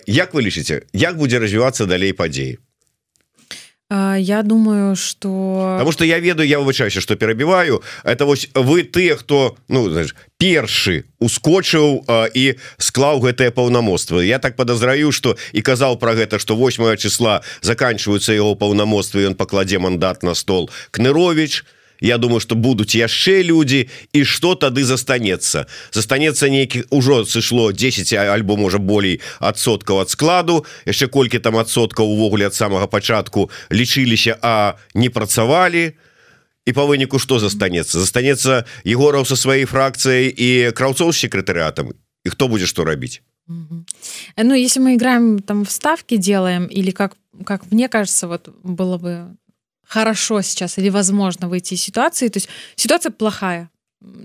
Як 0.07 0.33
вы 0.33 0.43
лічыце 0.43 0.83
як 0.93 1.17
будзе 1.17 1.39
развівацца 1.39 1.87
далей 1.87 2.11
падзеі 2.11 2.59
Я 3.89 4.43
думаю 4.43 4.97
что 4.97 5.75
потому 5.75 5.93
что 5.93 6.03
я 6.03 6.19
ведаю 6.19 6.49
я 6.49 6.59
вывучаюся 6.59 6.99
что 6.99 7.15
перабіваю 7.15 7.81
это 8.03 8.25
вось 8.25 8.49
вы 8.53 8.83
ты 8.83 9.15
хто 9.15 9.55
ну 9.69 9.89
знаешь, 9.89 10.13
першы 10.37 11.05
ускочыў 11.19 12.03
і 12.33 12.55
склаў 12.77 13.23
гэтае 13.23 13.51
паўнамоцтва. 13.51 14.19
Я 14.19 14.39
так 14.39 14.55
подазраю 14.55 15.11
что 15.11 15.37
і 15.53 15.61
казаў 15.61 15.95
про 15.97 16.15
гэта 16.15 16.37
что 16.37 16.55
8 16.55 16.97
числа 16.97 17.41
заканчиваются 17.61 18.33
его 18.33 18.55
паўнамоцтвы 18.55 19.23
ён 19.23 19.35
пакладзе 19.35 19.79
мандат 19.79 20.21
на 20.21 20.33
стол. 20.33 20.69
Кнырович 20.91 21.63
то 21.63 21.76
Я 21.99 22.17
думаю 22.17 22.39
что 22.39 22.55
будуць 22.55 22.95
яшчэ 22.95 23.43
люди 23.43 23.89
і 24.13 24.23
что 24.23 24.55
тады 24.55 24.83
застанецца 24.83 25.65
застанецца 25.91 26.49
нейкі 26.49 26.85
ўжо 26.91 27.25
сышло 27.25 27.71
10 27.71 28.13
альбо 28.13 28.57
можа 28.57 28.77
болей 28.77 29.21
адсоткаў 29.39 30.01
ад 30.01 30.09
складу. 30.09 30.65
Яшчэ 30.85 31.07
колькі 31.07 31.39
там 31.39 31.57
адсоткаў 31.57 32.05
увогуле 32.05 32.47
ад 32.47 32.53
самага 32.53 32.87
пачатку 32.87 33.49
лічыліся 33.71 34.37
а 34.41 34.77
не 34.93 35.09
працавалі 35.09 35.93
і 36.67 36.73
по 36.73 36.85
выніку 36.85 37.19
что 37.19 37.39
застанецца 37.39 37.99
застанецца 37.99 38.65
егораў 38.83 39.25
со 39.25 39.35
сваёй 39.39 39.65
фракцыяй 39.65 40.27
і 40.29 40.49
краўцоў 40.75 41.15
з 41.15 41.25
секретарыатам 41.25 41.95
і 42.25 42.29
хто 42.29 42.47
будзе 42.47 42.67
что 42.67 42.83
рабіць 42.83 43.21
Ну, 44.35 44.53
если 44.53 44.81
мы 44.81 44.95
играем 44.95 45.39
там 45.39 45.63
вставки 45.63 46.17
делаем, 46.17 46.65
или 46.65 46.91
как, 46.91 47.15
как 47.45 47.71
мне 47.71 47.87
кажется, 47.87 48.27
вот 48.27 48.49
было 48.63 48.97
бы 48.97 49.37
хорошо 49.87 50.41
сейчас 50.41 50.77
или 50.77 50.89
возможно 50.89 51.47
выйти 51.47 51.75
из 51.75 51.81
ситуации, 51.81 52.27
то 52.27 52.37
есть 52.37 52.49
ситуация 52.75 53.11
плохая, 53.11 53.69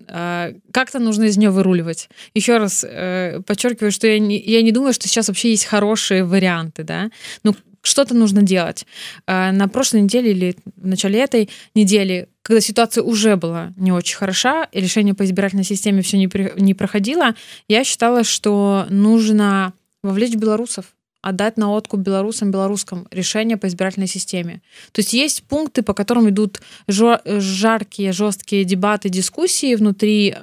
а, 0.08 0.52
как-то 0.72 0.98
нужно 0.98 1.24
из 1.24 1.36
нее 1.36 1.50
выруливать. 1.50 2.08
Еще 2.34 2.58
раз 2.58 2.84
э, 2.86 3.40
подчеркиваю, 3.46 3.90
что 3.90 4.06
я 4.06 4.18
не, 4.18 4.38
я 4.38 4.62
не 4.62 4.72
думаю, 4.72 4.92
что 4.92 5.08
сейчас 5.08 5.28
вообще 5.28 5.50
есть 5.50 5.64
хорошие 5.64 6.24
варианты, 6.24 6.84
да. 6.84 7.10
Ну, 7.42 7.54
что-то 7.82 8.14
нужно 8.14 8.42
делать. 8.42 8.86
А, 9.26 9.50
на 9.52 9.68
прошлой 9.68 10.02
неделе 10.02 10.32
или 10.32 10.56
в 10.76 10.86
начале 10.86 11.20
этой 11.20 11.48
недели, 11.74 12.28
когда 12.42 12.60
ситуация 12.60 13.02
уже 13.02 13.36
была 13.36 13.72
не 13.76 13.92
очень 13.92 14.16
хороша, 14.16 14.68
и 14.72 14.80
решение 14.80 15.14
по 15.14 15.24
избирательной 15.24 15.64
системе 15.64 16.02
все 16.02 16.18
не, 16.18 16.30
не 16.60 16.74
проходило, 16.74 17.34
я 17.68 17.84
считала, 17.84 18.24
что 18.24 18.86
нужно 18.90 19.72
вовлечь 20.02 20.34
белорусов 20.34 20.86
отдать 21.22 21.56
на 21.56 21.72
откуп 21.72 22.00
белорусам 22.00 22.50
белорусском 22.50 23.06
решение 23.10 23.56
по 23.56 23.66
избирательной 23.68 24.08
системе. 24.08 24.60
То 24.92 25.00
есть 25.00 25.12
есть 25.12 25.44
пункты, 25.44 25.82
по 25.82 25.94
которым 25.94 26.28
идут 26.28 26.60
жаркие, 26.88 28.12
жесткие 28.12 28.64
дебаты, 28.64 29.08
дискуссии 29.08 29.74
внутри 29.74 30.34
э, 30.36 30.40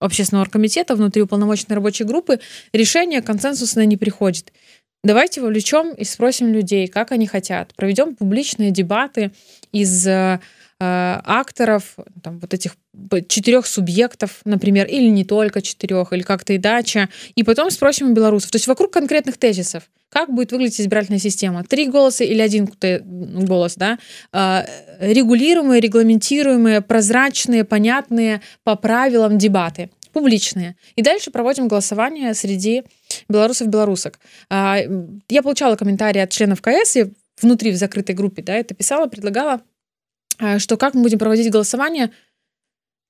общественного 0.00 0.44
оргкомитета, 0.44 0.96
внутри 0.96 1.22
уполномоченной 1.22 1.76
рабочей 1.76 2.04
группы. 2.04 2.40
Решение 2.72 3.22
консенсусное 3.22 3.84
не 3.84 3.96
приходит. 3.96 4.52
Давайте 5.04 5.40
вовлечем 5.40 5.92
и 5.92 6.04
спросим 6.04 6.52
людей, 6.52 6.88
как 6.88 7.12
они 7.12 7.26
хотят. 7.26 7.74
Проведем 7.74 8.16
публичные 8.16 8.70
дебаты 8.70 9.30
из 9.72 10.06
Э, 10.06 10.40
акторов, 10.80 11.96
там, 12.22 12.38
вот 12.38 12.54
этих 12.54 12.74
четырех 13.28 13.66
субъектов, 13.66 14.40
например, 14.44 14.86
или 14.86 15.08
не 15.08 15.24
только 15.24 15.60
четырех, 15.60 16.12
или 16.12 16.22
как-то 16.22 16.54
и 16.54 16.58
дача, 16.58 17.08
и 17.34 17.42
потом 17.42 17.70
спросим 17.70 18.10
у 18.10 18.14
белорусов. 18.14 18.50
То 18.50 18.56
есть 18.56 18.66
вокруг 18.66 18.92
конкретных 18.92 19.36
тезисов. 19.36 19.84
Как 20.08 20.32
будет 20.32 20.52
выглядеть 20.52 20.80
избирательная 20.80 21.20
система? 21.20 21.64
Три 21.64 21.86
голоса 21.86 22.24
или 22.24 22.40
один 22.40 22.68
голос, 23.46 23.76
да? 23.76 23.98
Э, 24.32 24.64
регулируемые, 25.00 25.80
регламентируемые, 25.80 26.80
прозрачные, 26.80 27.64
понятные 27.64 28.40
по 28.64 28.74
правилам 28.74 29.38
дебаты 29.38 29.90
публичные. 30.12 30.74
И 30.96 31.02
дальше 31.02 31.30
проводим 31.30 31.68
голосование 31.68 32.34
среди 32.34 32.82
белорусов-белорусок. 33.28 34.18
А, 34.48 34.78
я 35.28 35.42
получала 35.42 35.76
комментарии 35.76 36.20
от 36.20 36.30
членов 36.30 36.60
КС, 36.60 36.96
и 36.96 37.12
внутри 37.40 37.70
в 37.70 37.76
закрытой 37.76 38.16
группе, 38.16 38.42
да, 38.42 38.54
это 38.54 38.74
писала, 38.74 39.06
предлагала 39.06 39.60
Э, 39.60 39.69
что 40.58 40.76
как 40.76 40.94
мы 40.94 41.02
будем 41.02 41.18
проводить 41.18 41.50
голосование, 41.50 42.10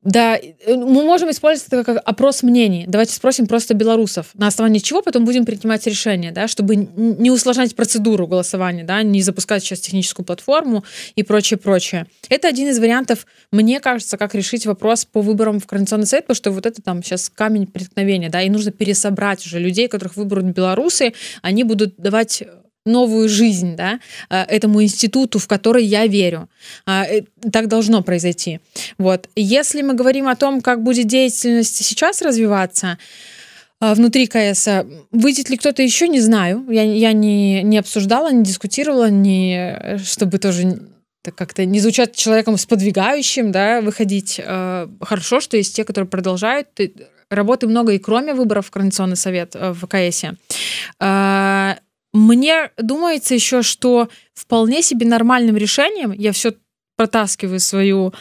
да, 0.03 0.39
э, 0.39 0.77
мы 0.77 1.05
можем 1.05 1.31
использовать 1.31 1.71
это 1.71 1.85
как 1.85 2.03
опрос 2.07 2.43
мнений. 2.43 2.87
Давайте 2.89 3.13
спросим 3.13 3.47
просто 3.47 3.75
белорусов, 3.75 4.31
на 4.33 4.47
основании 4.47 4.79
чего 4.79 5.03
потом 5.03 5.27
будем 5.27 5.45
принимать 5.45 5.87
решение, 5.87 6.33
да, 6.33 6.49
чтобы 6.49 6.77
не 6.77 7.31
усложнять 7.31 7.77
процедуру 7.77 8.27
голосования, 8.27 8.85
да, 8.85 9.03
не 9.03 9.21
запускать 9.21 9.63
сейчас 9.63 9.81
техническую 9.81 10.25
платформу 10.25 10.85
и 11.17 11.23
прочее, 11.23 11.59
прочее. 11.59 12.07
Это 12.31 12.49
один 12.49 12.69
из 12.69 12.79
вариантов, 12.79 13.27
мне 13.53 13.79
кажется, 13.79 14.17
как 14.17 14.35
решить 14.35 14.65
вопрос 14.65 15.05
по 15.05 15.21
выборам 15.21 15.61
в 15.61 15.67
Координационный 15.67 16.07
совет, 16.07 16.25
потому 16.25 16.37
что 16.37 16.51
вот 16.53 16.65
это 16.65 16.81
там 16.81 17.03
сейчас 17.03 17.29
камень 17.29 17.67
преткновения, 17.67 18.31
да, 18.31 18.41
и 18.41 18.49
нужно 18.49 18.73
пересобрать 18.73 19.45
уже 19.45 19.59
людей, 19.59 19.87
которых 19.89 20.17
выберут 20.17 20.47
белорусы, 20.47 21.13
они 21.43 21.63
будут 21.63 21.97
давать 21.99 22.43
новую 22.87 23.29
жизнь 23.29 23.77
да, 23.77 24.01
а, 24.29 24.45
этому 24.45 24.83
институту, 24.83 25.39
в 25.39 25.47
который 25.47 25.85
я 25.85 26.07
верю. 26.07 26.49
А, 26.87 27.05
э, 27.05 27.23
так 27.53 27.69
должно 27.69 28.03
произойти. 28.03 28.61
Вот. 28.99 29.29
Если 29.37 29.83
мы 29.83 29.95
говорим 29.95 30.29
о 30.29 30.37
том, 30.37 30.61
как 30.61 30.83
будет 30.83 31.07
деятельность 31.07 31.77
сейчас 31.85 32.23
развиваться, 32.23 32.99
а, 33.81 33.95
внутри 33.95 34.27
КС. 34.27 34.69
Выйдет 35.11 35.49
ли 35.49 35.57
кто-то 35.57 35.83
еще, 35.83 36.09
не 36.09 36.21
знаю. 36.21 36.67
Я, 36.69 36.83
я 36.83 37.13
не, 37.13 37.63
не 37.63 37.79
обсуждала, 37.79 38.31
не 38.31 38.45
дискутировала, 38.45 39.09
не, 39.09 39.99
чтобы 40.05 40.39
тоже 40.39 40.81
как-то 41.35 41.65
не 41.65 41.81
звучать 41.81 42.15
человеком 42.15 42.57
сподвигающим, 42.57 43.53
да, 43.53 43.81
выходить. 43.81 44.41
Хорошо, 45.01 45.41
что 45.41 45.57
есть 45.57 45.77
те, 45.77 45.85
которые 45.85 46.09
продолжают. 46.09 46.69
Работы 47.31 47.69
много 47.69 47.93
и 47.93 47.99
кроме 47.99 48.35
выборов 48.35 48.67
в 48.67 48.71
Координационный 48.71 49.17
совет 49.17 49.55
э, 49.55 49.73
в 49.73 49.87
КС. 49.87 50.25
Мне 52.13 52.71
думается 52.77 53.35
еще, 53.35 53.63
что 53.63 54.09
вполне 54.35 54.83
себе 54.83 55.07
нормальным 55.07 55.57
решением, 55.57 56.13
я 56.13 56.33
все 56.33 56.55
протаскиваю 56.97 57.61
свою, 57.61 58.13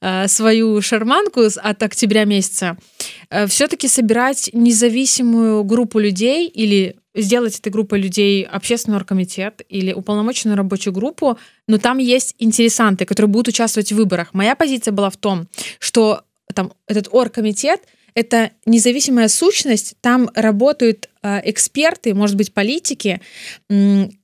э, 0.00 0.28
свою 0.28 0.80
шарманку 0.80 1.40
от 1.40 1.82
октября 1.82 2.24
месяца, 2.24 2.76
э, 3.30 3.46
все-таки 3.48 3.88
собирать 3.88 4.50
независимую 4.52 5.64
группу 5.64 5.98
людей 5.98 6.46
или 6.46 6.96
сделать 7.16 7.58
этой 7.58 7.72
группой 7.72 8.00
людей 8.00 8.44
общественный 8.44 8.98
оргкомитет 8.98 9.62
или 9.68 9.92
уполномоченную 9.92 10.56
рабочую 10.56 10.94
группу, 10.94 11.36
но 11.66 11.78
там 11.78 11.98
есть 11.98 12.36
интересанты, 12.38 13.06
которые 13.06 13.28
будут 13.28 13.48
участвовать 13.48 13.90
в 13.90 13.96
выборах. 13.96 14.28
Моя 14.34 14.54
позиция 14.54 14.92
была 14.92 15.10
в 15.10 15.16
том, 15.16 15.48
что 15.80 16.22
там 16.54 16.72
этот 16.86 17.08
оргкомитет— 17.10 17.80
это 18.18 18.50
независимая 18.66 19.28
сущность, 19.28 19.94
там 20.00 20.28
работают 20.34 21.08
э, 21.22 21.40
эксперты, 21.44 22.14
может 22.14 22.36
быть, 22.36 22.52
политики, 22.52 23.20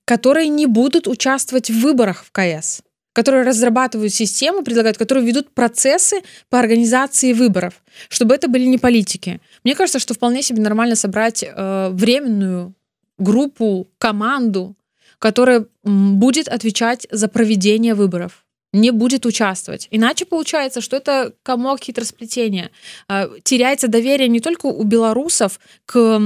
которые 0.05 0.49
не 0.49 0.67
будут 0.67 1.07
участвовать 1.07 1.71
в 1.71 1.81
выборах 1.81 2.25
в 2.25 2.33
КС 2.33 2.83
которые 3.13 3.45
разрабатывают 3.45 4.13
систему, 4.13 4.65
предлагают, 4.65 4.99
которые 4.99 5.25
ведут 5.25 5.55
процессы 5.55 6.17
по 6.51 6.59
организации 6.59 7.33
выборов, 7.33 7.75
чтобы 8.09 8.35
это 8.35 8.49
были 8.49 8.65
не 8.65 8.77
политики. 8.77 9.41
Мне 9.63 9.77
кажется, 9.77 10.01
что 10.01 10.15
вполне 10.15 10.43
себе 10.43 10.61
нормально 10.61 10.97
собрать 10.97 11.45
э, 11.45 11.91
временную 11.93 12.75
группу, 13.17 13.89
команду, 13.99 14.75
которая 15.21 15.67
будет 15.85 16.49
отвечать 16.49 17.07
за 17.13 17.29
проведение 17.29 17.95
выборов 17.95 18.44
не 18.75 18.91
будет 18.91 19.25
участвовать. 19.25 19.89
Иначе 19.91 20.27
получается, 20.27 20.81
что 20.81 20.97
это 20.97 21.33
комок 21.43 21.81
хитросплетения. 21.81 22.71
А, 23.09 23.31
теряется 23.43 23.89
доверие 23.89 24.29
не 24.29 24.41
только 24.41 24.67
у 24.67 24.83
белорусов 24.83 25.61
к 25.87 26.21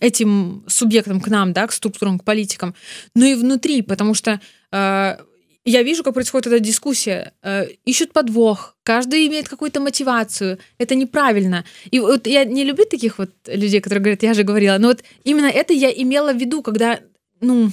этим 0.00 0.64
субъектам, 0.66 1.20
к 1.20 1.28
нам, 1.28 1.52
да, 1.52 1.66
к 1.66 1.72
структурам, 1.72 2.18
к 2.18 2.24
политикам, 2.24 2.74
но 3.14 3.26
и 3.26 3.34
внутри, 3.34 3.82
потому 3.82 4.14
что 4.14 4.40
а, 4.72 5.20
я 5.64 5.82
вижу, 5.82 6.02
как 6.02 6.14
происходит 6.14 6.46
эта 6.46 6.60
дискуссия. 6.60 7.32
А, 7.42 7.66
ищут 7.84 8.12
подвох, 8.12 8.74
каждый 8.82 9.26
имеет 9.26 9.48
какую-то 9.48 9.80
мотивацию. 9.80 10.58
Это 10.78 10.94
неправильно. 10.94 11.66
И 11.90 12.00
вот 12.00 12.26
я 12.26 12.44
не 12.44 12.64
люблю 12.64 12.86
таких 12.86 13.18
вот 13.18 13.30
людей, 13.46 13.80
которые 13.80 14.02
говорят, 14.02 14.22
я 14.22 14.32
же 14.32 14.42
говорила, 14.42 14.78
но 14.78 14.88
вот 14.88 15.04
именно 15.24 15.48
это 15.48 15.74
я 15.74 15.90
имела 15.90 16.32
в 16.32 16.38
виду, 16.38 16.62
когда, 16.62 17.00
ну, 17.42 17.70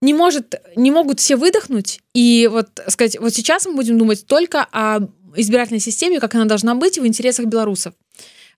не 0.00 0.14
может, 0.14 0.54
не 0.76 0.90
могут 0.90 1.20
все 1.20 1.36
выдохнуть 1.36 2.00
и 2.14 2.48
вот 2.50 2.68
сказать, 2.88 3.18
вот 3.18 3.34
сейчас 3.34 3.66
мы 3.66 3.74
будем 3.74 3.98
думать 3.98 4.26
только 4.26 4.66
о 4.72 5.00
избирательной 5.36 5.80
системе, 5.80 6.20
как 6.20 6.34
она 6.34 6.44
должна 6.44 6.74
быть 6.74 6.98
в 6.98 7.06
интересах 7.06 7.46
белорусов. 7.46 7.94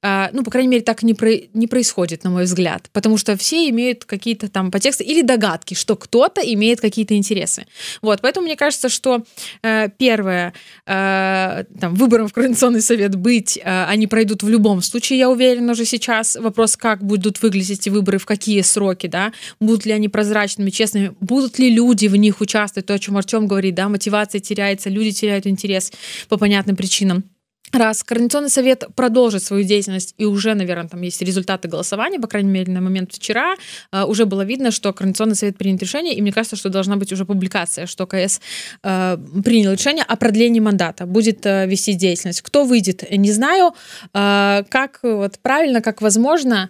А, 0.01 0.31
ну, 0.33 0.45
по 0.45 0.51
крайней 0.51 0.69
мере, 0.69 0.83
так 0.85 1.03
не, 1.03 1.13
про, 1.13 1.33
не 1.55 1.67
происходит, 1.67 2.23
на 2.23 2.31
мой 2.31 2.45
взгляд, 2.45 2.89
потому 2.93 3.17
что 3.17 3.37
все 3.37 3.69
имеют 3.71 4.05
какие-то 4.05 4.49
там 4.49 4.71
подтексты 4.71 5.03
или 5.03 5.23
догадки, 5.23 5.75
что 5.75 5.97
кто-то 5.97 6.41
имеет 6.41 6.81
какие-то 6.81 7.17
интересы. 7.17 7.67
Вот, 8.01 8.21
поэтому 8.21 8.47
мне 8.47 8.55
кажется, 8.55 8.89
что 8.89 9.25
э, 9.63 9.89
первое, 9.99 10.55
э, 10.87 11.65
там, 11.81 11.97
выбором 11.97 12.29
в 12.29 12.33
Координационный 12.33 12.81
совет 12.81 13.17
быть, 13.17 13.59
э, 13.59 13.85
они 13.89 14.07
пройдут 14.07 14.45
в 14.45 14.49
любом 14.49 14.83
случае, 14.83 15.19
я 15.19 15.31
уверена 15.31 15.73
уже 15.73 15.85
сейчас. 15.85 16.37
Вопрос, 16.37 16.77
как 16.77 17.03
будут 17.03 17.43
выглядеть 17.43 17.81
эти 17.81 17.89
выборы, 17.89 18.19
в 18.19 18.27
какие 18.27 18.61
сроки, 18.61 19.09
да, 19.09 19.33
будут 19.59 19.85
ли 19.85 19.91
они 19.91 20.09
прозрачными, 20.09 20.71
честными, 20.71 21.13
будут 21.21 21.59
ли 21.59 21.71
люди 21.71 22.07
в 22.07 22.15
них 22.15 22.41
участвовать, 22.41 22.87
то, 22.87 22.95
о 22.95 22.99
чем 23.01 23.17
Артем 23.17 23.49
говорит, 23.49 23.75
да, 23.75 23.89
мотивация 23.89 24.41
теряется, 24.41 24.91
люди 24.91 25.11
теряют 25.11 25.49
интерес 25.49 25.91
по 26.29 26.37
понятным 26.37 26.77
причинам 26.77 27.25
раз 27.73 28.03
Координационный 28.03 28.51
совет 28.51 28.85
продолжит 28.95 29.43
свою 29.43 29.65
деятельность, 29.65 30.15
и 30.19 30.25
уже, 30.25 30.55
наверное, 30.55 30.89
там 30.89 31.03
есть 31.03 31.23
результаты 31.23 31.69
голосования, 31.69 32.19
по 32.19 32.29
крайней 32.29 32.51
мере, 32.51 32.73
на 32.73 32.81
момент 32.81 33.13
вчера, 33.13 33.55
э, 33.93 34.05
уже 34.05 34.25
было 34.25 34.43
видно, 34.43 34.71
что 34.71 34.93
Координационный 34.93 35.37
совет 35.37 35.57
принял 35.57 35.79
решение, 35.79 36.15
и 36.15 36.23
мне 36.23 36.33
кажется, 36.33 36.57
что 36.57 36.69
должна 36.69 36.97
быть 36.97 37.13
уже 37.13 37.25
публикация, 37.25 37.87
что 37.87 38.07
КС 38.07 38.41
э, 38.83 39.17
принял 39.45 39.73
решение 39.73 40.05
о 40.05 40.17
продлении 40.17 40.61
мандата, 40.61 41.07
будет 41.07 41.47
э, 41.47 41.67
вести 41.67 41.95
деятельность. 41.95 42.43
Кто 42.43 42.65
выйдет, 42.65 43.05
не 43.11 43.33
знаю. 43.33 43.75
Э, 44.15 44.63
как 44.69 45.01
вот 45.03 45.39
правильно, 45.41 45.81
как 45.81 46.03
возможно, 46.03 46.69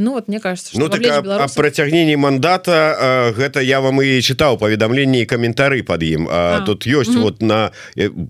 Ну 0.00 0.12
вот 0.12 0.28
мне 0.28 0.40
кажется 0.40 0.72
ну 0.74 0.88
так 0.88 1.00
а, 1.06 1.20
белорусов... 1.20 1.54
процягнении 1.54 2.14
мандата 2.14 2.96
а, 2.98 3.32
гэта 3.32 3.60
я 3.60 3.80
вам 3.80 4.00
и 4.00 4.20
читал 4.22 4.56
паведамленне 4.56 5.26
каментары 5.26 5.82
под 5.82 6.02
ім 6.02 6.26
а, 6.30 6.60
а. 6.62 6.66
тут 6.66 6.86
есть 6.86 7.10
угу. 7.10 7.20
вот 7.20 7.42
на 7.42 7.72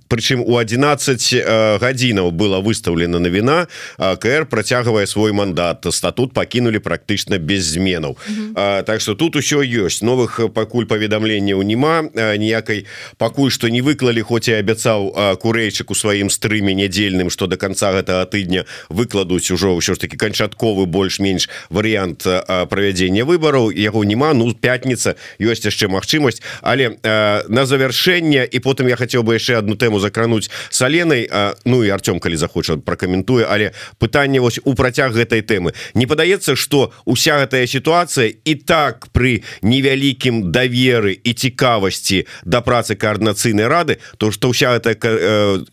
прычым 0.08 0.40
у 0.40 0.56
11 0.56 1.34
гадзінаў 2.10 2.30
было 2.32 2.60
выставлена 2.60 3.18
навіна 3.18 3.66
КР 3.98 4.46
процягвае 4.46 5.06
свой 5.06 5.32
мандат. 5.32 5.86
Статут 5.90 6.32
покинули 6.34 6.78
практычна 6.78 7.38
без 7.38 7.64
зменаў 7.64 8.10
угу. 8.10 8.54
так 8.54 9.00
что 9.00 9.14
тут 9.14 9.36
еще 9.36 9.62
есть. 9.64 10.02
Новых 10.02 10.52
пакуль 10.54 10.86
паведамленняў 10.86 11.62
няма 11.62 12.02
ніякай 12.12 12.86
пакуль 13.18 13.50
что 13.50 13.68
не 13.68 13.80
выклалі 13.82 14.22
хоць 14.22 14.48
і 14.48 14.58
абяцаў 14.58 15.38
курэйчык 15.40 15.90
у 15.90 15.94
сваім 15.94 16.30
стрыме 16.30 16.74
нядзельным 16.74 17.30
что 17.30 17.46
до 17.46 17.56
конца 17.56 17.92
гэтага 17.92 18.26
тыдня 18.26 18.64
выкладуць 18.88 19.50
ужо 19.50 19.76
ўсё 19.78 19.94
ж 19.94 19.98
таки 19.98 20.16
канчатковы 20.16 20.86
больш-менш 20.86 21.48
варыянт 21.70 22.26
правядзення 22.46 23.24
выбораў 23.24 23.70
яго 23.70 24.04
няма 24.04 24.34
ну 24.34 24.52
пятница 24.54 25.14
ёсць 25.38 25.64
яшчэ 25.64 25.88
магчымасць 25.88 26.42
але 26.62 26.98
на 27.02 27.66
завяршэнне 27.66 28.44
і 28.44 28.58
потым 28.58 28.88
я 28.88 28.96
хотел 28.96 29.22
бы 29.22 29.34
яшчэ 29.34 29.58
одну 29.58 29.76
тэму 29.76 30.00
закрануть 30.00 30.50
саленай 30.70 31.28
Ну 31.64 31.84
і 31.84 31.90
Артём 32.00 32.16
калі 32.18 32.36
захоча 32.40 32.80
пракаментуе 32.80 33.44
але 33.44 33.72
пытанне 34.00 34.40
вось 34.40 34.58
у 34.64 34.72
працяг 34.74 35.12
гэтай 35.12 35.44
тэмы. 35.44 35.76
Не 35.94 36.06
падаецца 36.08 36.56
что 36.56 36.92
уся 37.04 37.36
гэтая 37.44 37.66
ситуация 37.68 38.32
і 38.32 38.54
так 38.54 39.12
при 39.12 39.44
невялікім 39.60 40.48
даверы 40.48 41.12
і 41.12 41.32
цікавасці 41.36 42.24
да 42.44 42.64
працы 42.64 42.96
коаардынацыйнай 42.96 43.68
рады 43.68 44.00
то 44.16 44.32
что 44.32 44.48
ўся 44.48 44.80
эта 44.80 44.96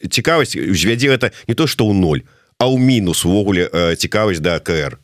цікавасць 0.03 0.59
звядзе 0.59 1.15
это 1.15 1.32
не 1.47 1.55
то 1.55 1.67
что 1.67 1.88
у 1.88 1.93
ноль 1.93 2.28
а 2.59 2.67
ў 2.67 2.75
мінус 2.75 3.23
увогуле 3.23 3.95
цікавасць 3.95 4.43
да 4.43 4.59
КР 4.59 4.99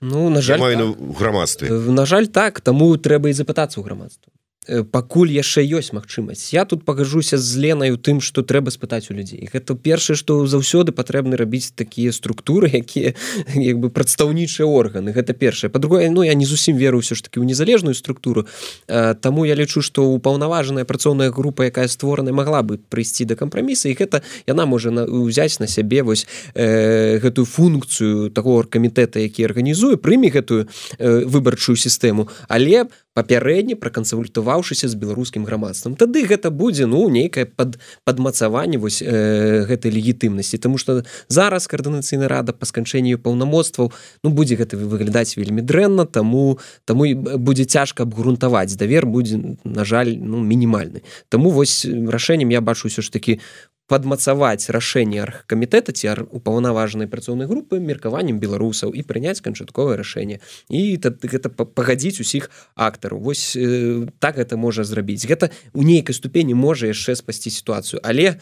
Ну 0.00 0.30
на 0.30 0.40
жаль 0.40 0.58
так. 0.58 0.96
грамадстве. 1.18 1.68
На 1.68 2.06
жаль 2.06 2.26
так. 2.26 2.60
Таму 2.60 2.96
трэба 2.96 3.28
і 3.28 3.36
запытацца 3.36 3.80
ў 3.80 3.84
грамадству 3.84 4.32
пакуль 4.68 5.32
яшчэ 5.32 5.64
ёсць 5.64 5.96
магчымасць. 5.96 6.52
Я 6.52 6.68
тут 6.68 6.84
пагажуся 6.84 7.38
з 7.40 7.56
ленаю 7.56 7.96
тым 7.96 8.20
что 8.20 8.44
трэба 8.44 8.68
спытаць 8.68 9.08
у 9.08 9.16
людзей. 9.16 9.48
Гэта 9.48 9.72
першае 9.74 10.20
што 10.20 10.44
заўсёды 10.44 10.92
патрэбны 10.92 11.40
рабіць 11.40 11.72
такія 11.72 12.12
структуры 12.12 12.68
якія 12.84 13.16
як 13.56 13.80
бы 13.80 13.88
прадстаўнічыя 13.88 14.68
органы. 14.68 15.16
Гэта 15.16 15.32
першае. 15.32 15.70
По-другое 15.72 16.10
Ну 16.10 16.22
я 16.22 16.34
не 16.34 16.44
зусім 16.44 16.76
веру 16.76 17.00
ўсё 17.00 17.16
ж 17.16 17.24
таки 17.24 17.40
ў 17.40 17.48
незалежную 17.48 17.96
структуру 17.96 18.44
Таму 18.86 19.48
я 19.48 19.56
лічу 19.56 19.80
што 19.80 20.04
упаўнаважаная 20.12 20.84
працоўная 20.84 21.32
група 21.32 21.64
якая 21.64 21.88
створана 21.88 22.32
могла 22.32 22.60
бы 22.60 22.76
прыйсці 22.76 23.24
да 23.24 23.40
кампраміса 23.40 23.88
і 23.88 23.96
гэта 23.96 24.20
яна 24.44 24.68
можа 24.68 24.92
ўзяць 24.92 25.56
на 25.56 25.72
сябе 25.72 26.04
вось 26.04 26.28
э, 26.52 27.16
гэтую 27.16 27.48
функцыю 27.48 28.28
такого 28.28 28.68
камітэта 28.68 29.24
які 29.24 29.48
арганізуе 29.48 29.96
прыме 29.96 30.28
гэтую 30.28 30.68
э, 31.00 31.24
выбарчую 31.24 31.80
сістэму. 31.80 32.28
Але 32.48 32.92
папярэдне 33.20 33.76
пракансультаваўшыся 33.76 34.88
з 34.88 34.96
беларускім 34.96 35.44
грамадствам. 35.44 35.92
Тады 35.92 36.24
гэта 36.24 36.48
будзе 36.48 36.88
ну 36.88 37.04
нейкае 37.12 37.44
пад 37.44 37.76
падмацаванне 38.08 38.80
вось 38.80 39.04
э, 39.04 39.68
гэтай 39.68 39.92
легітымнасці. 39.92 40.56
Тому 40.56 40.80
что 40.80 41.04
зараз 41.28 41.68
каардынацыйна 41.68 42.32
рада 42.32 42.56
па 42.56 42.64
сканчэнню 42.64 43.20
паўнамоцтваў 43.20 43.92
ну 44.24 44.28
будзе 44.32 44.56
гэта 44.56 44.80
выглядаць 44.80 45.36
вельмі 45.36 45.60
дрэнна 45.60 46.08
таму 46.08 46.56
таму 46.88 47.04
і 47.04 47.12
будзе 47.36 47.68
цяжка 47.68 48.08
абгрунтаваць. 48.08 48.72
Давер 48.80 49.04
будзе 49.04 49.60
на 49.64 49.84
жаль 49.84 50.16
ну 50.16 50.40
мінімальны. 50.40 51.04
Таму 51.28 51.52
вось 51.52 51.84
рашэннем 51.84 52.48
я 52.48 52.64
бачу 52.64 52.88
ўсё 52.88 53.04
ж 53.04 53.12
таки 53.12 53.44
падмацаваць 53.90 54.70
рашэнне 54.70 55.18
аргкамітэта 55.26 55.90
ці 55.90 56.14
упаўнаважанай 56.30 57.10
працоўнай 57.10 57.50
групы 57.50 57.82
меркаваннем 57.82 58.38
беларусаў 58.38 58.94
і 58.94 59.02
прыняць 59.02 59.42
канчатковае 59.42 59.98
рашэнне. 59.98 60.38
І 60.70 60.94
гэта 61.02 61.50
пагадзіць 61.50 62.22
усіх 62.22 62.50
актараў. 62.78 63.18
Восьось 63.18 63.58
э, 63.58 64.06
так 64.22 64.38
гэта 64.38 64.54
можа 64.54 64.86
зрабіць. 64.86 65.26
Гэта 65.26 65.50
у 65.74 65.82
нейкай 65.82 66.14
ступені 66.14 66.54
можа 66.54 66.86
яшчэ 66.86 67.18
спасці 67.18 67.50
сітуацыю. 67.50 67.98
Але 68.06 68.38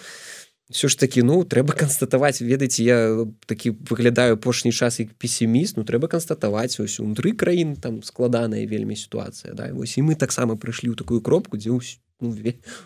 все 0.68 0.88
ж 0.88 0.98
таки 0.98 1.22
ну 1.22 1.44
трэба 1.48 1.72
канстатаваць. 1.72 2.44
Ведаеце 2.44 2.84
я 2.84 2.98
такі 3.48 3.72
выглядаю 3.88 4.36
апошні 4.36 4.72
час 4.72 5.00
як 5.00 5.16
песіміст 5.16 5.80
ну 5.80 5.84
трэба 5.88 6.12
канстатаваць. 6.12 6.76
Ось 6.76 7.00
унутры 7.00 7.32
краін 7.32 7.76
там 7.76 8.02
складаная 8.02 8.68
вельмі 8.68 8.96
сітуацыя 8.96 9.56
да. 9.56 9.72
Вось 9.72 9.96
і 9.96 10.04
мы 10.04 10.12
таксама 10.14 10.60
прыйшлі 10.60 10.92
ў 10.92 10.96
такую 11.00 11.24
кропку 11.24 11.56
дзе 11.56 11.72
ну, 11.72 11.80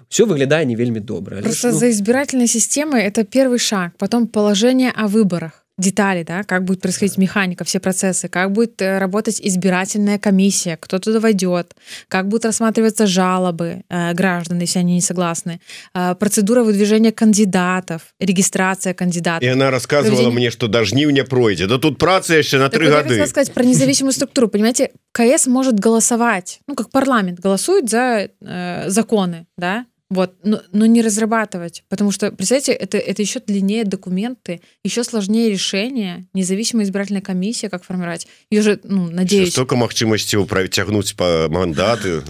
все 0.08 0.24
выглядае 0.24 0.64
не 0.64 0.76
вельмі 0.76 1.00
добра 1.00 1.42
просто 1.42 1.70
ну... 1.70 1.78
за 1.78 1.90
избирательной 1.90 2.46
системой 2.46 3.02
это 3.02 3.24
первый 3.24 3.58
шаг 3.58 3.92
потом 3.98 4.26
положение 4.26 4.92
о 4.94 5.06
выборах 5.06 5.61
детали, 5.78 6.22
да, 6.22 6.42
как 6.42 6.64
будет 6.64 6.80
происходить 6.80 7.16
механика, 7.18 7.64
все 7.64 7.80
процессы, 7.80 8.28
как 8.28 8.52
будет 8.52 8.80
э, 8.82 8.98
работать 8.98 9.40
избирательная 9.40 10.18
комиссия, 10.18 10.76
кто 10.76 10.98
туда 10.98 11.18
войдет, 11.18 11.74
как 12.08 12.28
будут 12.28 12.44
рассматриваться 12.44 13.06
жалобы 13.06 13.82
э, 13.88 14.12
граждан, 14.12 14.58
если 14.60 14.80
они 14.80 14.94
не 14.94 15.00
согласны, 15.00 15.60
э, 15.94 16.14
процедура 16.14 16.62
выдвижения 16.62 17.10
кандидатов, 17.10 18.14
регистрация 18.20 18.92
кандидатов. 18.92 19.42
И 19.42 19.46
она 19.46 19.70
рассказывала 19.70 20.16
Проведение... 20.16 20.38
мне, 20.38 20.50
что 20.50 20.68
даже 20.68 20.94
не 20.94 21.24
пройдет. 21.24 21.68
Да 21.68 21.78
тут 21.78 21.98
праца 21.98 22.34
еще 22.34 22.58
на 22.58 22.68
три 22.68 22.88
года. 22.88 23.14
Я 23.14 23.26
сказать 23.26 23.52
про 23.52 23.64
независимую 23.64 24.12
структуру. 24.12 24.48
Понимаете, 24.48 24.90
КС 25.12 25.46
может 25.46 25.78
голосовать, 25.78 26.60
ну, 26.66 26.74
как 26.74 26.90
парламент 26.90 27.40
голосует 27.40 27.88
за 27.88 28.28
э, 28.40 28.84
законы, 28.88 29.46
да, 29.56 29.86
вот, 30.12 30.34
но, 30.42 30.60
но 30.72 30.84
не 30.84 31.00
разрабатывать, 31.00 31.84
потому 31.88 32.10
что, 32.10 32.30
представьте, 32.30 32.72
это, 32.72 32.98
это 32.98 33.22
еще 33.22 33.40
длиннее 33.40 33.84
документы, 33.84 34.60
еще 34.84 35.04
сложнее 35.04 35.50
решение, 35.50 36.26
независимая 36.34 36.84
избирательная 36.84 37.22
комиссия, 37.22 37.70
как 37.70 37.82
формировать. 37.82 38.26
Ее 38.50 38.60
же, 38.60 38.80
ну, 38.84 39.10
надеюсь... 39.10 39.52
Столько 39.52 39.74
махчимости 39.74 40.36
тягнуть 40.68 41.16
по 41.16 41.46
мандаты 41.48 42.22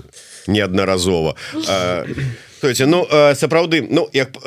неодноразово. 0.46 1.34
Есть, 2.62 2.86
ну, 2.86 3.06
сапраўды, 3.34 3.86
ну, 3.90 4.08
як 4.12 4.38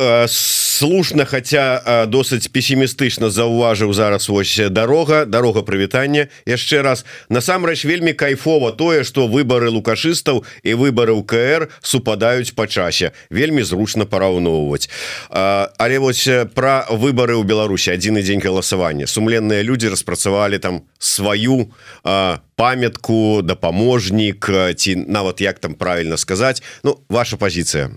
слушна 0.76 1.26
хотя 1.26 2.05
досыць 2.07 2.51
пессімістычна 2.51 3.30
заўважыў 3.32 3.93
зараз 3.93 4.28
вось 4.30 4.59
дорога 4.70 5.26
дорога 5.26 5.63
прывітання. 5.63 6.28
Яшчэ 6.45 6.82
раз 6.82 7.05
насамрэч 7.30 7.86
вельмі 7.86 8.13
кайфова 8.13 8.72
тое 8.72 9.03
что 9.03 9.28
выборы 9.28 9.72
лукашыстаў 9.72 10.43
і 10.63 10.72
выборы 10.76 11.16
УКР 11.16 11.70
супадаюць 11.82 12.51
по 12.51 12.68
часе. 12.68 13.11
Вельмі 13.30 13.63
зручна 13.63 14.05
параўноўваць. 14.05 14.89
Але 15.32 15.99
вось 15.99 16.28
про 16.53 16.84
выборы 16.91 17.39
ў 17.39 17.43
Беларусі. 17.43 17.95
Адзіны 17.95 18.20
дзень 18.20 18.43
галасавання. 18.43 19.07
Сумленныя 19.07 19.63
люди 19.63 19.88
распрацавалі 19.88 20.59
там 20.59 20.84
сваю 21.06 21.72
памятку 22.56 23.41
дапаможнік 23.41 24.49
ці 24.76 24.95
нават 24.95 25.41
як 25.41 25.60
там 25.60 25.74
правильно 25.74 26.18
сказать. 26.18 26.64
Ну 26.84 26.99
ваша 27.10 27.38
позиция. 27.38 27.86
А 27.86 27.91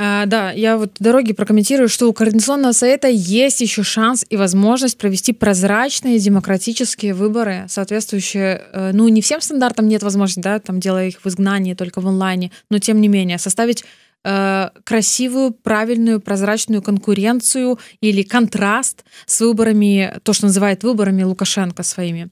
А, 0.00 0.26
да, 0.26 0.52
я 0.52 0.76
вот 0.76 0.92
дороги 1.00 1.32
прокомментирую, 1.32 1.88
что 1.88 2.08
у 2.08 2.12
Координационного 2.12 2.70
совета 2.70 3.08
есть 3.08 3.60
еще 3.60 3.82
шанс 3.82 4.24
и 4.30 4.36
возможность 4.36 4.96
провести 4.96 5.32
прозрачные 5.32 6.20
демократические 6.20 7.14
выборы, 7.14 7.64
соответствующие, 7.68 8.62
э, 8.72 8.92
ну, 8.94 9.08
не 9.08 9.20
всем 9.20 9.40
стандартам 9.40 9.88
нет 9.88 10.04
возможности, 10.04 10.40
да, 10.40 10.60
там, 10.60 10.78
делая 10.78 11.08
их 11.08 11.18
в 11.24 11.26
изгнании, 11.26 11.74
только 11.74 12.00
в 12.00 12.06
онлайне, 12.06 12.52
но 12.70 12.78
тем 12.78 13.00
не 13.00 13.08
менее, 13.08 13.38
составить 13.38 13.84
э, 14.28 14.70
красивую, 14.84 15.52
правильную, 15.52 16.20
прозрачную 16.20 16.82
конкуренцию 16.82 17.78
или 18.00 18.22
контраст 18.22 19.04
с 19.26 19.40
выборами, 19.40 20.20
то, 20.22 20.32
что 20.32 20.46
называют 20.46 20.84
выборами 20.84 21.22
Лукашенко 21.22 21.82
своими. 21.82 22.28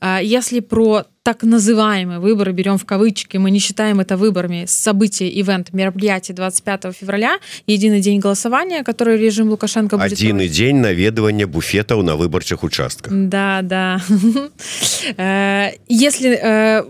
Э, 0.00 0.18
если 0.22 0.60
про 0.60 1.04
так 1.22 1.42
называемые 1.42 2.18
выборы, 2.18 2.52
берем 2.52 2.78
в 2.78 2.86
кавычки, 2.86 3.36
мы 3.36 3.50
не 3.50 3.58
считаем 3.58 4.00
это 4.00 4.16
выборами, 4.16 4.64
события, 4.66 5.28
ивент, 5.28 5.72
мероприятие 5.74 6.34
25 6.34 6.96
февраля, 6.98 7.38
единый 7.66 8.00
день 8.00 8.20
голосования, 8.20 8.82
который 8.82 9.18
режим 9.18 9.50
Лукашенко 9.50 9.98
будет... 9.98 10.12
Единый 10.12 10.48
день 10.48 10.76
наведывания 10.76 11.46
буфетов 11.46 12.02
на 12.02 12.16
выборчих 12.16 12.62
участках. 12.62 13.12
Да, 13.12 13.60
да. 13.62 14.00
Э, 15.16 15.70
если 15.88 16.38
э, 16.40 16.82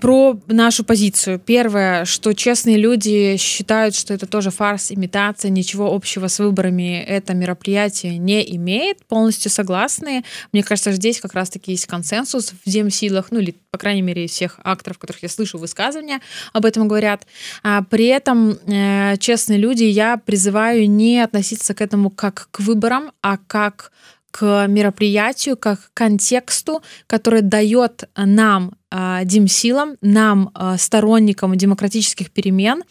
про 0.00 0.38
нашу 0.46 0.84
позицию. 0.84 1.38
Первое, 1.38 2.04
что 2.04 2.32
честные 2.32 2.76
люди 2.76 3.36
считают, 3.36 3.94
что 3.94 4.12
это 4.12 4.26
тоже 4.26 4.50
фарс, 4.50 4.92
имитация, 4.92 5.50
ничего 5.50 5.92
общего 5.92 6.28
с 6.28 6.38
выборами 6.38 7.02
это 7.02 7.34
мероприятие 7.34 8.18
не 8.18 8.42
имеет, 8.56 9.04
полностью 9.06 9.50
согласны. 9.50 10.24
Мне 10.52 10.62
кажется, 10.62 10.92
здесь 10.92 11.20
как 11.20 11.34
раз-таки 11.34 11.72
есть 11.72 11.86
консенсус 11.86 12.52
в 12.64 12.68
земсилах, 12.68 13.28
ну 13.30 13.38
или 13.38 13.54
по 13.74 13.78
крайней 13.78 14.02
мере, 14.02 14.26
из 14.26 14.30
всех 14.30 14.60
акторов, 14.62 14.98
которых 14.98 15.24
я 15.24 15.28
слышу 15.28 15.58
высказывания, 15.58 16.20
об 16.52 16.64
этом 16.64 16.86
говорят. 16.86 17.26
А 17.64 17.82
при 17.82 18.06
этом, 18.06 18.56
э, 18.68 19.16
честные 19.18 19.58
люди, 19.58 19.82
я 19.82 20.16
призываю 20.16 20.88
не 20.88 21.18
относиться 21.18 21.74
к 21.74 21.80
этому 21.80 22.08
как 22.10 22.46
к 22.52 22.60
выборам, 22.60 23.10
а 23.20 23.36
как 23.36 23.90
к 24.30 24.68
мероприятию, 24.68 25.56
как 25.56 25.80
к 25.80 25.90
контексту, 25.92 26.82
который 27.08 27.40
дает 27.42 28.08
нам, 28.14 28.76
э, 28.92 29.22
Димсилам, 29.24 29.96
нам, 30.00 30.50
э, 30.54 30.76
сторонникам 30.78 31.56
демократических 31.56 32.30
перемен, 32.30 32.84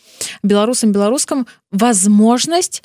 белорусам, 0.44 0.92
белорусским, 0.92 1.48
возможность 1.72 2.84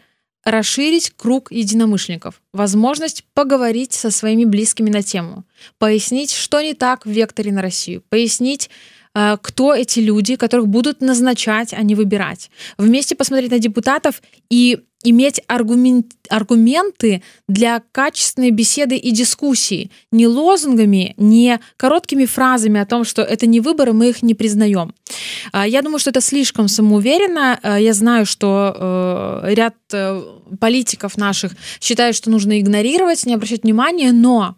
расширить 0.51 1.12
круг 1.16 1.53
единомышленников, 1.53 2.40
возможность 2.53 3.24
поговорить 3.34 3.92
со 3.92 4.11
своими 4.11 4.44
близкими 4.44 4.90
на 4.90 5.03
тему, 5.03 5.44
пояснить, 5.78 6.32
что 6.32 6.61
не 6.61 6.74
так 6.74 7.07
в 7.07 7.11
векторе 7.11 7.53
на 7.53 7.62
Россию, 7.62 8.03
пояснить, 8.09 8.70
э, 9.14 9.36
кто 9.40 9.74
эти 9.74 10.01
люди, 10.01 10.36
которых 10.36 10.68
будут 10.68 11.01
назначать, 11.01 11.72
а 11.72 11.82
не 11.82 11.94
выбирать. 11.94 12.51
Вместе 12.76 13.14
посмотреть 13.14 13.51
на 13.51 13.59
депутатов 13.59 14.22
и 14.51 14.80
иметь 15.05 15.40
аргумент, 15.46 16.12
аргументы 16.28 17.22
для 17.46 17.82
качественной 17.92 18.51
беседы 18.51 18.96
и 18.96 19.11
дискуссии. 19.12 19.90
Не 20.11 20.26
лозунгами, 20.26 21.14
не 21.16 21.61
короткими 21.76 22.24
фразами 22.24 22.80
о 22.80 22.86
том, 22.86 23.05
что 23.05 23.22
это 23.22 23.46
не 23.46 23.61
выборы, 23.61 23.92
мы 23.92 24.09
их 24.09 24.22
не 24.22 24.34
признаем. 24.34 24.94
А, 25.53 25.66
я 25.66 25.82
думаю, 25.82 26.01
что 26.01 26.11
это 26.11 26.20
слишком 26.20 26.68
самоуверенно. 26.68 27.59
А, 27.62 27.78
я 27.78 27.92
знаю, 27.92 28.26
что 28.26 28.74
э, 29.44 29.55
ряд 29.55 29.76
э, 29.92 30.22
политиков 30.61 31.16
наших 31.16 31.53
считают, 31.80 32.16
что 32.16 32.30
нужно 32.30 32.61
игнорировать, 32.61 33.24
не 33.24 33.34
обращать 33.34 33.62
внимания, 33.62 34.12
но 34.12 34.57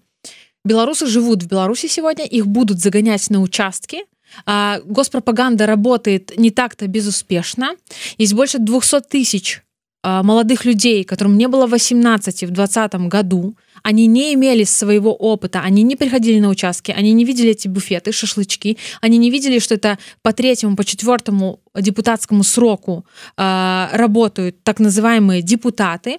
белорусы 0.65 1.07
живут 1.07 1.43
в 1.43 1.49
Беларуси 1.49 1.87
сегодня, 1.87 2.25
их 2.25 2.47
будут 2.47 2.81
загонять 2.81 3.29
на 3.29 3.43
участки, 3.43 4.05
а, 4.47 4.81
Госпропаганда 4.85 5.67
работает 5.67 6.37
не 6.37 6.51
так-то 6.51 6.87
безуспешно. 6.87 7.77
Есть 8.19 8.35
больше 8.35 8.59
200 8.59 9.01
тысяч 9.03 9.63
молодых 10.03 10.65
людей, 10.65 11.05
которым 11.05 11.37
не 11.37 11.49
было 11.49 11.67
18 11.67 12.45
в 12.45 12.51
2020 12.51 12.95
году, 13.09 13.57
они 13.83 14.07
не 14.07 14.35
имели 14.35 14.65
своего 14.65 15.15
опыта, 15.15 15.61
они 15.61 15.83
не 15.83 15.97
приходили 15.97 16.39
на 16.41 16.49
участки, 16.49 16.91
они 16.91 17.13
не 17.13 17.25
видели 17.25 17.51
эти 17.51 17.69
буфеты, 17.69 18.13
шашлычки, 18.13 18.77
они 19.01 19.19
не 19.19 19.31
видели, 19.31 19.59
что 19.59 19.75
это 19.75 19.99
по 20.23 20.33
третьему, 20.33 20.77
по 20.77 20.85
четвертому 20.85 21.61
депутатскому 21.75 22.43
сроку 22.43 23.07
э, 23.37 23.89
работают 23.93 24.63
так 24.63 24.81
называемые 24.81 25.43
депутаты. 25.43 26.19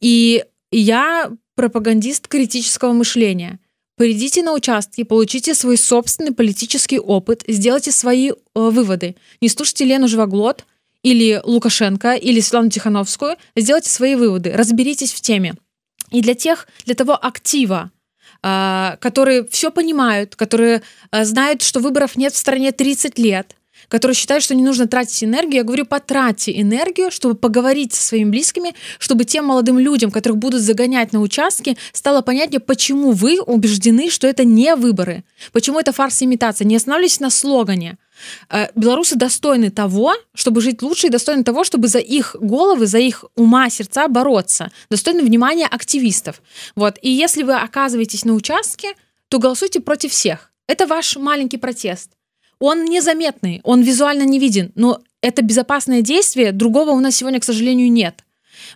И 0.00 0.44
я 0.70 1.30
пропагандист 1.54 2.28
критического 2.28 2.92
мышления. 2.92 3.58
Придите 3.96 4.42
на 4.42 4.52
участки, 4.52 5.02
получите 5.02 5.54
свой 5.54 5.76
собственный 5.76 6.32
политический 6.32 7.00
опыт, 7.00 7.42
сделайте 7.48 7.90
свои 7.90 8.30
э, 8.30 8.34
выводы. 8.54 9.16
Не 9.40 9.48
слушайте 9.48 9.84
Лену 9.84 10.06
Живоглот, 10.08 10.64
или 11.08 11.40
Лукашенко, 11.42 12.14
или 12.14 12.40
Светлану 12.40 12.70
Тихановскую, 12.70 13.36
сделайте 13.56 13.88
свои 13.90 14.14
выводы, 14.14 14.52
разберитесь 14.52 15.12
в 15.12 15.20
теме. 15.20 15.54
И 16.10 16.20
для 16.20 16.34
тех, 16.34 16.68
для 16.84 16.94
того 16.94 17.18
актива, 17.20 17.90
а, 18.42 18.96
которые 19.00 19.46
все 19.48 19.70
понимают, 19.70 20.36
которые 20.36 20.82
а, 21.10 21.24
знают, 21.24 21.62
что 21.62 21.80
выборов 21.80 22.16
нет 22.16 22.34
в 22.34 22.36
стране 22.36 22.72
30 22.72 23.18
лет, 23.18 23.54
которые 23.88 24.14
считают, 24.14 24.44
что 24.44 24.54
не 24.54 24.62
нужно 24.62 24.86
тратить 24.86 25.24
энергию, 25.24 25.56
я 25.56 25.62
говорю, 25.64 25.86
потратьте 25.86 26.60
энергию, 26.60 27.10
чтобы 27.10 27.34
поговорить 27.34 27.94
со 27.94 28.02
своими 28.02 28.30
близкими, 28.30 28.74
чтобы 28.98 29.24
тем 29.24 29.46
молодым 29.46 29.78
людям, 29.78 30.10
которых 30.10 30.38
будут 30.38 30.60
загонять 30.60 31.12
на 31.12 31.20
участки, 31.20 31.78
стало 31.92 32.20
понятнее, 32.20 32.60
почему 32.60 33.12
вы 33.12 33.40
убеждены, 33.40 34.10
что 34.10 34.26
это 34.26 34.44
не 34.44 34.74
выборы, 34.74 35.24
почему 35.52 35.78
это 35.80 35.92
фарс 35.92 36.22
имитация. 36.22 36.66
Не 36.66 36.76
останавливайтесь 36.76 37.20
на 37.20 37.30
слогане. 37.30 37.96
Э, 38.50 38.68
белорусы 38.74 39.16
достойны 39.16 39.70
того, 39.70 40.14
чтобы 40.34 40.60
жить 40.60 40.82
лучше, 40.82 41.06
и 41.06 41.10
достойны 41.10 41.44
того, 41.44 41.64
чтобы 41.64 41.88
за 41.88 41.98
их 41.98 42.36
головы, 42.40 42.86
за 42.86 42.98
их 42.98 43.24
ума, 43.36 43.70
сердца 43.70 44.08
бороться, 44.08 44.70
достойны 44.90 45.22
внимания 45.22 45.66
активистов. 45.66 46.42
Вот. 46.76 46.98
И 47.02 47.10
если 47.10 47.42
вы 47.42 47.54
оказываетесь 47.54 48.24
на 48.24 48.34
участке, 48.34 48.94
то 49.28 49.38
голосуйте 49.38 49.80
против 49.80 50.12
всех. 50.12 50.50
Это 50.66 50.86
ваш 50.86 51.16
маленький 51.16 51.58
протест. 51.58 52.10
Он 52.58 52.84
незаметный, 52.84 53.60
он 53.62 53.82
визуально 53.82 54.24
не 54.24 54.38
виден, 54.38 54.72
но 54.74 55.00
это 55.20 55.42
безопасное 55.42 56.02
действие, 56.02 56.52
другого 56.52 56.90
у 56.90 57.00
нас 57.00 57.16
сегодня, 57.16 57.40
к 57.40 57.44
сожалению, 57.44 57.90
нет. 57.90 58.24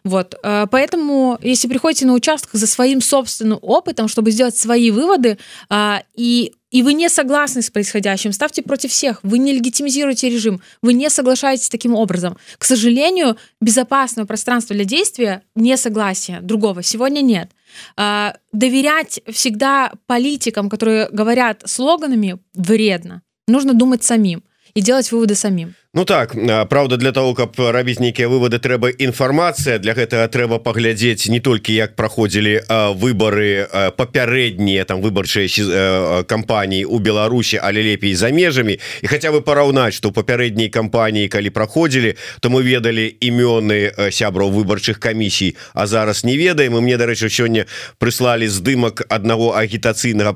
Вот, 0.05 0.37
э, 0.43 0.67
поэтому, 0.71 1.39
если 1.43 1.69
приходите 1.69 2.07
на 2.07 2.15
участок 2.15 2.51
за 2.53 2.67
своим 2.67 3.01
собственным 3.01 3.59
опытом, 3.63 4.09
чтобы 4.09 4.31
сделать 4.31 4.57
свои 4.57 4.91
выводы, 4.91 5.39
а, 5.69 6.03
и 6.15 6.55
и 6.73 6.83
вы 6.83 6.95
не 6.95 7.09
согласны 7.09 7.63
с 7.63 7.71
происходящим, 7.71 8.33
ставьте 8.33 8.63
против 8.63 8.91
всех, 8.91 9.21
вы 9.23 9.39
не 9.39 9.53
легитимизируете 9.53 10.31
режим, 10.31 10.61
вы 10.81 10.95
не 10.95 11.09
соглашаетесь 11.11 11.69
таким 11.69 11.95
образом. 11.95 12.37
К 12.59 12.65
сожалению, 12.65 13.37
безопасного 13.61 14.27
пространства 14.27 14.75
для 14.75 14.87
действия, 14.87 15.43
несогласия 15.55 16.41
другого 16.41 16.83
сегодня 16.83 17.21
нет. 17.21 17.51
А, 17.97 18.37
доверять 18.53 19.21
всегда 19.31 19.93
политикам, 20.07 20.69
которые 20.69 21.09
говорят 21.11 21.63
слоганами, 21.67 22.39
вредно. 22.55 23.23
Нужно 23.47 23.75
думать 23.75 24.03
самим 24.03 24.43
и 24.75 24.81
делать 24.81 25.13
выводы 25.13 25.35
самим. 25.35 25.75
Ну 25.95 26.05
так 26.05 26.35
Праўда 26.69 26.97
для 26.97 27.13
того 27.13 27.35
каб 27.35 27.53
рабіць 27.59 28.01
нейкія 28.01 28.25
выводы 28.29 28.57
трэба 28.57 28.89
інфармацыя. 28.97 29.77
Для 29.77 29.93
гэтага 29.93 30.25
трэба 30.33 30.57
паглядзець 30.57 31.29
не 31.29 31.37
толькі 31.41 31.77
як 31.77 31.97
праходзілі 32.01 32.65
выборы 32.97 33.69
папярэднія 33.93 34.89
там 34.89 35.05
выбарчыя 35.05 36.25
кампаніі 36.25 36.89
у 36.89 36.97
Беларусі 36.99 37.61
але 37.61 37.85
лепей 37.85 38.15
за 38.17 38.33
межамі. 38.33 38.81
І 39.03 39.07
хаця 39.07 39.37
бы 39.37 39.45
параўнаць 39.45 39.93
што 40.01 40.17
папярэдняй 40.17 40.73
кампаніі 40.73 41.29
калі 41.29 41.53
праходзілі 41.53 42.17
то 42.41 42.49
мы 42.49 42.65
ведалі 42.65 43.13
імёны 43.21 43.93
сябраў 44.09 44.49
выбарчых 44.49 44.97
камісій 44.97 45.61
а 45.75 45.87
зараз 45.87 46.25
не 46.25 46.41
ведаем. 46.41 46.73
І 46.73 46.81
мне 46.81 46.97
дарэчы 46.97 47.29
сёння 47.29 47.69
прыслалі 48.01 48.49
здымак 48.49 49.05
аднаго 49.13 49.53
агітацыйнага 49.61 50.33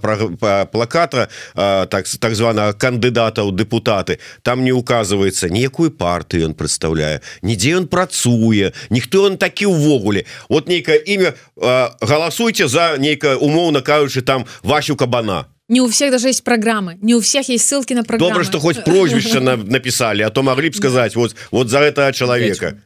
плаката 0.69 1.33
так 1.57 2.05
так 2.05 2.35
званага 2.37 2.77
кандыдата 2.77 3.41
ў 3.41 3.57
депутаты 3.57 4.21
там 4.45 4.61
не 4.69 4.77
указывается 4.77 5.46
здаецца 5.47 5.55
ніякую 5.55 5.91
партыю 5.91 6.51
ён 6.51 6.55
прадстаўляе 6.55 7.21
нідзе 7.43 7.79
ён 7.79 7.87
працуе 7.87 8.73
ніхто 8.91 9.25
он 9.25 9.39
такі 9.39 9.67
ўвогуле 9.67 10.25
вот 10.49 10.69
нейкае 10.69 10.99
імя 11.07 11.35
галасуйте 12.01 12.69
за 12.69 12.97
нейкае 12.99 13.37
умоўна 13.37 13.81
кажучы 13.81 14.23
там 14.23 14.47
вашу 14.63 14.97
кабана. 14.97 15.47
Не 15.69 15.81
у 15.81 15.89
всех 15.89 16.13
даже 16.13 16.29
есть 16.29 16.45
программы 16.45 16.97
не 17.03 17.15
у 17.15 17.21
всех 17.21 17.49
есть 17.49 17.67
ссылки 17.67 17.93
на 17.95 18.05
программы. 18.05 18.31
Добра 18.31 18.45
что 18.45 18.61
хоть 18.61 18.85
прозвішча 18.85 19.41
на, 19.41 19.57
написали 19.57 20.23
а 20.23 20.31
то 20.31 20.43
могли 20.43 20.71
б 20.71 20.77
сказать 20.77 21.17
вот 21.17 21.35
вот 21.51 21.69
за 21.69 21.81
это 21.81 22.13
человека. 22.13 22.79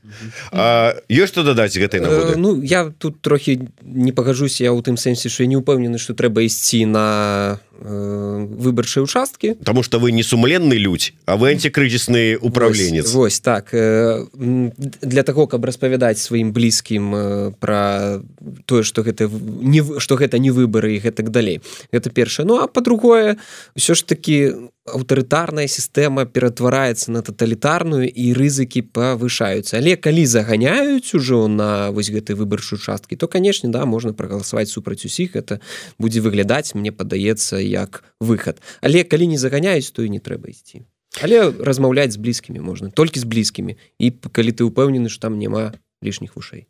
Ёсць 1.08 1.28
что 1.28 1.42
дадаць 1.42 1.76
гэтай 1.76 2.00
нагоды 2.00 2.36
Ну 2.36 2.62
я 2.62 2.90
тут 2.98 3.20
трохі 3.20 3.68
не 3.82 4.12
пагажусь 4.12 4.60
я 4.60 4.72
у 4.72 4.80
тым 4.80 4.96
сэнсе 4.96 5.28
що 5.28 5.44
не 5.44 5.56
упэўнены 5.56 5.98
что 5.98 6.14
трэба 6.14 6.42
ісці 6.42 6.86
на 6.86 7.60
Э, 7.80 8.46
выбарчыя 8.46 9.02
участкі 9.02 9.54
Таму 9.64 9.82
что 9.82 9.98
вы 9.98 10.12
не 10.12 10.22
сумленны 10.22 10.74
людзь 10.74 11.14
а 11.24 11.36
вы 11.36 11.56
антикрызісны 11.56 12.36
управленец. 12.36 13.04
вось, 13.06 13.14
вось 13.14 13.40
так 13.40 13.72
э, 13.72 14.26
для 14.34 15.22
того 15.22 15.46
каб 15.46 15.64
распавядаць 15.64 16.20
сваім 16.20 16.52
блізкім 16.52 17.14
э, 17.14 17.52
про 17.58 18.20
тое 18.66 18.82
что 18.82 19.00
гэта 19.02 19.30
не 19.32 19.80
что 19.98 20.16
гэта 20.16 20.38
не 20.38 20.50
выборы 20.50 20.96
і 20.96 21.00
гэтак 21.00 21.30
далей. 21.30 21.62
Это 21.90 22.10
першае. 22.10 22.44
Ну 22.44 22.60
а 22.60 22.66
по-другое 22.66 23.38
ўсё 23.72 23.94
ж 23.94 24.04
таки 24.04 24.52
аўтарытарная 24.96 25.66
сістэма 25.70 26.26
ператвараецца 26.26 27.14
на 27.14 27.22
таталітарную 27.22 28.08
і 28.08 28.24
рызыкі 28.34 28.82
павышаюцца. 28.90 29.78
Але 29.78 29.96
калі 29.96 30.26
заганяюць 30.26 31.14
ужо 31.14 31.46
на 31.48 31.90
вось 31.90 32.10
гэтай 32.10 32.34
выбарчую 32.34 32.78
участкі 32.78 33.16
то 33.16 33.28
канешне 33.28 33.70
да 33.70 33.86
можна 33.86 34.12
прагаласаваць 34.12 34.70
супраць 34.70 35.04
усіх. 35.04 35.36
Это 35.36 35.60
будзе 35.98 36.20
выглядаць 36.20 36.74
мне 36.74 36.92
падаецца 36.92 37.62
як 37.62 38.02
выхад. 38.20 38.58
Але 38.80 39.04
калі 39.04 39.30
не 39.34 39.38
заганяюць 39.38 39.90
то 39.94 40.02
і 40.02 40.10
не 40.10 40.18
трэба 40.18 40.50
ісці. 40.50 40.82
Але 41.22 41.50
размаўляць 41.50 42.12
з 42.14 42.22
блізкімі 42.22 42.60
можна 42.60 42.90
толькі 42.90 43.20
з 43.20 43.24
блізкімі. 43.24 43.78
І 43.98 44.10
калі 44.10 44.52
ты 44.52 44.66
ўпэўнены 44.66 45.08
што 45.08 45.30
там 45.30 45.38
няма 45.38 45.72
лішніх 46.02 46.34
вушэй 46.36 46.66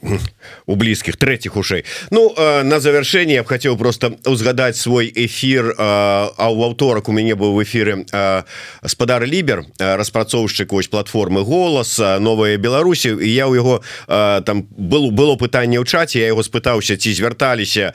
у 0.66 0.76
блізкіх 0.76 1.16
третьих 1.16 1.56
ушей. 1.56 1.84
Ну 2.10 2.34
на 2.64 2.80
завершение 2.80 3.34
я 3.34 3.42
б 3.42 3.48
хотел 3.48 3.76
просто 3.76 4.12
узгадать 4.24 4.76
свой 4.76 5.12
эфир 5.14 5.74
а 5.78 6.48
у 6.50 6.62
аўторак 6.64 7.08
у 7.08 7.12
мяне 7.12 7.34
быў 7.34 7.54
в 7.54 7.62
эфиры 7.62 8.06
спадар 8.86 9.24
лібер 9.24 9.64
распрацоўшчык 9.78 10.72
вось 10.72 10.88
платформы 10.88 11.42
голос 11.42 11.98
новая 11.98 12.56
Беларусі 12.56 13.16
я 13.20 13.46
у 13.48 13.54
яго 13.54 13.82
там 14.06 14.66
было 14.70 15.10
было 15.10 15.36
пытанне 15.36 15.78
ў 15.78 15.84
чаце 15.84 16.18
я 16.20 16.28
его 16.28 16.42
спытаўся 16.42 16.96
ці 16.96 17.12
звярталіся 17.12 17.92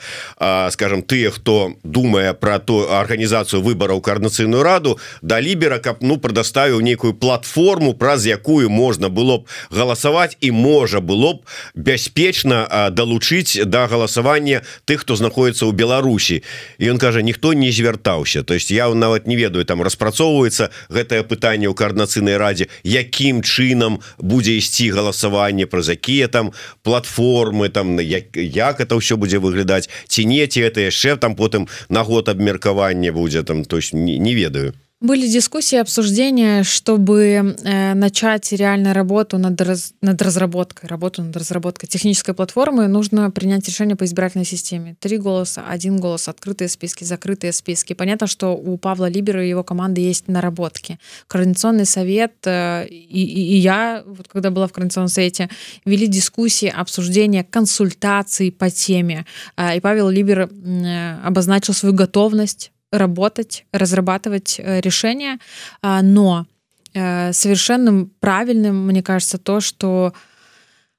скажем 0.70 1.02
тыя 1.02 1.30
хто 1.30 1.74
думае 1.82 2.34
про 2.34 2.58
то 2.58 2.94
органнізацыю 2.94 3.62
выбораў 3.62 4.00
коорднацыйную 4.00 4.62
раду 4.62 4.98
да 5.22 5.40
лібера 5.40 5.78
каб 5.78 5.98
ну 6.00 6.18
прадаставіў 6.18 6.80
нейкую 6.80 7.14
платформу 7.14 7.94
праз 7.94 8.26
якую 8.26 8.70
можна 8.70 9.08
было 9.08 9.42
б 9.42 9.46
галасаваць 9.70 10.36
і 10.40 10.50
можа 10.50 11.00
было 11.00 11.34
б 11.34 11.40
без 11.74 11.87
бяспечна 11.88 12.90
далучыць 12.92 13.64
да 13.64 13.88
галасавання 13.88 14.60
тых 14.84 15.08
хто 15.08 15.16
знаходіцца 15.16 15.64
ў 15.64 15.72
Беларусі. 15.72 16.44
І 16.76 16.92
он 16.92 17.00
кажа 17.00 17.24
ніхто 17.24 17.56
не 17.56 17.72
звяртаўся 17.72 18.42
то 18.42 18.52
есть 18.52 18.70
я 18.70 18.92
нават 18.92 19.26
не 19.26 19.36
ведаю 19.36 19.64
там 19.64 19.80
распрацоўваецца 19.80 20.68
гэтае 20.92 21.24
пытанне 21.24 21.64
ў 21.64 21.74
коорднацыйнай 21.74 22.36
радзе 22.36 22.68
якім 22.84 23.40
чынам 23.40 24.04
будзе 24.20 24.60
ісці 24.60 24.92
галасаванне 24.92 25.64
праз 25.64 25.88
якія 25.88 26.28
там 26.28 26.52
платформы 26.84 27.72
там 27.72 27.96
як, 28.00 28.36
як 28.36 28.84
это 28.84 29.00
ўсё 29.00 29.16
будзе 29.16 29.40
выглядаць 29.40 29.88
ці 30.08 30.28
не 30.28 30.44
ці 30.44 30.60
это 30.68 30.84
яшчэ 30.84 31.16
там 31.16 31.36
потым 31.40 31.68
на 31.88 32.04
год 32.04 32.28
абмеркавання 32.28 33.12
будзе 33.12 33.42
там 33.42 33.64
то 33.64 33.80
есть 33.80 33.94
не, 33.94 34.18
не 34.18 34.34
ведаю 34.34 34.76
Были 35.00 35.28
дискуссии, 35.28 35.76
обсуждения, 35.76 36.64
чтобы 36.64 37.56
э, 37.62 37.94
начать 37.94 38.50
реально 38.50 38.92
работу 38.94 39.38
над, 39.38 39.60
раз, 39.60 39.94
над 40.02 40.20
разработкой, 40.20 40.88
работу 40.88 41.22
над 41.22 41.36
разработкой 41.36 41.88
технической 41.88 42.34
платформы, 42.34 42.88
нужно 42.88 43.30
принять 43.30 43.68
решение 43.68 43.94
по 43.94 44.04
избирательной 44.04 44.44
системе. 44.44 44.96
Три 44.98 45.18
голоса, 45.18 45.62
один 45.68 45.98
голос, 45.98 46.26
открытые 46.26 46.68
списки, 46.68 47.04
закрытые 47.04 47.52
списки. 47.52 47.92
Понятно, 47.92 48.26
что 48.26 48.56
у 48.56 48.76
Павла 48.76 49.08
Либера 49.08 49.44
и 49.44 49.48
его 49.48 49.62
команды 49.62 50.00
есть 50.00 50.26
наработки. 50.26 50.98
Координационный 51.28 51.86
совет 51.86 52.34
э, 52.46 52.88
и, 52.88 53.22
и, 53.22 53.54
и 53.54 53.56
я, 53.56 54.02
вот 54.04 54.26
когда 54.26 54.50
была 54.50 54.66
в 54.66 54.72
Координационном 54.72 55.10
совете, 55.10 55.48
вели 55.84 56.08
дискуссии, 56.08 56.74
обсуждения, 56.76 57.44
консультации 57.44 58.50
по 58.50 58.68
теме. 58.68 59.26
Э, 59.56 59.76
и 59.76 59.80
Павел 59.80 60.08
Либер 60.08 60.50
э, 60.50 61.20
обозначил 61.22 61.72
свою 61.72 61.94
готовность 61.94 62.72
работать, 62.90 63.66
разрабатывать 63.72 64.56
э, 64.58 64.80
решения, 64.80 65.38
а, 65.82 66.02
но 66.02 66.46
э, 66.94 67.32
совершенным 67.32 68.10
правильным, 68.20 68.86
мне 68.86 69.02
кажется, 69.02 69.38
то, 69.38 69.60
что 69.60 70.12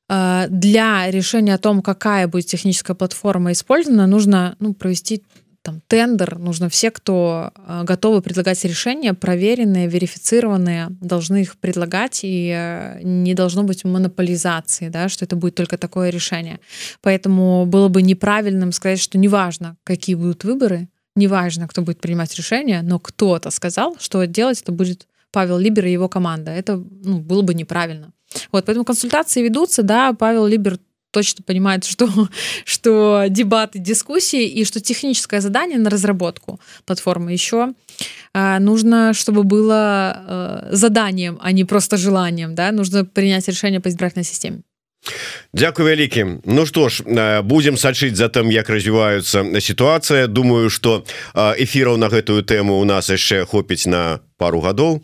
э, 0.08 0.46
для 0.50 1.10
решения 1.10 1.56
о 1.56 1.58
том, 1.58 1.82
какая 1.82 2.28
будет 2.28 2.46
техническая 2.46 2.96
платформа 2.96 3.52
использована, 3.52 4.08
нужно 4.08 4.56
ну, 4.60 4.74
провести 4.74 5.24
там, 5.62 5.82
тендер, 5.88 6.40
нужно 6.40 6.70
все, 6.70 6.90
кто 6.90 7.52
готовы 7.84 8.22
предлагать 8.22 8.64
решения, 8.64 9.14
проверенные, 9.14 9.90
верифицированные, 9.90 10.88
должны 11.02 11.42
их 11.42 11.58
предлагать, 11.58 12.22
и 12.24 12.98
не 13.04 13.34
должно 13.34 13.64
быть 13.64 13.84
монополизации, 13.84 14.88
да, 14.88 15.10
что 15.10 15.26
это 15.26 15.36
будет 15.36 15.56
только 15.56 15.78
такое 15.78 16.12
решение. 16.12 16.62
Поэтому 17.02 17.66
было 17.66 17.90
бы 17.90 18.02
неправильным 18.02 18.72
сказать, 18.72 19.02
что 19.02 19.18
неважно, 19.18 19.76
какие 19.84 20.16
будут 20.16 20.46
выборы, 20.46 20.88
неважно, 21.20 21.68
кто 21.68 21.82
будет 21.82 22.02
принимать 22.02 22.36
решение, 22.36 22.82
но 22.82 23.00
кто-то 23.00 23.52
сказал, 23.52 23.96
что 24.00 24.26
делать 24.26 24.62
это 24.62 24.72
будет 24.72 25.08
Павел 25.32 25.60
Либер 25.60 25.86
и 25.86 25.92
его 25.92 26.10
команда. 26.10 26.52
Это 26.52 26.78
ну, 26.78 27.20
было 27.20 27.42
бы 27.42 27.54
неправильно. 27.54 28.12
Вот, 28.52 28.66
поэтому 28.66 28.86
консультации 28.86 29.44
ведутся, 29.44 29.84
да, 29.84 30.14
Павел 30.14 30.48
Либер 30.48 30.80
точно 31.12 31.44
понимает, 31.44 31.86
что, 31.86 32.08
что 32.66 33.26
дебаты, 33.30 33.80
дискуссии 33.80 34.48
и 34.48 34.66
что 34.66 34.80
техническое 34.80 35.42
задание 35.42 35.80
на 35.80 35.90
разработку 35.90 36.60
платформы 36.86 37.32
еще 37.32 37.74
э, 38.34 38.60
нужно, 38.60 39.14
чтобы 39.14 39.44
было 39.44 40.70
э, 40.72 40.76
заданием, 40.76 41.38
а 41.42 41.52
не 41.52 41.66
просто 41.66 41.98
желанием, 41.98 42.56
да, 42.56 42.72
нужно 42.72 43.06
принять 43.06 43.48
решение 43.48 43.80
по 43.80 43.90
избирательной 43.90 44.26
системе. 44.26 44.62
Дякую 45.54 45.90
вялікім 45.90 46.42
Ну 46.46 46.66
что 46.66 46.90
ж 46.90 47.04
будем 47.42 47.78
сачыць 47.78 48.16
за 48.16 48.30
тым 48.30 48.52
як 48.52 48.70
развіваюцца 48.70 49.44
сітуацыя. 49.60 50.28
Думаю 50.28 50.70
что 50.70 51.04
эфіраў 51.34 51.98
на 51.98 52.10
гэтую 52.10 52.44
тэму 52.44 52.78
у 52.78 52.86
нас 52.86 53.10
яшчэ 53.10 53.46
хопіць 53.46 53.88
на 53.88 54.20
пару 54.38 54.62
гадоў. 54.62 55.02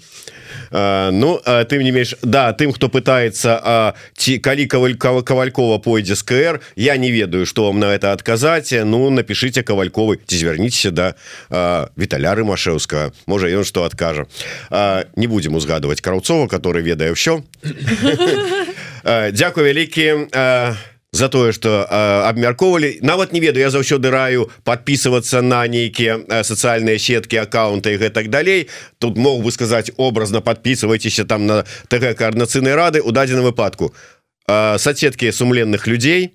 Ну 0.71 1.41
тым 1.43 1.81
не 1.81 1.91
менш 1.91 2.15
да 2.21 2.53
тым 2.53 2.77
хто 2.77 2.93
пытается 2.93 3.93
ці 4.13 4.37
калі 4.37 4.69
кавалькава 4.69 5.25
кавалькова 5.25 5.81
пойдзе 5.81 6.15
з 6.15 6.23
КР 6.23 6.61
я 6.75 6.97
не 6.97 7.11
ведаю 7.11 7.45
что 7.45 7.65
вам 7.65 7.79
на 7.79 7.89
это 7.97 8.13
адказаць. 8.13 8.69
Ну 8.85 9.09
напишите 9.09 9.63
кавальковы 9.63 10.21
ці 10.21 10.37
звярніцеся 10.37 10.91
да 10.91 11.07
Віталяры 11.97 12.45
Машеўска 12.45 13.11
можа 13.25 13.49
ён 13.49 13.65
что 13.65 13.83
адкажа. 13.83 14.29
Не 15.15 15.27
будем 15.27 15.55
узгадывать 15.55 16.01
караўцова 16.01 16.47
который 16.47 16.83
ведае 16.85 17.17
ўсё 17.17 17.41
Дякую 19.05 19.65
вялікі 19.65 20.33
за 21.13 21.27
тое 21.29 21.53
что 21.53 21.85
абмяркоўвалі 22.25 22.99
нават 23.01 23.33
не 23.33 23.39
ведаю 23.39 23.63
я 23.63 23.69
заўсёды 23.69 24.09
раю 24.09 24.49
подписываться 24.65 25.41
на 25.41 25.61
нейкія 25.67 26.25
сацыяльныя 26.41 26.97
сеткі 26.97 27.37
аккаунты 27.37 27.93
і 27.93 28.01
гэтак 28.01 28.33
далей. 28.33 28.67
Тут 28.97 29.17
мог 29.17 29.45
бы 29.45 29.51
сказать 29.51 29.91
образно 29.97 30.41
подписывайтеся 30.41 31.23
там 31.23 31.45
на 31.45 31.65
ТГ 31.87 32.17
коорднацыйнай 32.17 32.73
рады 32.73 33.01
у 33.01 33.11
дадзеным 33.11 33.45
выпадку. 33.45 33.93
Соцсеткі 34.49 35.31
сумленных 35.31 35.87
людзей 35.87 36.33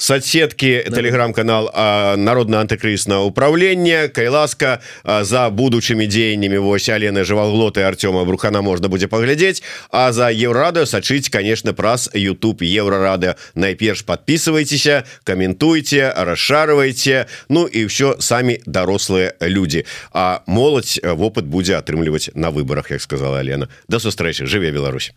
соцсетки 0.00 0.84
телеграм-канал 0.94 1.70
народное 2.16 2.60
антикрысное 2.60 3.18
управление 3.18 4.08
кайласка 4.08 4.82
за 5.04 5.48
будучымі 5.48 6.06
дзеяннями 6.06 6.58
Вось 6.58 6.88
Алены 6.88 7.24
жываглоты 7.24 7.80
Артема 7.80 8.24
брухана 8.24 8.60
можна 8.60 8.88
будзе 8.88 9.08
паглядзець 9.08 9.62
а 9.90 10.12
за 10.12 10.28
еврадыо 10.28 10.84
сачыць 10.84 11.30
конечно 11.30 11.72
праз 11.72 12.10
YouTube 12.12 12.60
еврорады 12.60 13.36
найперш 13.54 14.04
подписывайтеся 14.04 15.04
каментуйте 15.24 16.12
расшарывайте 16.12 17.26
Ну 17.48 17.66
і 17.66 17.86
все 17.86 18.16
самі 18.20 18.60
дарослыя 18.66 19.32
люди 19.40 19.86
а 20.12 20.42
моладзь 20.46 21.00
вопыт 21.02 21.46
будзе 21.46 21.76
атрымліваць 21.76 22.30
на 22.34 22.50
выборах 22.50 22.90
як 22.90 23.00
сказала 23.00 23.40
Лена 23.40 23.68
до 23.88 23.98
сустрэчы 23.98 24.44
жыве 24.44 24.72
Беларусь 24.72 25.12